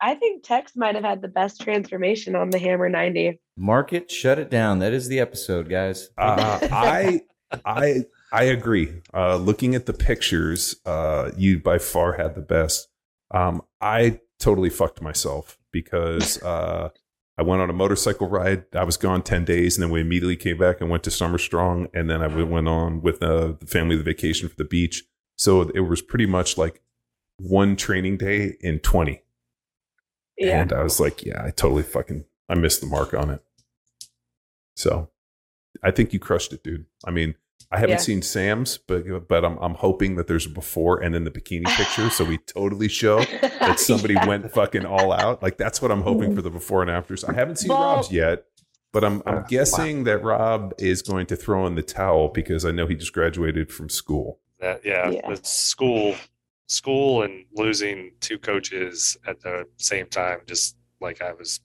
I 0.00 0.14
think 0.14 0.44
Tex 0.44 0.76
might 0.76 0.94
have 0.94 1.04
had 1.04 1.22
the 1.22 1.28
best 1.28 1.60
transformation 1.60 2.36
on 2.36 2.50
the 2.50 2.58
Hammer 2.58 2.88
90. 2.88 3.40
Mark 3.56 3.92
it, 3.92 4.10
shut 4.10 4.38
it 4.38 4.50
down. 4.50 4.80
That 4.80 4.92
is 4.92 5.08
the 5.08 5.20
episode, 5.20 5.68
guys. 5.68 6.10
Uh, 6.18 6.58
I 6.70 7.22
I 7.64 8.04
I 8.36 8.42
agree. 8.42 8.92
Uh, 9.14 9.36
looking 9.36 9.74
at 9.74 9.86
the 9.86 9.94
pictures, 9.94 10.76
uh, 10.84 11.30
you 11.38 11.58
by 11.58 11.78
far 11.78 12.12
had 12.12 12.34
the 12.34 12.42
best. 12.42 12.86
Um, 13.30 13.62
I 13.80 14.20
totally 14.38 14.68
fucked 14.68 15.00
myself 15.00 15.58
because 15.72 16.42
uh, 16.42 16.90
I 17.38 17.42
went 17.42 17.62
on 17.62 17.70
a 17.70 17.72
motorcycle 17.72 18.28
ride. 18.28 18.66
I 18.74 18.84
was 18.84 18.98
gone 18.98 19.22
10 19.22 19.46
days 19.46 19.76
and 19.78 19.82
then 19.82 19.90
we 19.90 20.02
immediately 20.02 20.36
came 20.36 20.58
back 20.58 20.82
and 20.82 20.90
went 20.90 21.02
to 21.04 21.10
Summer 21.10 21.38
Strong. 21.38 21.88
And 21.94 22.10
then 22.10 22.20
I 22.20 22.26
went 22.26 22.68
on 22.68 23.00
with 23.00 23.22
uh, 23.22 23.54
the 23.58 23.66
family, 23.66 23.96
the 23.96 24.02
vacation 24.02 24.50
for 24.50 24.56
the 24.56 24.66
beach. 24.66 25.04
So 25.38 25.62
it 25.62 25.80
was 25.80 26.02
pretty 26.02 26.26
much 26.26 26.58
like 26.58 26.82
one 27.38 27.74
training 27.74 28.18
day 28.18 28.58
in 28.60 28.80
20. 28.80 29.22
Yeah. 30.36 30.60
And 30.60 30.74
I 30.74 30.82
was 30.82 31.00
like, 31.00 31.24
yeah, 31.24 31.42
I 31.42 31.52
totally 31.52 31.84
fucking, 31.84 32.26
I 32.50 32.54
missed 32.54 32.82
the 32.82 32.86
mark 32.86 33.14
on 33.14 33.30
it. 33.30 33.42
So 34.76 35.08
I 35.82 35.90
think 35.90 36.12
you 36.12 36.18
crushed 36.18 36.52
it, 36.52 36.62
dude. 36.62 36.84
I 37.02 37.10
mean, 37.10 37.34
I 37.70 37.78
haven't 37.78 37.96
yeah. 37.96 37.98
seen 37.98 38.22
Sam's, 38.22 38.78
but 38.78 39.28
but 39.28 39.44
I'm 39.44 39.58
I'm 39.58 39.74
hoping 39.74 40.16
that 40.16 40.26
there's 40.26 40.46
a 40.46 40.50
before 40.50 41.02
and 41.02 41.14
then 41.14 41.24
the 41.24 41.30
bikini 41.30 41.66
picture, 41.76 42.10
so 42.10 42.24
we 42.24 42.38
totally 42.46 42.88
show 42.88 43.24
that 43.24 43.80
somebody 43.80 44.14
yeah. 44.14 44.26
went 44.26 44.52
fucking 44.52 44.86
all 44.86 45.12
out. 45.12 45.42
Like 45.42 45.56
that's 45.56 45.82
what 45.82 45.90
I'm 45.90 46.02
hoping 46.02 46.34
for 46.34 46.42
the 46.42 46.50
before 46.50 46.82
and 46.82 46.90
afters. 46.90 47.24
I 47.24 47.32
haven't 47.32 47.56
seen 47.56 47.70
well, 47.70 47.96
Rob's 47.96 48.12
yet, 48.12 48.44
but 48.92 49.04
I'm 49.04 49.22
I'm 49.26 49.38
uh, 49.38 49.42
guessing 49.42 49.98
wow. 49.98 50.04
that 50.04 50.22
Rob 50.22 50.74
is 50.78 51.02
going 51.02 51.26
to 51.26 51.36
throw 51.36 51.66
in 51.66 51.74
the 51.74 51.82
towel 51.82 52.28
because 52.28 52.64
I 52.64 52.70
know 52.70 52.86
he 52.86 52.94
just 52.94 53.12
graduated 53.12 53.72
from 53.72 53.88
school. 53.88 54.40
That 54.60 54.82
yeah, 54.84 55.10
yeah. 55.10 55.28
the 55.28 55.40
school 55.42 56.14
school 56.68 57.22
and 57.22 57.44
losing 57.54 58.12
two 58.20 58.38
coaches 58.38 59.16
at 59.26 59.40
the 59.40 59.66
same 59.76 60.06
time 60.06 60.40
just 60.46 60.76
like 61.00 61.22
i 61.22 61.32
was 61.32 61.60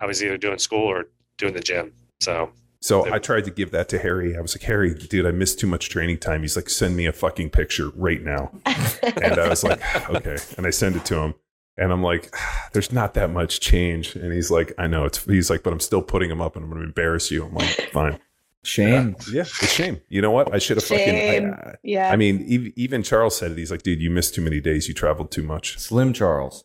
i 0.00 0.06
was 0.06 0.22
either 0.22 0.36
doing 0.36 0.58
school 0.58 0.84
or 0.84 1.06
doing 1.38 1.54
the 1.54 1.60
gym 1.60 1.92
so 2.20 2.50
so 2.88 3.12
I 3.12 3.18
tried 3.18 3.44
to 3.44 3.50
give 3.50 3.70
that 3.72 3.90
to 3.90 3.98
Harry. 3.98 4.34
I 4.34 4.40
was 4.40 4.56
like, 4.56 4.62
Harry, 4.62 4.94
dude, 4.94 5.26
I 5.26 5.30
missed 5.30 5.60
too 5.60 5.66
much 5.66 5.90
training 5.90 6.18
time. 6.18 6.40
He's 6.40 6.56
like, 6.56 6.70
send 6.70 6.96
me 6.96 7.04
a 7.04 7.12
fucking 7.12 7.50
picture 7.50 7.90
right 7.94 8.22
now. 8.22 8.50
and 8.64 9.38
I 9.38 9.46
was 9.46 9.62
like, 9.62 9.80
okay. 10.08 10.38
And 10.56 10.66
I 10.66 10.70
send 10.70 10.96
it 10.96 11.04
to 11.06 11.16
him. 11.16 11.34
And 11.76 11.92
I'm 11.92 12.02
like, 12.02 12.34
there's 12.72 12.90
not 12.90 13.12
that 13.12 13.28
much 13.28 13.60
change. 13.60 14.16
And 14.16 14.32
he's 14.32 14.50
like, 14.50 14.72
I 14.78 14.86
know. 14.86 15.04
It's 15.04 15.22
he's 15.24 15.50
like, 15.50 15.62
but 15.62 15.74
I'm 15.74 15.80
still 15.80 16.00
putting 16.00 16.30
him 16.30 16.40
up 16.40 16.56
and 16.56 16.64
I'm 16.64 16.70
gonna 16.70 16.84
embarrass 16.84 17.30
you. 17.30 17.44
I'm 17.44 17.54
like, 17.54 17.68
fine. 17.92 18.18
Shame. 18.64 19.16
Yeah, 19.28 19.34
yeah, 19.34 19.40
it's 19.42 19.70
shame. 19.70 20.00
You 20.08 20.22
know 20.22 20.30
what? 20.30 20.54
I 20.54 20.58
should 20.58 20.78
have 20.78 20.84
fucking. 20.84 21.52
I, 21.52 21.74
yeah. 21.82 22.10
I 22.10 22.16
mean, 22.16 22.72
even 22.74 23.02
Charles 23.02 23.36
said 23.36 23.52
it. 23.52 23.58
He's 23.58 23.70
like, 23.70 23.82
dude, 23.82 24.00
you 24.00 24.10
missed 24.10 24.34
too 24.34 24.42
many 24.42 24.60
days. 24.60 24.88
You 24.88 24.94
traveled 24.94 25.30
too 25.30 25.42
much. 25.42 25.78
Slim 25.78 26.12
Charles. 26.14 26.64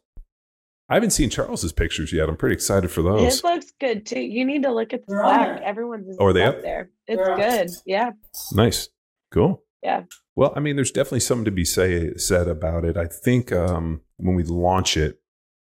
I 0.93 0.97
haven't 0.97 1.10
seen 1.10 1.32
Charles's 1.32 1.73
pictures 1.73 2.13
yet. 2.13 2.29
I'm 2.29 2.38
pretty 2.38 2.53
excited 2.53 2.91
for 2.91 3.01
those. 3.01 3.23
His 3.23 3.43
looks 3.43 3.73
good 3.79 4.06
too. 4.06 4.19
You 4.21 4.45
need 4.45 4.62
to 4.62 4.71
look 4.71 4.93
at 4.93 5.03
the 5.08 5.15
black. 5.15 5.60
Everyone's 5.63 6.15
oh, 6.19 6.25
are 6.27 6.34
they 6.34 6.43
up 6.43 6.62
there? 6.62 6.91
It's 7.08 7.27
good. 7.27 7.71
Yeah. 7.88 8.12
Nice. 8.51 8.89
Cool. 9.32 9.63
Yeah. 9.82 10.03
Well, 10.36 10.53
I 10.56 10.60
mean, 10.60 10.75
there's 10.75 10.91
definitely 10.91 11.21
something 11.21 11.45
to 11.45 11.51
be 11.51 11.65
say 11.65 12.13
said 12.17 12.47
about 12.47 12.86
it. 12.86 12.95
I 12.95 13.08
think 13.08 13.51
um, 13.51 14.01
when 14.17 14.36
we 14.36 14.43
launch 14.43 14.95
it, 14.95 15.19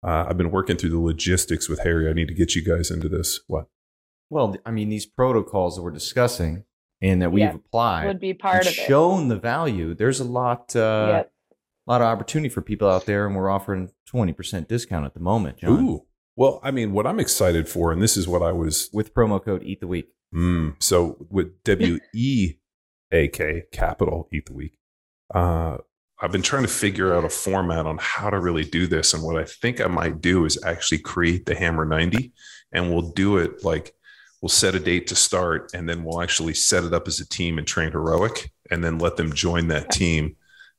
uh, 0.07 0.27
I've 0.29 0.37
been 0.37 0.51
working 0.51 0.77
through 0.77 0.91
the 0.91 1.01
logistics 1.01 1.67
with 1.67 1.83
Harry. 1.83 2.11
I 2.11 2.13
need 2.13 2.29
to 2.29 2.35
get 2.35 2.55
you 2.55 2.63
guys 2.63 2.91
into 2.91 3.09
this. 3.09 3.41
What? 3.47 3.69
Well, 4.29 4.55
I 4.67 4.71
mean, 4.71 4.91
these 4.91 5.07
protocols 5.07 5.77
that 5.77 5.83
we're 5.83 5.93
discussing 5.93 6.65
and 7.01 7.23
that 7.23 7.33
we've 7.33 7.41
yeah, 7.41 7.55
applied 7.55 8.07
would 8.07 8.21
be 8.21 8.35
part 8.35 8.67
of 8.67 8.69
it. 8.69 8.75
Shown 8.75 9.29
the 9.29 9.39
value. 9.39 9.95
There's 9.95 10.21
a 10.21 10.25
lot, 10.25 10.77
uh, 10.77 11.09
yep. 11.11 11.33
A 11.87 11.91
lot 11.91 12.01
of 12.01 12.07
opportunity 12.09 12.49
for 12.49 12.63
people 12.63 12.89
out 12.89 13.07
there, 13.07 13.27
and 13.27 13.37
we're 13.37 13.51
offering 13.51 13.91
twenty 14.07 14.33
percent 14.33 14.69
discount 14.69 15.07
at 15.07 15.15
the 15.15 15.21
moment. 15.21 15.59
John. 15.59 15.85
Ooh, 15.85 16.07
well, 16.35 16.61
I 16.63 16.71
mean, 16.71 16.93
what 16.93 17.07
I'm 17.07 17.21
excited 17.21 17.69
for, 17.69 17.93
and 17.93 18.03
this 18.03 18.17
is 18.17 18.27
what 18.29 18.43
I 18.43 18.53
was 18.53 18.91
with 18.93 19.15
promo 19.15 19.43
code 19.43 19.63
Eat 19.63 19.81
the 19.81 19.87
Week. 19.87 20.09
Mm, 20.35 20.75
so 20.83 21.27
with 21.31 21.63
W 21.65 21.99
E 22.15 22.55
A 23.13 23.29
K 23.29 23.65
capital 23.73 24.29
Eat 24.33 24.47
the 24.47 24.55
Week, 24.55 24.79
uh, 25.35 25.79
I've 26.21 26.33
been 26.33 26.43
trying 26.43 26.63
to 26.63 26.69
figure 26.69 27.15
out 27.15 27.25
a 27.25 27.29
format 27.29 27.87
on 27.87 27.99
how 28.01 28.31
to 28.31 28.39
really 28.39 28.65
do 28.65 28.87
this, 28.87 29.15
and 29.15 29.23
what 29.23 29.37
I 29.37 29.45
think 29.45 29.81
I 29.81 29.87
might 29.87 30.21
do 30.21 30.45
is 30.45 30.63
actually 30.65 30.99
create 30.99 31.47
the 31.47 31.55
Hammer 31.55 31.85
90, 31.85 32.33
and 32.73 32.91
we'll 32.91 33.13
do 33.13 33.39
it 33.39 33.65
like 33.65 33.95
we'll 34.43 34.49
set 34.49 34.75
a 34.75 34.81
date 34.81 35.07
to 35.09 35.17
start 35.17 35.73
and 35.75 35.89
then 35.89 36.05
we'll 36.05 36.23
actually 36.23 36.55
set 36.55 36.85
it 36.85 36.93
up 36.93 37.09
as 37.09 37.19
a 37.21 37.29
team 37.29 37.59
and 37.59 37.67
train 37.67 37.91
heroic 37.91 38.53
and 38.71 38.85
then 38.85 38.99
let 38.99 39.17
them 39.17 39.33
join 39.33 39.69
that 39.69 39.91
team 39.91 40.37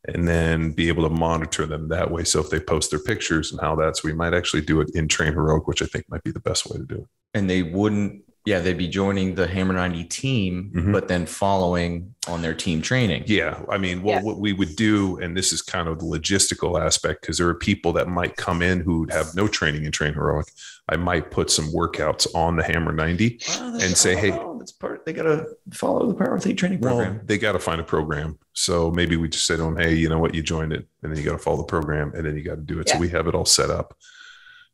and 0.07 0.27
then 0.27 0.71
be 0.71 0.87
able 0.87 1.03
to 1.03 1.13
monitor 1.13 1.65
them 1.65 1.87
that 1.89 2.09
way 2.09 2.23
so 2.23 2.39
if 2.39 2.49
they 2.49 2.59
post 2.59 2.89
their 2.89 2.99
pictures 2.99 3.51
and 3.51 3.61
how 3.61 3.75
that's 3.75 4.03
we 4.03 4.13
might 4.13 4.33
actually 4.33 4.61
do 4.61 4.81
it 4.81 4.89
in 4.93 5.07
train 5.07 5.33
heroic 5.33 5.67
which 5.67 5.81
i 5.81 5.85
think 5.85 6.05
might 6.09 6.23
be 6.23 6.31
the 6.31 6.39
best 6.39 6.69
way 6.69 6.77
to 6.77 6.85
do 6.85 6.95
it 6.95 7.07
and 7.33 7.49
they 7.49 7.63
wouldn't 7.63 8.21
yeah, 8.47 8.59
they'd 8.59 8.77
be 8.77 8.87
joining 8.87 9.35
the 9.35 9.45
Hammer 9.45 9.73
90 9.73 10.05
team, 10.05 10.71
mm-hmm. 10.73 10.93
but 10.93 11.09
then 11.09 11.25
following 11.25 12.15
on 12.29 12.41
their 12.41 12.53
team 12.53 12.81
training. 12.81 13.25
Yeah. 13.27 13.61
I 13.69 13.77
mean, 13.77 14.01
well, 14.01 14.19
yeah. 14.19 14.21
what 14.21 14.39
we 14.39 14.53
would 14.53 14.77
do, 14.77 15.19
and 15.19 15.35
this 15.35 15.51
is 15.51 15.61
kind 15.61 15.89
of 15.89 15.99
the 15.99 16.05
logistical 16.05 16.81
aspect, 16.81 17.19
because 17.19 17.39
there 17.39 17.49
are 17.49 17.55
people 17.55 17.91
that 17.93 18.07
might 18.07 18.37
come 18.37 18.61
in 18.61 18.79
who 18.79 19.05
have 19.11 19.35
no 19.35 19.49
training 19.49 19.83
in 19.83 19.91
Train 19.91 20.13
Heroic. 20.13 20.47
I 20.87 20.95
might 20.95 21.29
put 21.29 21.51
some 21.51 21.65
workouts 21.73 22.25
on 22.33 22.55
the 22.55 22.63
Hammer 22.63 22.93
90 22.93 23.41
and 23.59 23.97
say, 23.97 24.15
hey, 24.15 24.31
that's 24.67 24.77
part, 24.77 25.05
they 25.05 25.13
got 25.13 25.23
to 25.23 25.47
follow 25.71 26.07
the 26.07 26.13
Power 26.13 26.35
Athlete 26.35 26.57
training 26.57 26.81
program. 26.81 27.15
Well, 27.15 27.21
they 27.25 27.37
got 27.37 27.53
to 27.53 27.59
find 27.59 27.79
a 27.79 27.83
program. 27.83 28.37
So 28.53 28.91
maybe 28.91 29.15
we 29.15 29.29
just 29.29 29.45
say 29.45 29.55
to 29.55 29.63
them, 29.63 29.77
hey, 29.77 29.95
you 29.95 30.09
know 30.09 30.19
what, 30.19 30.35
you 30.35 30.41
joined 30.43 30.73
it, 30.73 30.85
and 31.01 31.11
then 31.11 31.17
you 31.17 31.23
got 31.23 31.31
to 31.31 31.37
follow 31.37 31.57
the 31.57 31.63
program, 31.63 32.11
and 32.13 32.25
then 32.25 32.35
you 32.35 32.43
got 32.43 32.55
to 32.55 32.61
do 32.61 32.79
it. 32.79 32.87
Yeah. 32.87 32.95
So 32.95 32.99
we 32.99 33.09
have 33.09 33.27
it 33.27 33.35
all 33.35 33.45
set 33.45 33.69
up. 33.69 33.97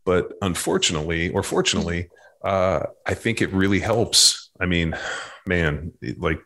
But 0.03 0.34
unfortunately, 0.41 1.29
or 1.29 1.43
fortunately, 1.43 2.10
uh, 2.43 2.88
I 3.06 3.13
think 3.13 3.41
it 3.41 3.53
really 3.53 3.79
helps. 3.79 4.49
I 4.60 4.65
mean, 4.65 4.97
man, 5.45 5.93
it, 6.01 6.19
like 6.19 6.39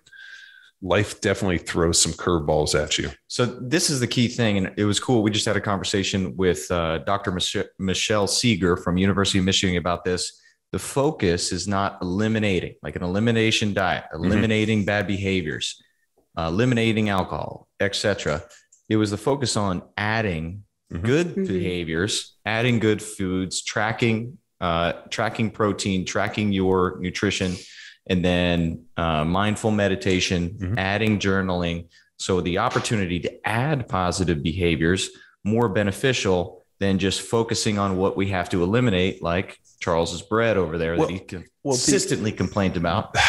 life 0.81 1.21
definitely 1.21 1.57
throws 1.57 1.99
some 1.99 2.11
curveballs 2.11 2.79
at 2.79 2.97
you. 2.97 3.09
So 3.27 3.45
this 3.45 3.89
is 3.89 4.01
the 4.01 4.07
key 4.07 4.27
thing, 4.27 4.57
and 4.57 4.73
it 4.77 4.83
was 4.83 4.99
cool. 4.99 5.23
We 5.23 5.31
just 5.31 5.45
had 5.45 5.55
a 5.55 5.61
conversation 5.61 6.35
with 6.35 6.69
uh, 6.69 6.99
Dr. 6.99 7.31
Mich- 7.31 7.71
Michelle 7.79 8.27
Segar 8.27 8.75
from 8.77 8.97
University 8.97 9.39
of 9.39 9.45
Michigan 9.45 9.77
about 9.77 10.03
this. 10.03 10.39
The 10.71 10.79
focus 10.79 11.51
is 11.51 11.67
not 11.67 11.99
eliminating, 12.01 12.75
like 12.81 12.95
an 12.95 13.03
elimination 13.03 13.73
diet, 13.73 14.05
mm-hmm. 14.05 14.25
eliminating 14.25 14.79
mm-hmm. 14.79 14.85
bad 14.85 15.07
behaviors, 15.07 15.81
uh, 16.37 16.47
eliminating 16.47 17.09
alcohol, 17.09 17.67
etc. 17.79 18.43
It 18.89 18.97
was 18.97 19.11
the 19.11 19.17
focus 19.17 19.55
on 19.55 19.83
adding 19.97 20.63
mm-hmm. 20.91 21.05
good 21.05 21.27
mm-hmm. 21.27 21.45
behaviors, 21.45 22.37
adding 22.45 22.79
good 22.79 23.01
foods, 23.01 23.63
tracking 23.63 24.37
uh, 24.59 24.93
tracking 25.09 25.51
protein, 25.51 26.05
tracking 26.05 26.51
your 26.51 26.97
nutrition, 26.99 27.55
and 28.07 28.25
then 28.25 28.85
uh, 28.97 29.23
mindful 29.23 29.71
meditation, 29.71 30.49
mm-hmm. 30.49 30.79
adding 30.79 31.19
journaling. 31.19 31.87
So 32.17 32.41
the 32.41 32.57
opportunity 32.57 33.19
to 33.19 33.47
add 33.47 33.87
positive 33.87 34.41
behaviors 34.41 35.09
more 35.43 35.69
beneficial 35.69 36.65
than 36.79 36.99
just 36.99 37.21
focusing 37.21 37.79
on 37.79 37.97
what 37.97 38.15
we 38.15 38.29
have 38.29 38.49
to 38.49 38.63
eliminate, 38.63 39.21
like 39.21 39.59
Charles's 39.79 40.21
bread 40.21 40.57
over 40.57 40.77
there 40.77 40.95
well, 40.95 41.07
that 41.07 41.13
he 41.13 41.19
consistently 41.19 42.31
well, 42.31 42.37
the, 42.37 42.37
complained 42.37 42.77
about. 42.77 43.15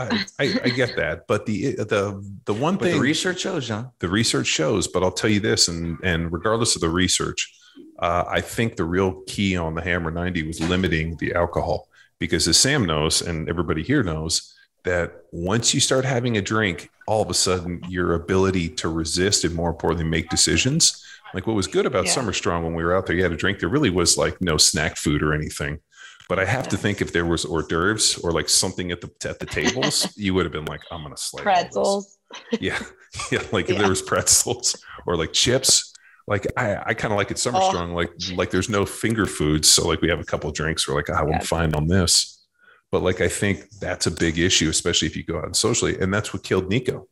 I, 0.00 0.24
I, 0.38 0.60
I, 0.64 0.68
get 0.68 0.94
that, 0.94 1.26
but 1.26 1.44
the 1.44 1.74
the 1.74 2.24
the 2.44 2.54
one 2.54 2.76
but 2.76 2.84
thing 2.84 2.94
the 2.94 3.00
research 3.00 3.40
shows, 3.40 3.66
John. 3.66 3.90
The 3.98 4.08
research 4.08 4.46
shows, 4.46 4.86
but 4.86 5.02
I'll 5.02 5.10
tell 5.10 5.30
you 5.30 5.40
this, 5.40 5.66
and 5.66 5.98
and 6.04 6.32
regardless 6.32 6.76
of 6.76 6.82
the 6.82 6.88
research, 6.88 7.52
uh, 7.98 8.24
I 8.28 8.40
think 8.40 8.76
the 8.76 8.84
real 8.84 9.22
key 9.26 9.56
on 9.56 9.74
the 9.74 9.82
Hammer 9.82 10.12
90 10.12 10.46
was 10.46 10.60
limiting 10.60 11.16
the 11.16 11.34
alcohol 11.34 11.88
because, 12.20 12.46
as 12.46 12.56
Sam 12.56 12.86
knows, 12.86 13.22
and 13.22 13.48
everybody 13.48 13.82
here 13.82 14.04
knows, 14.04 14.54
that 14.84 15.24
once 15.32 15.74
you 15.74 15.80
start 15.80 16.04
having 16.04 16.36
a 16.36 16.42
drink, 16.42 16.90
all 17.06 17.22
of 17.22 17.30
a 17.30 17.34
sudden 17.34 17.82
your 17.88 18.14
ability 18.14 18.68
to 18.68 18.88
resist 18.88 19.44
and 19.44 19.54
more 19.54 19.70
importantly, 19.70 20.08
make 20.08 20.28
decisions. 20.28 21.04
Like 21.34 21.46
what 21.46 21.56
was 21.56 21.66
good 21.66 21.86
about 21.86 22.06
yeah. 22.06 22.12
Summer 22.12 22.32
Strong 22.32 22.64
when 22.64 22.74
we 22.74 22.82
were 22.82 22.96
out 22.96 23.06
there, 23.06 23.16
you 23.16 23.22
had 23.22 23.32
a 23.32 23.36
drink. 23.36 23.58
There 23.58 23.68
really 23.68 23.90
was 23.90 24.16
like 24.16 24.40
no 24.40 24.56
snack 24.56 24.96
food 24.96 25.22
or 25.22 25.32
anything. 25.32 25.80
But 26.28 26.38
I 26.38 26.44
have 26.44 26.66
yeah. 26.66 26.70
to 26.70 26.76
think 26.76 27.00
if 27.00 27.12
there 27.12 27.24
was 27.24 27.44
hors 27.44 27.66
d'oeuvres 27.68 28.18
or 28.18 28.32
like 28.32 28.48
something 28.48 28.90
at 28.90 29.00
the 29.00 29.10
at 29.28 29.38
the 29.38 29.46
tables, 29.46 30.12
you 30.16 30.34
would 30.34 30.44
have 30.44 30.52
been 30.52 30.66
like, 30.66 30.80
I'm 30.90 31.02
gonna 31.02 31.16
slay 31.16 31.42
pretzels. 31.42 32.18
Yeah, 32.60 32.78
yeah. 33.32 33.42
Like 33.52 33.68
yeah. 33.68 33.74
if 33.74 33.80
there 33.80 33.88
was 33.88 34.02
pretzels 34.02 34.76
or 35.06 35.16
like 35.16 35.32
chips 35.32 35.94
like 36.28 36.46
I, 36.58 36.76
I 36.86 36.94
kind 36.94 37.12
of 37.12 37.16
like 37.16 37.30
it 37.30 37.38
summer 37.38 37.58
oh. 37.60 37.68
strong. 37.70 37.94
Like 37.94 38.10
like 38.34 38.50
there's 38.50 38.68
no 38.68 38.84
finger 38.84 39.24
foods, 39.24 39.68
so 39.68 39.88
like 39.88 40.02
we 40.02 40.10
have 40.10 40.20
a 40.20 40.24
couple 40.24 40.52
drinks. 40.52 40.86
We're 40.86 40.94
like, 40.94 41.08
ah, 41.10 41.24
I 41.24 41.34
am 41.34 41.40
fine 41.40 41.74
on 41.74 41.88
this, 41.88 42.44
but 42.92 43.02
like 43.02 43.22
I 43.22 43.28
think 43.28 43.64
that's 43.80 44.06
a 44.06 44.10
big 44.10 44.38
issue, 44.38 44.68
especially 44.68 45.08
if 45.08 45.16
you 45.16 45.24
go 45.24 45.38
out 45.38 45.56
socially, 45.56 45.98
and 45.98 46.12
that's 46.12 46.34
what 46.34 46.44
killed 46.44 46.68
Nico. 46.68 47.08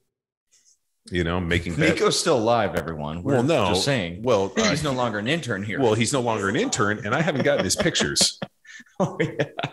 You 1.11 1.24
know, 1.24 1.40
making 1.40 1.76
Nico's 1.76 2.00
bad- 2.00 2.14
still 2.14 2.38
alive. 2.38 2.74
Everyone, 2.74 3.22
We're 3.22 3.34
well, 3.34 3.42
no, 3.42 3.68
just 3.68 3.84
saying. 3.84 4.22
Well, 4.22 4.52
uh, 4.57 4.70
he's 4.70 4.82
no 4.82 4.92
longer 4.92 5.18
an 5.18 5.28
intern 5.28 5.62
here. 5.62 5.80
Well, 5.80 5.94
he's 5.94 6.12
no 6.12 6.20
longer 6.20 6.48
an 6.48 6.57
intern, 6.57 7.04
and 7.04 7.14
I 7.14 7.22
haven't 7.22 7.44
gotten 7.44 7.64
his 7.64 7.76
pictures. 7.76 8.38
oh 9.00 9.16
yeah 9.20 9.70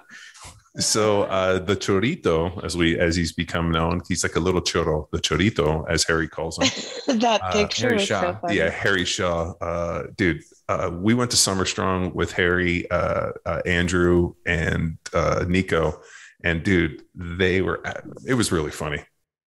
so 0.78 1.24
uh, 1.24 1.60
the 1.60 1.76
chorito, 1.76 2.64
as 2.64 2.76
we 2.76 2.98
as 2.98 3.16
he's 3.16 3.32
become 3.32 3.72
known, 3.72 4.02
he's 4.08 4.24
like 4.24 4.36
a 4.36 4.40
little 4.40 4.62
choro, 4.62 5.08
the 5.12 5.20
chorito, 5.20 5.86
as 5.88 6.04
Harry 6.06 6.28
calls 6.28 6.58
him. 6.58 7.20
that 7.20 7.42
uh, 7.44 7.52
picture 7.52 7.90
Harry 7.90 8.00
Shaw. 8.00 8.40
So 8.42 8.52
yeah, 8.52 8.70
Harry 8.70 9.06
Shaw, 9.06 9.54
uh, 9.62 10.04
dude. 10.18 10.42
Uh, 10.68 10.90
we 10.94 11.14
went 11.14 11.30
to 11.30 11.38
Summer 11.38 11.66
Strong 11.66 12.14
with 12.14 12.32
Harry, 12.32 12.90
uh, 12.90 13.32
uh, 13.46 13.62
Andrew, 13.66 14.34
and 14.48 14.98
uh, 15.14 15.46
Nico, 15.48 16.02
and 16.44 16.64
dude, 16.64 17.04
they 17.14 17.62
were. 17.62 17.86
At, 17.86 18.06
it 18.26 18.34
was 18.34 18.52
really 18.52 18.72
funny. 18.72 19.04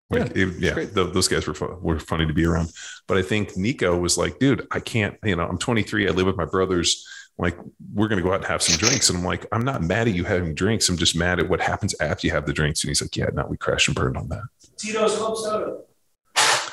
Like, 0.08 0.36
yeah, 0.36 0.46
it, 0.46 0.58
yeah 0.58 0.74
the, 0.74 1.10
those 1.12 1.26
guys 1.26 1.46
were 1.46 1.54
fun, 1.54 1.82
were 1.82 1.98
funny 1.98 2.26
to 2.26 2.32
be 2.32 2.46
around. 2.46 2.70
But 3.08 3.18
I 3.18 3.22
think 3.22 3.56
Nico 3.56 3.96
was 3.96 4.16
like, 4.16 4.38
dude, 4.38 4.66
I 4.70 4.80
can't. 4.80 5.16
You 5.24 5.36
know, 5.36 5.46
I'm 5.46 5.58
23. 5.58 6.08
I 6.08 6.10
live 6.12 6.26
with 6.26 6.36
my 6.36 6.44
brothers. 6.44 7.06
Like 7.38 7.56
we're 7.92 8.08
going 8.08 8.18
to 8.18 8.22
go 8.22 8.32
out 8.32 8.36
and 8.36 8.46
have 8.46 8.62
some 8.62 8.78
drinks. 8.78 9.10
And 9.10 9.18
i'm 9.18 9.24
like 9.24 9.44
i'm 9.52 9.62
not 9.62 9.82
mad 9.82 10.08
at 10.08 10.14
you 10.14 10.24
having 10.24 10.54
drinks. 10.54 10.88
I'm 10.88 10.96
just 10.96 11.16
mad 11.16 11.38
at 11.38 11.48
what 11.48 11.60
happens 11.60 11.94
after 12.00 12.26
you 12.26 12.32
have 12.32 12.46
the 12.46 12.52
drinks. 12.52 12.82
And 12.82 12.88
he's 12.88 13.02
like 13.02 13.14
yeah 13.14 13.26
now 13.34 13.46
we 13.46 13.58
crash 13.58 13.88
and 13.88 13.94
burned 13.94 14.16
on 14.16 14.28
that. 14.28 14.42
Tito's 14.78 15.16
club 15.16 15.36
soda. 15.36 15.78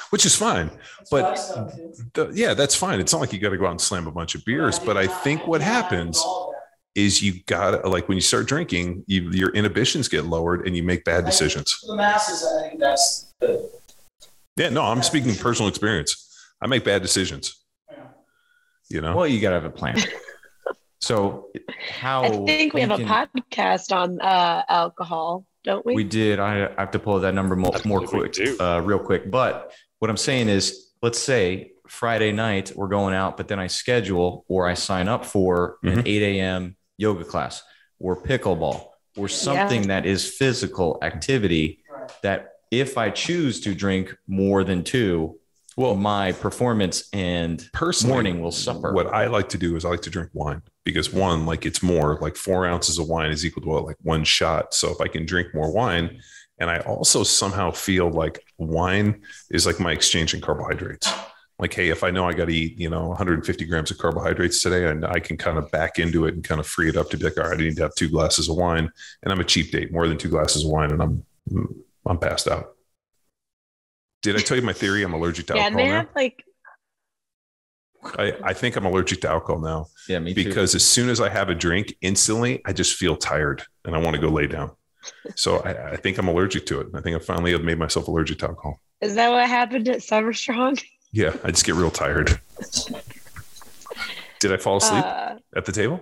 Which 0.10 0.26
is 0.26 0.36
fine 0.36 0.70
that's 1.12 1.52
but 1.52 2.14
the, 2.14 2.32
yeah 2.34 2.54
that's 2.54 2.76
fine. 2.76 3.00
It's 3.00 3.12
not 3.12 3.20
like 3.20 3.34
you 3.34 3.40
got 3.40 3.50
to 3.50 3.58
go 3.58 3.66
out 3.66 3.72
and 3.72 3.82
slam 3.82 4.08
a 4.08 4.12
bunch 4.12 4.36
of 4.36 4.46
beers 4.46 4.78
but 4.78 4.96
i 4.96 5.08
think 5.08 5.48
what 5.48 5.60
happens 5.60 6.24
is 6.96 7.22
you 7.22 7.41
gotta 7.46 7.88
like 7.88 8.08
when 8.08 8.18
you 8.18 8.22
start 8.22 8.48
drinking 8.48 9.04
you, 9.08 9.30
your 9.32 9.50
inhibitions 9.50 10.08
get 10.08 10.26
lowered 10.26 10.68
and 10.68 10.76
you 10.76 10.84
make 10.84 11.04
bad 11.04 11.26
decisions 11.26 11.74
For 11.74 11.88
the 11.88 11.96
masses 11.96 12.46
i 12.46 12.70
think 12.70 12.80
that's 12.80 13.32
good 13.41 13.62
yeah 14.58 14.70
no 14.70 14.84
i'm 14.84 15.02
speaking 15.02 15.36
personal 15.36 15.70
experience 15.70 16.48
i 16.62 16.68
make 16.68 16.84
bad 16.84 17.02
decisions 17.02 17.64
you 18.89 19.02
know 19.02 19.16
well 19.16 19.28
you 19.28 19.41
got 19.41 19.50
to 19.50 19.56
have 19.56 19.66
a 19.66 19.70
plan 19.70 19.98
So 21.04 21.50
how 21.91 22.24
I 22.24 22.30
think 22.46 22.74
we 22.74 22.80
have 22.80 22.91
can, 22.91 23.02
a 23.02 23.06
podcast 23.06 23.94
on 23.94 24.22
uh, 24.22 24.64
alcohol, 24.70 25.46
don't 25.66 25.86
we? 25.86 25.96
We 25.96 26.06
did. 26.06 26.39
I, 26.39 26.72
have 26.78 26.91
to 26.91 27.00
pull 27.00 27.20
that 27.20 27.34
number 27.34 27.58
more, 27.58 27.74
more 27.84 28.00
quick, 28.00 28.38
uh, 28.58 28.82
real 28.82 29.00
quick. 29.00 29.30
But 29.30 29.74
what 30.00 30.10
I'm 30.10 30.16
saying 30.16 30.48
is, 30.48 30.94
let's 31.02 31.20
say 31.20 31.74
Friday 31.89 32.32
night 32.32 32.72
we're 32.74 32.88
going 32.88 33.14
out, 33.14 33.36
but 33.36 33.50
then 33.50 33.60
I 33.60 33.68
schedule 33.68 34.46
or 34.48 34.66
I 34.66 34.76
sign 34.76 35.10
up 35.10 35.26
for 35.26 35.78
mm-hmm. 35.84 36.00
an 36.00 36.08
8 36.08 36.22
a.m. 36.22 36.78
yoga 36.98 37.24
class 37.24 37.64
or 38.00 38.16
pickleball 38.22 38.88
or 39.18 39.28
something 39.28 39.82
yeah. 39.82 39.88
that 39.88 40.06
is 40.06 40.30
physical 40.30 41.00
activity 41.02 41.84
that 42.22 42.54
if 42.72 42.98
I 42.98 43.10
choose 43.10 43.62
to 43.62 43.76
drink 43.76 44.16
more 44.28 44.64
than 44.64 44.84
two, 44.84 45.39
well, 45.78 45.96
my 45.96 46.32
performance 46.34 47.10
and 47.14 47.68
personally, 47.74 48.14
morning 48.14 48.41
will 48.41 48.52
suffer. 48.52 48.94
What 48.94 49.08
I 49.08 49.28
like 49.28 49.50
to 49.50 49.58
do 49.58 49.76
is 49.76 49.86
I 49.86 49.89
like 49.89 50.02
to 50.02 50.10
drink 50.10 50.30
wine 50.34 50.62
because 50.84 51.12
one, 51.12 51.46
like 51.46 51.66
it's 51.66 51.82
more 51.82 52.18
like 52.22 52.36
four 52.36 52.66
ounces 52.66 53.00
of 53.00 53.08
wine 53.08 53.32
is 53.32 53.46
equal 53.46 53.64
to 53.64 53.70
what, 53.70 53.86
like 53.86 53.98
one 54.02 54.24
shot. 54.24 54.74
So 54.74 54.91
if 54.91 55.02
I 55.02 55.08
can 55.08 55.26
drink 55.26 55.54
more 55.54 55.72
wine, 55.72 56.20
and 56.60 56.70
I 56.70 56.80
also 56.80 57.24
somehow 57.24 57.72
feel 57.72 58.10
like 58.10 58.46
wine 58.58 59.24
is 59.50 59.66
like 59.66 59.80
my 59.80 59.91
exchange 59.91 60.34
in 60.34 60.41
carbohydrates. 60.41 61.12
Like, 61.60 61.74
hey, 61.74 61.89
if 61.89 62.04
I 62.04 62.12
know 62.12 62.28
I 62.28 62.34
got 62.34 62.45
to 62.45 62.54
eat, 62.54 62.80
you 62.80 62.89
know, 62.89 63.10
150 63.10 63.66
grams 63.66 63.91
of 63.91 63.97
carbohydrates 63.97 64.62
today, 64.62 64.88
and 64.88 65.06
I 65.06 65.20
can 65.20 65.38
kind 65.38 65.58
of 65.58 65.70
back 65.72 65.99
into 65.99 66.26
it 66.26 66.34
and 66.34 66.43
kind 66.43 66.60
of 66.60 66.68
free 66.68 66.89
it 66.89 66.97
up 66.97 67.10
to 67.12 67.18
be 67.18 67.26
like, 67.26 67.38
all 67.38 67.43
right, 67.43 67.54
I 67.54 67.62
need 67.62 67.76
to 67.78 67.84
have 67.84 67.95
two 67.95 68.10
glasses 68.10 68.49
of 68.49 68.56
wine, 68.56 68.89
and 69.22 69.32
I'm 69.32 69.39
a 69.39 69.43
cheap 69.43 69.72
date, 69.72 69.91
more 69.91 70.08
than 70.08 70.18
two 70.18 70.30
glasses 70.30 70.66
of 70.66 70.72
wine, 70.72 70.91
and 70.91 71.01
I'm 71.01 71.26
mm, 71.51 71.76
I'm 72.06 72.18
passed 72.18 72.47
out. 72.47 72.76
Did 74.24 74.36
I 74.36 74.39
tell 74.39 74.58
you 74.58 74.64
my 74.64 74.74
theory? 74.74 75.04
I'm 75.04 75.14
allergic 75.14 75.47
to 75.47 75.56
yeah, 75.56 75.64
alcohol. 75.64 75.82
Yeah, 75.82 75.88
they 75.88 75.95
have 75.95 76.08
like 76.16 76.43
I, 78.18 78.34
I 78.43 78.54
think 78.54 78.76
I'm 78.76 78.86
allergic 78.86 79.22
to 79.22 79.30
alcohol 79.30 79.62
now. 79.62 79.88
Yeah, 80.08 80.20
me 80.20 80.34
too. 80.34 80.43
Because 80.43 80.76
as 80.76 80.86
soon 80.86 81.10
as 81.10 81.22
I 81.22 81.30
have 81.30 81.49
a 81.49 81.56
drink, 81.56 81.95
instantly 82.01 82.62
I 82.66 82.74
just 82.74 82.95
feel 82.95 83.16
tired 83.16 83.64
and 83.86 83.95
I 83.95 83.99
want 83.99 84.16
to 84.16 84.22
go 84.22 84.30
lay 84.30 84.47
down. 84.47 84.72
So 85.36 85.58
I, 85.60 85.91
I 85.91 85.95
think 85.97 86.18
I'm 86.18 86.28
allergic 86.28 86.66
to 86.68 86.82
it. 86.82 86.88
I 86.93 87.01
think 87.01 87.16
I 87.16 87.20
finally 87.20 87.51
have 87.51 87.64
made 87.64 87.78
myself 87.78 88.08
allergic 88.08 88.39
to 88.39 88.47
alcohol. 88.47 88.80
Is 89.01 89.16
that 89.16 89.30
what 89.30 89.47
happened 89.47 89.88
at 89.89 90.04
Summer 90.04 90.34
Strong? 90.34 90.78
Yeah, 91.14 91.36
I 91.43 91.51
just 91.51 91.64
get 91.64 91.76
real 91.76 91.91
tired. 91.91 92.39
Did 94.39 94.51
I 94.51 94.57
fall 94.57 94.78
asleep 94.78 95.05
uh, 95.05 95.36
at 95.55 95.64
the 95.64 95.72
table? 95.72 96.01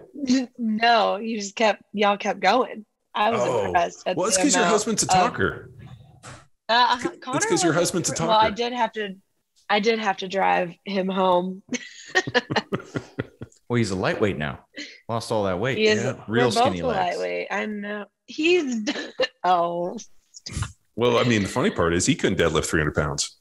No, 0.58 1.18
you 1.18 1.38
just 1.38 1.56
kept 1.56 1.84
y'all 1.92 2.18
kept 2.18 2.40
going. 2.40 2.86
I 3.14 3.30
was 3.30 3.42
oh, 3.44 3.66
impressed. 3.66 4.04
well, 4.16 4.26
it's 4.28 4.38
because 4.38 4.56
your 4.56 4.64
husband's 4.64 5.04
a 5.04 5.08
talker. 5.08 5.70
Uh, 6.70 6.98
it's 7.04 7.46
because 7.46 7.62
your 7.62 7.74
husband's 7.74 8.10
a 8.10 8.16
talker. 8.16 8.30
Well, 8.30 8.40
I 8.40 8.52
did 8.52 8.72
have 8.72 8.94
to 8.94 9.16
I 9.70 9.82
did 9.82 10.00
have 10.00 10.18
to 10.18 10.30
drive 10.30 10.74
him 10.86 11.10
home. 11.10 11.62
well, 13.68 13.78
he's 13.78 13.92
a 13.92 13.96
lightweight 13.96 14.38
now. 14.38 14.66
Lost 15.10 15.32
all 15.32 15.44
that 15.44 15.60
weight. 15.60 15.78
He 15.78 15.88
is 15.88 16.04
yeah. 16.04 16.16
real 16.30 16.52
skinny 16.52 16.82
lightweight. 16.82 17.48
I 17.52 17.66
know. 17.66 18.06
He's 18.28 18.86
oh. 19.44 19.98
Well, 20.96 21.18
I 21.18 21.24
mean, 21.24 21.44
the 21.44 21.50
funny 21.50 21.70
part 21.70 21.94
is 21.94 22.06
he 22.06 22.16
couldn't 22.16 22.40
deadlift 22.40 22.68
300 22.68 22.96
pounds. 22.96 23.41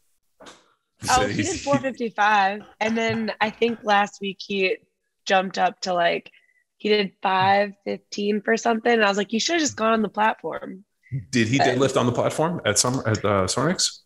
Oh, 1.11 1.27
he 1.27 1.43
did 1.43 1.61
455, 1.61 2.63
and 2.81 2.97
then 2.97 3.33
I 3.41 3.49
think 3.51 3.79
last 3.83 4.21
week 4.21 4.39
he 4.39 4.77
jumped 5.25 5.57
up 5.57 5.81
to 5.83 5.95
like 5.95 6.31
he 6.77 6.89
did 6.89 7.13
515 7.23 8.43
for 8.43 8.57
something. 8.57 8.93
And 8.93 9.05
I 9.05 9.09
was 9.09 9.19
like, 9.19 9.33
you 9.33 9.41
should 9.41 9.55
have 9.55 9.61
just 9.61 9.77
gone 9.77 9.93
on 9.93 10.03
the 10.03 10.09
platform. 10.09 10.85
Did 11.31 11.49
he 11.49 11.59
deadlift 11.59 11.99
on 11.99 12.07
the 12.07 12.13
platform 12.13 12.61
at 12.65 12.79
some 12.79 13.01
at 13.01 13.19
uh, 13.25 13.45
Sonics? 13.47 14.01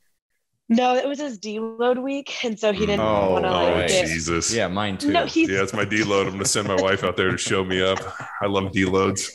No, 0.68 0.96
it 0.96 1.06
was 1.06 1.20
his 1.20 1.38
deload 1.38 2.02
week, 2.02 2.44
and 2.44 2.58
so 2.58 2.72
he 2.72 2.86
didn't 2.86 3.00
oh, 3.00 3.32
want 3.32 3.44
to 3.44 3.50
like. 3.50 3.84
Oh, 3.84 3.86
Jesus! 3.86 4.52
Yeah, 4.52 4.68
mine 4.68 4.96
too. 4.96 5.12
No, 5.12 5.26
he's... 5.26 5.50
yeah, 5.50 5.62
it's 5.62 5.74
my 5.74 5.84
deload. 5.84 6.26
I'm 6.26 6.32
gonna 6.32 6.46
send 6.46 6.66
my 6.66 6.80
wife 6.80 7.04
out 7.04 7.16
there 7.16 7.30
to 7.30 7.36
show 7.36 7.62
me 7.62 7.82
up. 7.82 7.98
I 8.40 8.46
love 8.46 8.72
deloads. 8.72 9.30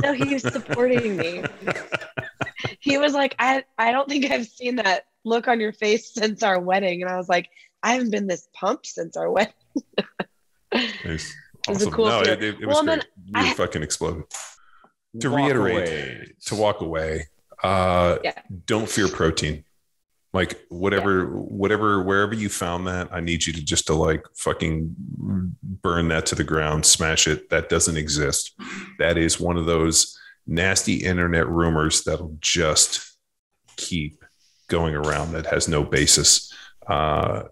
No, 0.00 0.12
he 0.12 0.34
was 0.34 0.42
supporting 0.42 1.16
me. 1.16 1.42
he 2.78 2.96
was 2.96 3.12
like, 3.12 3.34
I 3.40 3.64
I 3.76 3.90
don't 3.90 4.08
think 4.08 4.30
I've 4.30 4.46
seen 4.46 4.76
that 4.76 5.06
look 5.28 5.48
on 5.48 5.60
your 5.60 5.72
face 5.72 6.10
since 6.14 6.42
our 6.42 6.60
wedding, 6.60 7.02
and 7.02 7.10
I 7.10 7.16
was 7.16 7.28
like, 7.28 7.48
I 7.82 7.92
haven't 7.92 8.10
been 8.10 8.26
this 8.26 8.48
pumped 8.54 8.86
since 8.86 9.16
our 9.16 9.30
wedding. 9.30 9.52
nice. 11.04 11.34
Awesome. 11.66 11.92
Cool 11.92 12.06
no, 12.06 12.20
it, 12.22 12.42
it, 12.42 12.42
it, 12.62 12.66
was 12.66 12.76
well, 12.76 12.84
great. 12.84 13.04
We 13.26 13.32
I, 13.34 13.52
fucking 13.52 13.82
exploded. 13.82 14.24
To 15.20 15.28
reiterate, 15.28 15.76
away. 15.76 16.32
to 16.46 16.54
walk 16.54 16.80
away. 16.80 17.26
Uh, 17.62 18.16
yeah. 18.24 18.32
Don't 18.64 18.88
fear 18.88 19.06
protein 19.08 19.64
like 20.32 20.60
whatever 20.68 21.20
yeah. 21.20 21.26
whatever 21.26 22.02
wherever 22.02 22.34
you 22.34 22.48
found 22.48 22.86
that 22.86 23.08
i 23.12 23.20
need 23.20 23.46
you 23.46 23.52
to 23.52 23.64
just 23.64 23.86
to 23.86 23.94
like 23.94 24.24
fucking 24.36 24.94
burn 25.82 26.08
that 26.08 26.26
to 26.26 26.34
the 26.34 26.44
ground 26.44 26.84
smash 26.84 27.26
it 27.26 27.48
that 27.50 27.68
doesn't 27.68 27.96
exist 27.96 28.54
that 28.98 29.16
is 29.16 29.40
one 29.40 29.56
of 29.56 29.66
those 29.66 30.18
nasty 30.46 30.94
internet 30.94 31.48
rumors 31.48 32.04
that'll 32.04 32.36
just 32.40 33.16
keep 33.76 34.17
going 34.68 34.94
around 34.94 35.32
that 35.32 35.46
has 35.46 35.68
no 35.68 35.82
basis 35.82 36.52
uh, 36.86 37.42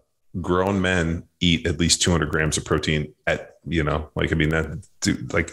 grown 0.40 0.80
men 0.80 1.24
eat 1.40 1.66
at 1.66 1.78
least 1.78 2.02
200 2.02 2.30
grams 2.30 2.56
of 2.56 2.64
protein 2.64 3.12
at 3.26 3.56
you 3.66 3.82
know 3.82 4.10
like 4.14 4.32
i 4.32 4.34
mean 4.34 4.50
that 4.50 4.86
dude, 5.00 5.32
like 5.32 5.50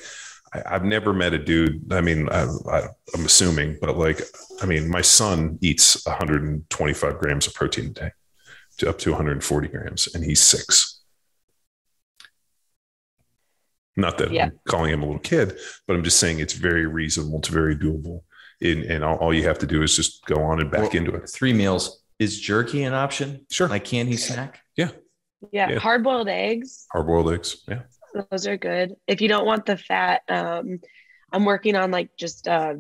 I, 0.54 0.74
have 0.74 0.84
never 0.84 1.14
met 1.14 1.34
a 1.34 1.40
dude. 1.40 1.92
I 1.92 2.02
mean, 2.02 2.30
I, 2.30 2.44
am 3.16 3.26
assuming, 3.26 3.78
but 3.82 3.98
like, 3.98 4.22
I 4.62 4.66
mean, 4.66 4.90
my 4.90 5.02
son 5.02 5.58
eats 5.62 6.06
125 6.06 7.18
grams 7.20 7.48
of 7.48 7.54
protein 7.54 7.88
a 7.88 7.90
day, 7.90 8.12
to 8.78 8.90
up 8.90 9.00
to 9.00 9.12
140 9.12 9.68
grams, 9.68 10.14
and 10.14 10.24
he's 10.24 10.42
six. 10.42 11.02
Not 13.96 14.18
that 14.18 14.32
yeah. 14.32 14.46
I'm 14.46 14.60
calling 14.68 14.92
him 14.92 15.04
a 15.04 15.06
little 15.06 15.20
kid, 15.20 15.58
but 15.88 15.96
I'm 15.96 16.04
just 16.04 16.20
saying 16.20 16.40
it's 16.40 16.54
very 16.54 16.88
reasonable. 16.88 17.40
It's 17.40 17.48
very 17.48 17.76
doable. 17.76 18.22
And, 18.64 18.84
and 18.86 19.04
all, 19.04 19.18
all 19.18 19.34
you 19.34 19.44
have 19.44 19.60
to 19.60 19.68
do 19.68 19.84
is 19.84 19.96
just 19.96 20.26
go 20.26 20.42
on 20.42 20.60
and 20.60 20.72
back 20.72 20.82
well, 20.82 20.92
into 20.92 21.14
it. 21.16 21.30
Three 21.30 21.54
meals. 21.54 22.02
Is 22.20 22.40
jerky 22.40 22.84
an 22.84 22.94
option? 22.94 23.46
Sure. 23.52 23.68
Like, 23.68 23.84
candy 23.84 24.18
snack? 24.18 24.62
Yeah. 24.78 24.92
Yeah. 25.52 25.72
yeah. 25.72 25.80
Hard 25.80 26.04
boiled 26.04 26.30
eggs. 26.30 26.86
Hard 26.92 27.08
boiled 27.08 27.34
eggs. 27.34 27.64
Yeah. 27.68 27.82
Those 28.30 28.48
are 28.48 28.58
good. 28.58 28.96
If 29.08 29.22
you 29.22 29.28
don't 29.28 29.46
want 29.46 29.66
the 29.66 29.76
fat, 29.76 30.22
um, 30.30 30.80
I'm 31.32 31.46
working 31.46 31.76
on 31.76 31.90
like 31.92 32.12
just 32.16 32.48
uh, 32.48 32.76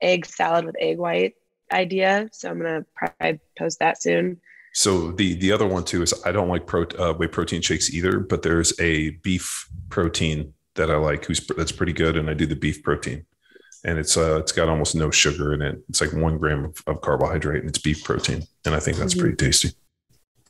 egg 0.00 0.26
salad 0.26 0.66
with 0.66 0.76
egg 0.78 0.98
white 0.98 1.34
idea. 1.72 2.28
So 2.32 2.50
I'm 2.50 2.58
gonna 2.58 2.84
probably 2.94 3.40
post 3.58 3.78
that 3.78 4.00
soon. 4.00 4.40
So 4.74 5.12
the 5.12 5.34
the 5.34 5.52
other 5.52 5.66
one 5.66 5.84
too 5.84 6.02
is 6.02 6.12
I 6.26 6.32
don't 6.32 6.48
like 6.48 6.66
pro, 6.66 6.82
uh, 6.98 7.14
whey 7.14 7.28
protein 7.28 7.62
shakes 7.62 7.92
either, 7.94 8.20
but 8.20 8.42
there's 8.42 8.78
a 8.78 9.10
beef 9.10 9.68
protein 9.88 10.52
that 10.74 10.90
I 10.90 10.96
like 10.96 11.24
who's 11.24 11.40
that's 11.56 11.72
pretty 11.72 11.94
good, 11.94 12.16
and 12.16 12.28
I 12.28 12.34
do 12.34 12.44
the 12.44 12.56
beef 12.56 12.82
protein, 12.82 13.24
and 13.84 13.98
it's 13.98 14.16
uh 14.16 14.38
it's 14.38 14.52
got 14.52 14.68
almost 14.68 14.94
no 14.94 15.10
sugar 15.10 15.52
in 15.52 15.62
it. 15.62 15.82
It's 15.88 16.00
like 16.00 16.12
one 16.12 16.38
gram 16.38 16.64
of, 16.64 16.82
of 16.86 17.00
carbohydrate, 17.00 17.60
and 17.60 17.68
it's 17.68 17.78
beef 17.78 18.02
protein, 18.04 18.42
and 18.64 18.74
I 18.74 18.80
think 18.80 18.96
that's 18.96 19.14
mm-hmm. 19.14 19.20
pretty 19.20 19.36
tasty. 19.36 19.70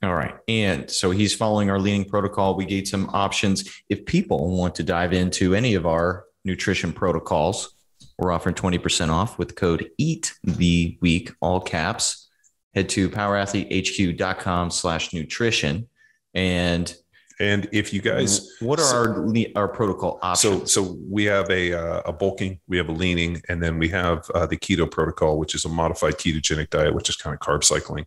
All 0.03 0.15
right. 0.15 0.35
And 0.49 0.91
so 0.91 1.11
he's 1.13 1.35
following 1.35 1.71
our 1.71 1.79
leaning 1.79 2.05
protocol. 2.05 2.57
We 2.57 2.67
gave 2.67 2.87
some 2.87 3.09
options. 3.15 3.83
If 3.89 4.05
people 4.05 4.55
want 4.55 4.75
to 4.75 4.83
dive 4.83 5.15
into 5.15 5.55
any 5.55 5.75
of 5.75 5.87
our 5.87 6.25
nutrition 6.45 6.93
protocols, 6.93 7.75
we're 8.19 8.31
offering 8.33 8.55
20% 8.55 9.11
off 9.11 9.39
with 9.39 9.57
code 9.57 9.89
EAT 9.97 10.35
the 10.43 10.99
week, 11.01 11.33
all 11.41 11.61
caps. 11.61 12.29
Head 12.75 12.91
to 12.91 13.09
powerathletehq.com 13.09 14.71
slash 14.71 15.15
nutrition. 15.15 15.89
And 16.35 16.95
and 17.41 17.69
if 17.73 17.93
you 17.93 18.01
guys, 18.01 18.57
what 18.61 18.79
are 18.79 18.85
so, 18.85 18.97
our 18.97 19.35
our 19.57 19.69
protocol 19.69 20.19
options? 20.23 20.73
So, 20.73 20.83
so 20.83 20.97
we 21.09 21.25
have 21.25 21.51
a 21.51 21.73
uh, 21.73 22.03
a 22.07 22.13
bulking, 22.13 22.61
we 22.69 22.77
have 22.77 22.89
a 22.89 22.93
leaning, 22.93 23.43
and 23.49 23.63
then 23.63 23.79
we 23.79 23.89
have 23.89 24.29
uh, 24.35 24.47
the 24.47 24.57
keto 24.57 24.91
protocol, 24.91 25.39
which 25.39 25.55
is 25.55 25.65
a 25.65 25.69
modified 25.69 26.15
ketogenic 26.15 26.71
diet, 26.71 26.95
which 26.95 27.09
is 27.09 27.17
kind 27.17 27.35
of 27.35 27.41
carb 27.41 27.65
cycling. 27.65 28.07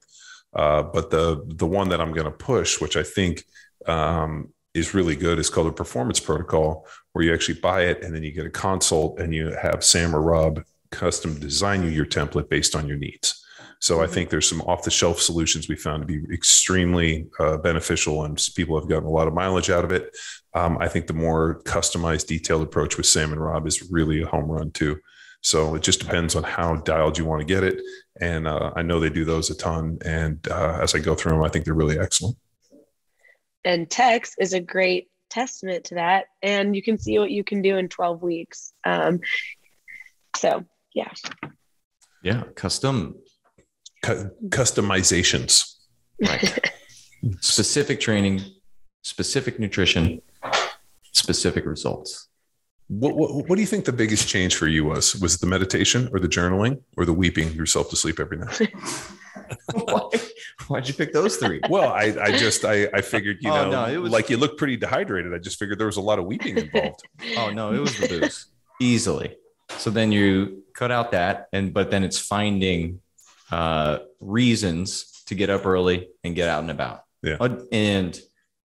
Uh, 0.53 0.83
but 0.83 1.09
the 1.09 1.43
the 1.47 1.65
one 1.65 1.89
that 1.89 1.99
I'm 1.99 2.13
going 2.13 2.25
to 2.25 2.31
push, 2.31 2.79
which 2.79 2.95
I 2.95 3.03
think 3.03 3.43
um, 3.85 4.53
is 4.73 4.93
really 4.93 5.15
good, 5.15 5.39
is 5.39 5.49
called 5.49 5.67
a 5.67 5.73
performance 5.73 6.19
protocol, 6.19 6.87
where 7.11 7.25
you 7.25 7.33
actually 7.33 7.59
buy 7.59 7.83
it 7.83 8.03
and 8.03 8.15
then 8.15 8.23
you 8.23 8.31
get 8.31 8.45
a 8.45 8.49
consult 8.49 9.19
and 9.19 9.33
you 9.33 9.51
have 9.51 9.83
Sam 9.83 10.15
or 10.15 10.21
Rob 10.21 10.63
custom 10.91 11.37
design 11.39 11.83
you 11.83 11.89
your 11.89 12.05
template 12.05 12.49
based 12.49 12.75
on 12.75 12.87
your 12.87 12.97
needs. 12.97 13.43
So 13.79 14.01
I 14.01 14.07
think 14.07 14.29
there's 14.29 14.49
some 14.49 14.61
off 14.61 14.83
the 14.83 14.91
shelf 14.91 15.19
solutions 15.19 15.69
we 15.69 15.75
found 15.75 16.01
to 16.01 16.07
be 16.07 16.33
extremely 16.33 17.27
uh, 17.39 17.57
beneficial, 17.57 18.23
and 18.23 18.43
people 18.55 18.79
have 18.79 18.89
gotten 18.89 19.05
a 19.05 19.11
lot 19.11 19.27
of 19.27 19.33
mileage 19.33 19.69
out 19.69 19.85
of 19.85 19.91
it. 19.91 20.15
Um, 20.53 20.77
I 20.79 20.87
think 20.87 21.07
the 21.07 21.13
more 21.13 21.61
customized, 21.63 22.27
detailed 22.27 22.63
approach 22.63 22.97
with 22.97 23.05
Sam 23.05 23.31
and 23.31 23.41
Rob 23.41 23.67
is 23.67 23.91
really 23.91 24.21
a 24.23 24.27
home 24.27 24.49
run 24.49 24.71
too. 24.71 24.97
So 25.41 25.75
it 25.75 25.83
just 25.83 25.99
depends 25.99 26.35
on 26.35 26.43
how 26.43 26.77
dialed 26.77 27.17
you 27.17 27.25
want 27.25 27.41
to 27.41 27.45
get 27.45 27.63
it. 27.63 27.79
And 28.19 28.47
uh, 28.47 28.71
I 28.75 28.81
know 28.81 28.99
they 28.99 29.09
do 29.09 29.23
those 29.23 29.49
a 29.49 29.55
ton. 29.55 29.99
And 30.03 30.45
uh, 30.49 30.79
as 30.81 30.95
I 30.95 30.99
go 30.99 31.15
through 31.15 31.33
them, 31.33 31.43
I 31.43 31.49
think 31.49 31.65
they're 31.65 31.73
really 31.73 31.99
excellent. 31.99 32.37
And 33.63 33.89
Tex 33.89 34.33
is 34.39 34.53
a 34.53 34.59
great 34.59 35.09
testament 35.29 35.85
to 35.85 35.95
that. 35.95 36.25
And 36.41 36.75
you 36.75 36.81
can 36.81 36.97
see 36.97 37.19
what 37.19 37.31
you 37.31 37.43
can 37.43 37.61
do 37.61 37.77
in 37.77 37.89
12 37.89 38.21
weeks. 38.21 38.73
Um, 38.83 39.19
so, 40.35 40.65
yeah. 40.93 41.11
Yeah. 42.23 42.43
Custom. 42.55 43.15
C- 44.05 44.25
customizations. 44.49 45.75
Right. 46.21 46.71
specific 47.41 47.99
training, 47.99 48.41
specific 49.03 49.59
nutrition, 49.59 50.21
specific 51.13 51.65
results. 51.65 52.27
What, 52.89 53.17
what, 53.17 53.49
what 53.49 53.55
do 53.55 53.61
you 53.61 53.67
think 53.67 53.83
the 53.83 53.91
biggest 53.91 54.29
change 54.29 54.55
for 54.55 54.67
you 54.67 54.85
was? 54.85 55.15
Was 55.17 55.35
it 55.35 55.41
the 55.41 55.47
meditation 55.47 56.09
or 56.13 56.19
the 56.19 56.27
journaling 56.27 56.81
or 56.95 57.05
the 57.05 57.13
weeping 57.13 57.51
yourself 57.51 57.89
to 57.89 57.97
sleep 57.97 58.19
every 58.19 58.37
night? 58.37 58.73
Why, 59.73 60.09
why'd 60.67 60.87
you 60.87 60.93
pick 60.93 61.13
those 61.13 61.37
three? 61.37 61.59
Well, 61.69 61.91
I, 61.91 62.15
I 62.21 62.37
just 62.37 62.65
I, 62.65 62.87
I 62.93 63.01
figured 63.01 63.37
you 63.41 63.51
oh, 63.51 63.69
know 63.69 63.87
no, 63.87 64.01
was, 64.01 64.11
like 64.11 64.29
you 64.29 64.37
look 64.37 64.57
pretty 64.57 64.77
dehydrated. 64.77 65.33
I 65.33 65.37
just 65.37 65.59
figured 65.59 65.79
there 65.79 65.87
was 65.87 65.97
a 65.97 66.01
lot 66.01 66.19
of 66.19 66.25
weeping 66.25 66.57
involved. 66.57 67.03
oh 67.37 67.51
no, 67.51 67.73
it 67.73 67.79
was 67.79 67.97
the 67.97 68.07
booze 68.07 68.47
easily. 68.79 69.35
So 69.77 69.89
then 69.89 70.11
you 70.11 70.63
cut 70.73 70.91
out 70.91 71.11
that, 71.11 71.47
and 71.53 71.73
but 71.73 71.91
then 71.91 72.03
it's 72.03 72.17
finding 72.17 73.01
uh, 73.51 73.99
reasons 74.19 75.23
to 75.27 75.35
get 75.35 75.49
up 75.49 75.65
early 75.65 76.09
and 76.23 76.35
get 76.35 76.49
out 76.49 76.61
and 76.61 76.71
about. 76.71 77.03
Yeah, 77.23 77.37
and 77.71 78.19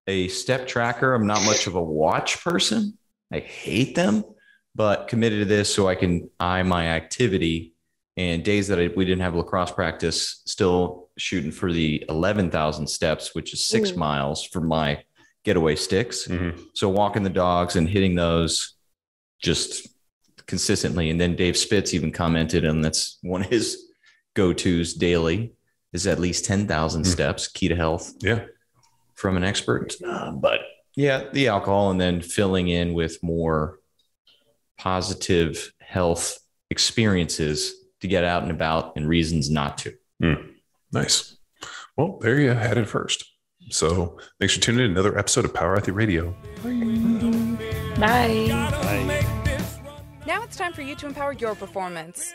a 0.06 0.28
step 0.28 0.66
tracker. 0.66 1.14
I'm 1.14 1.26
not 1.26 1.44
much 1.44 1.66
of 1.66 1.74
a 1.74 1.82
watch 1.82 2.42
person 2.42 2.98
I 3.32 3.40
hate 3.40 3.94
them, 3.94 4.24
but 4.74 5.08
committed 5.08 5.40
to 5.40 5.44
this 5.46 5.74
so 5.74 5.88
I 5.88 5.94
can 5.94 6.28
eye 6.38 6.62
my 6.62 6.88
activity. 6.88 7.74
And 8.16 8.44
days 8.44 8.68
that 8.68 8.78
I, 8.78 8.90
we 8.94 9.06
didn't 9.06 9.22
have 9.22 9.34
lacrosse 9.34 9.70
practice, 9.70 10.42
still 10.44 11.08
shooting 11.16 11.50
for 11.50 11.72
the 11.72 12.04
11,000 12.08 12.86
steps, 12.86 13.34
which 13.34 13.54
is 13.54 13.64
six 13.64 13.96
miles 13.96 14.44
for 14.44 14.60
my 14.60 15.02
getaway 15.44 15.76
sticks. 15.76 16.28
Mm-hmm. 16.28 16.60
So 16.74 16.90
walking 16.90 17.22
the 17.22 17.30
dogs 17.30 17.76
and 17.76 17.88
hitting 17.88 18.14
those 18.14 18.74
just 19.40 19.88
consistently. 20.46 21.08
And 21.08 21.18
then 21.18 21.36
Dave 21.36 21.56
Spitz 21.56 21.94
even 21.94 22.12
commented, 22.12 22.64
and 22.66 22.84
that's 22.84 23.18
one 23.22 23.42
of 23.42 23.48
his 23.50 23.88
go 24.34 24.52
tos 24.52 24.94
daily 24.94 25.54
is 25.92 26.06
at 26.06 26.18
least 26.18 26.44
10,000 26.44 27.02
mm-hmm. 27.02 27.10
steps, 27.10 27.48
key 27.48 27.68
to 27.68 27.76
health. 27.76 28.12
Yeah. 28.20 28.44
From 29.14 29.36
an 29.36 29.44
expert. 29.44 29.94
Uh, 30.04 30.32
but 30.32 30.60
yeah, 30.96 31.28
the 31.32 31.48
alcohol, 31.48 31.90
and 31.90 32.00
then 32.00 32.20
filling 32.20 32.68
in 32.68 32.92
with 32.92 33.22
more 33.22 33.78
positive 34.78 35.72
health 35.80 36.38
experiences 36.70 37.74
to 38.00 38.08
get 38.08 38.24
out 38.24 38.42
and 38.42 38.50
about 38.50 38.96
and 38.96 39.08
reasons 39.08 39.48
not 39.48 39.78
to. 39.78 39.94
Mm, 40.22 40.54
nice. 40.92 41.36
Well, 41.96 42.18
there 42.20 42.40
you 42.40 42.50
had 42.50 42.78
it 42.78 42.88
first. 42.88 43.24
So 43.70 44.18
thanks 44.40 44.54
for 44.54 44.60
tuning 44.60 44.86
in 44.86 44.90
another 44.90 45.16
episode 45.16 45.44
of 45.44 45.54
Power 45.54 45.76
Athlete 45.76 45.94
Radio. 45.94 46.34
Bye. 46.64 48.48
Bye. 48.48 48.48
Bye. 48.48 49.26
Now 50.26 50.42
it's 50.42 50.56
time 50.56 50.72
for 50.72 50.82
you 50.82 50.96
to 50.96 51.06
empower 51.06 51.32
your 51.32 51.54
performance. 51.54 52.34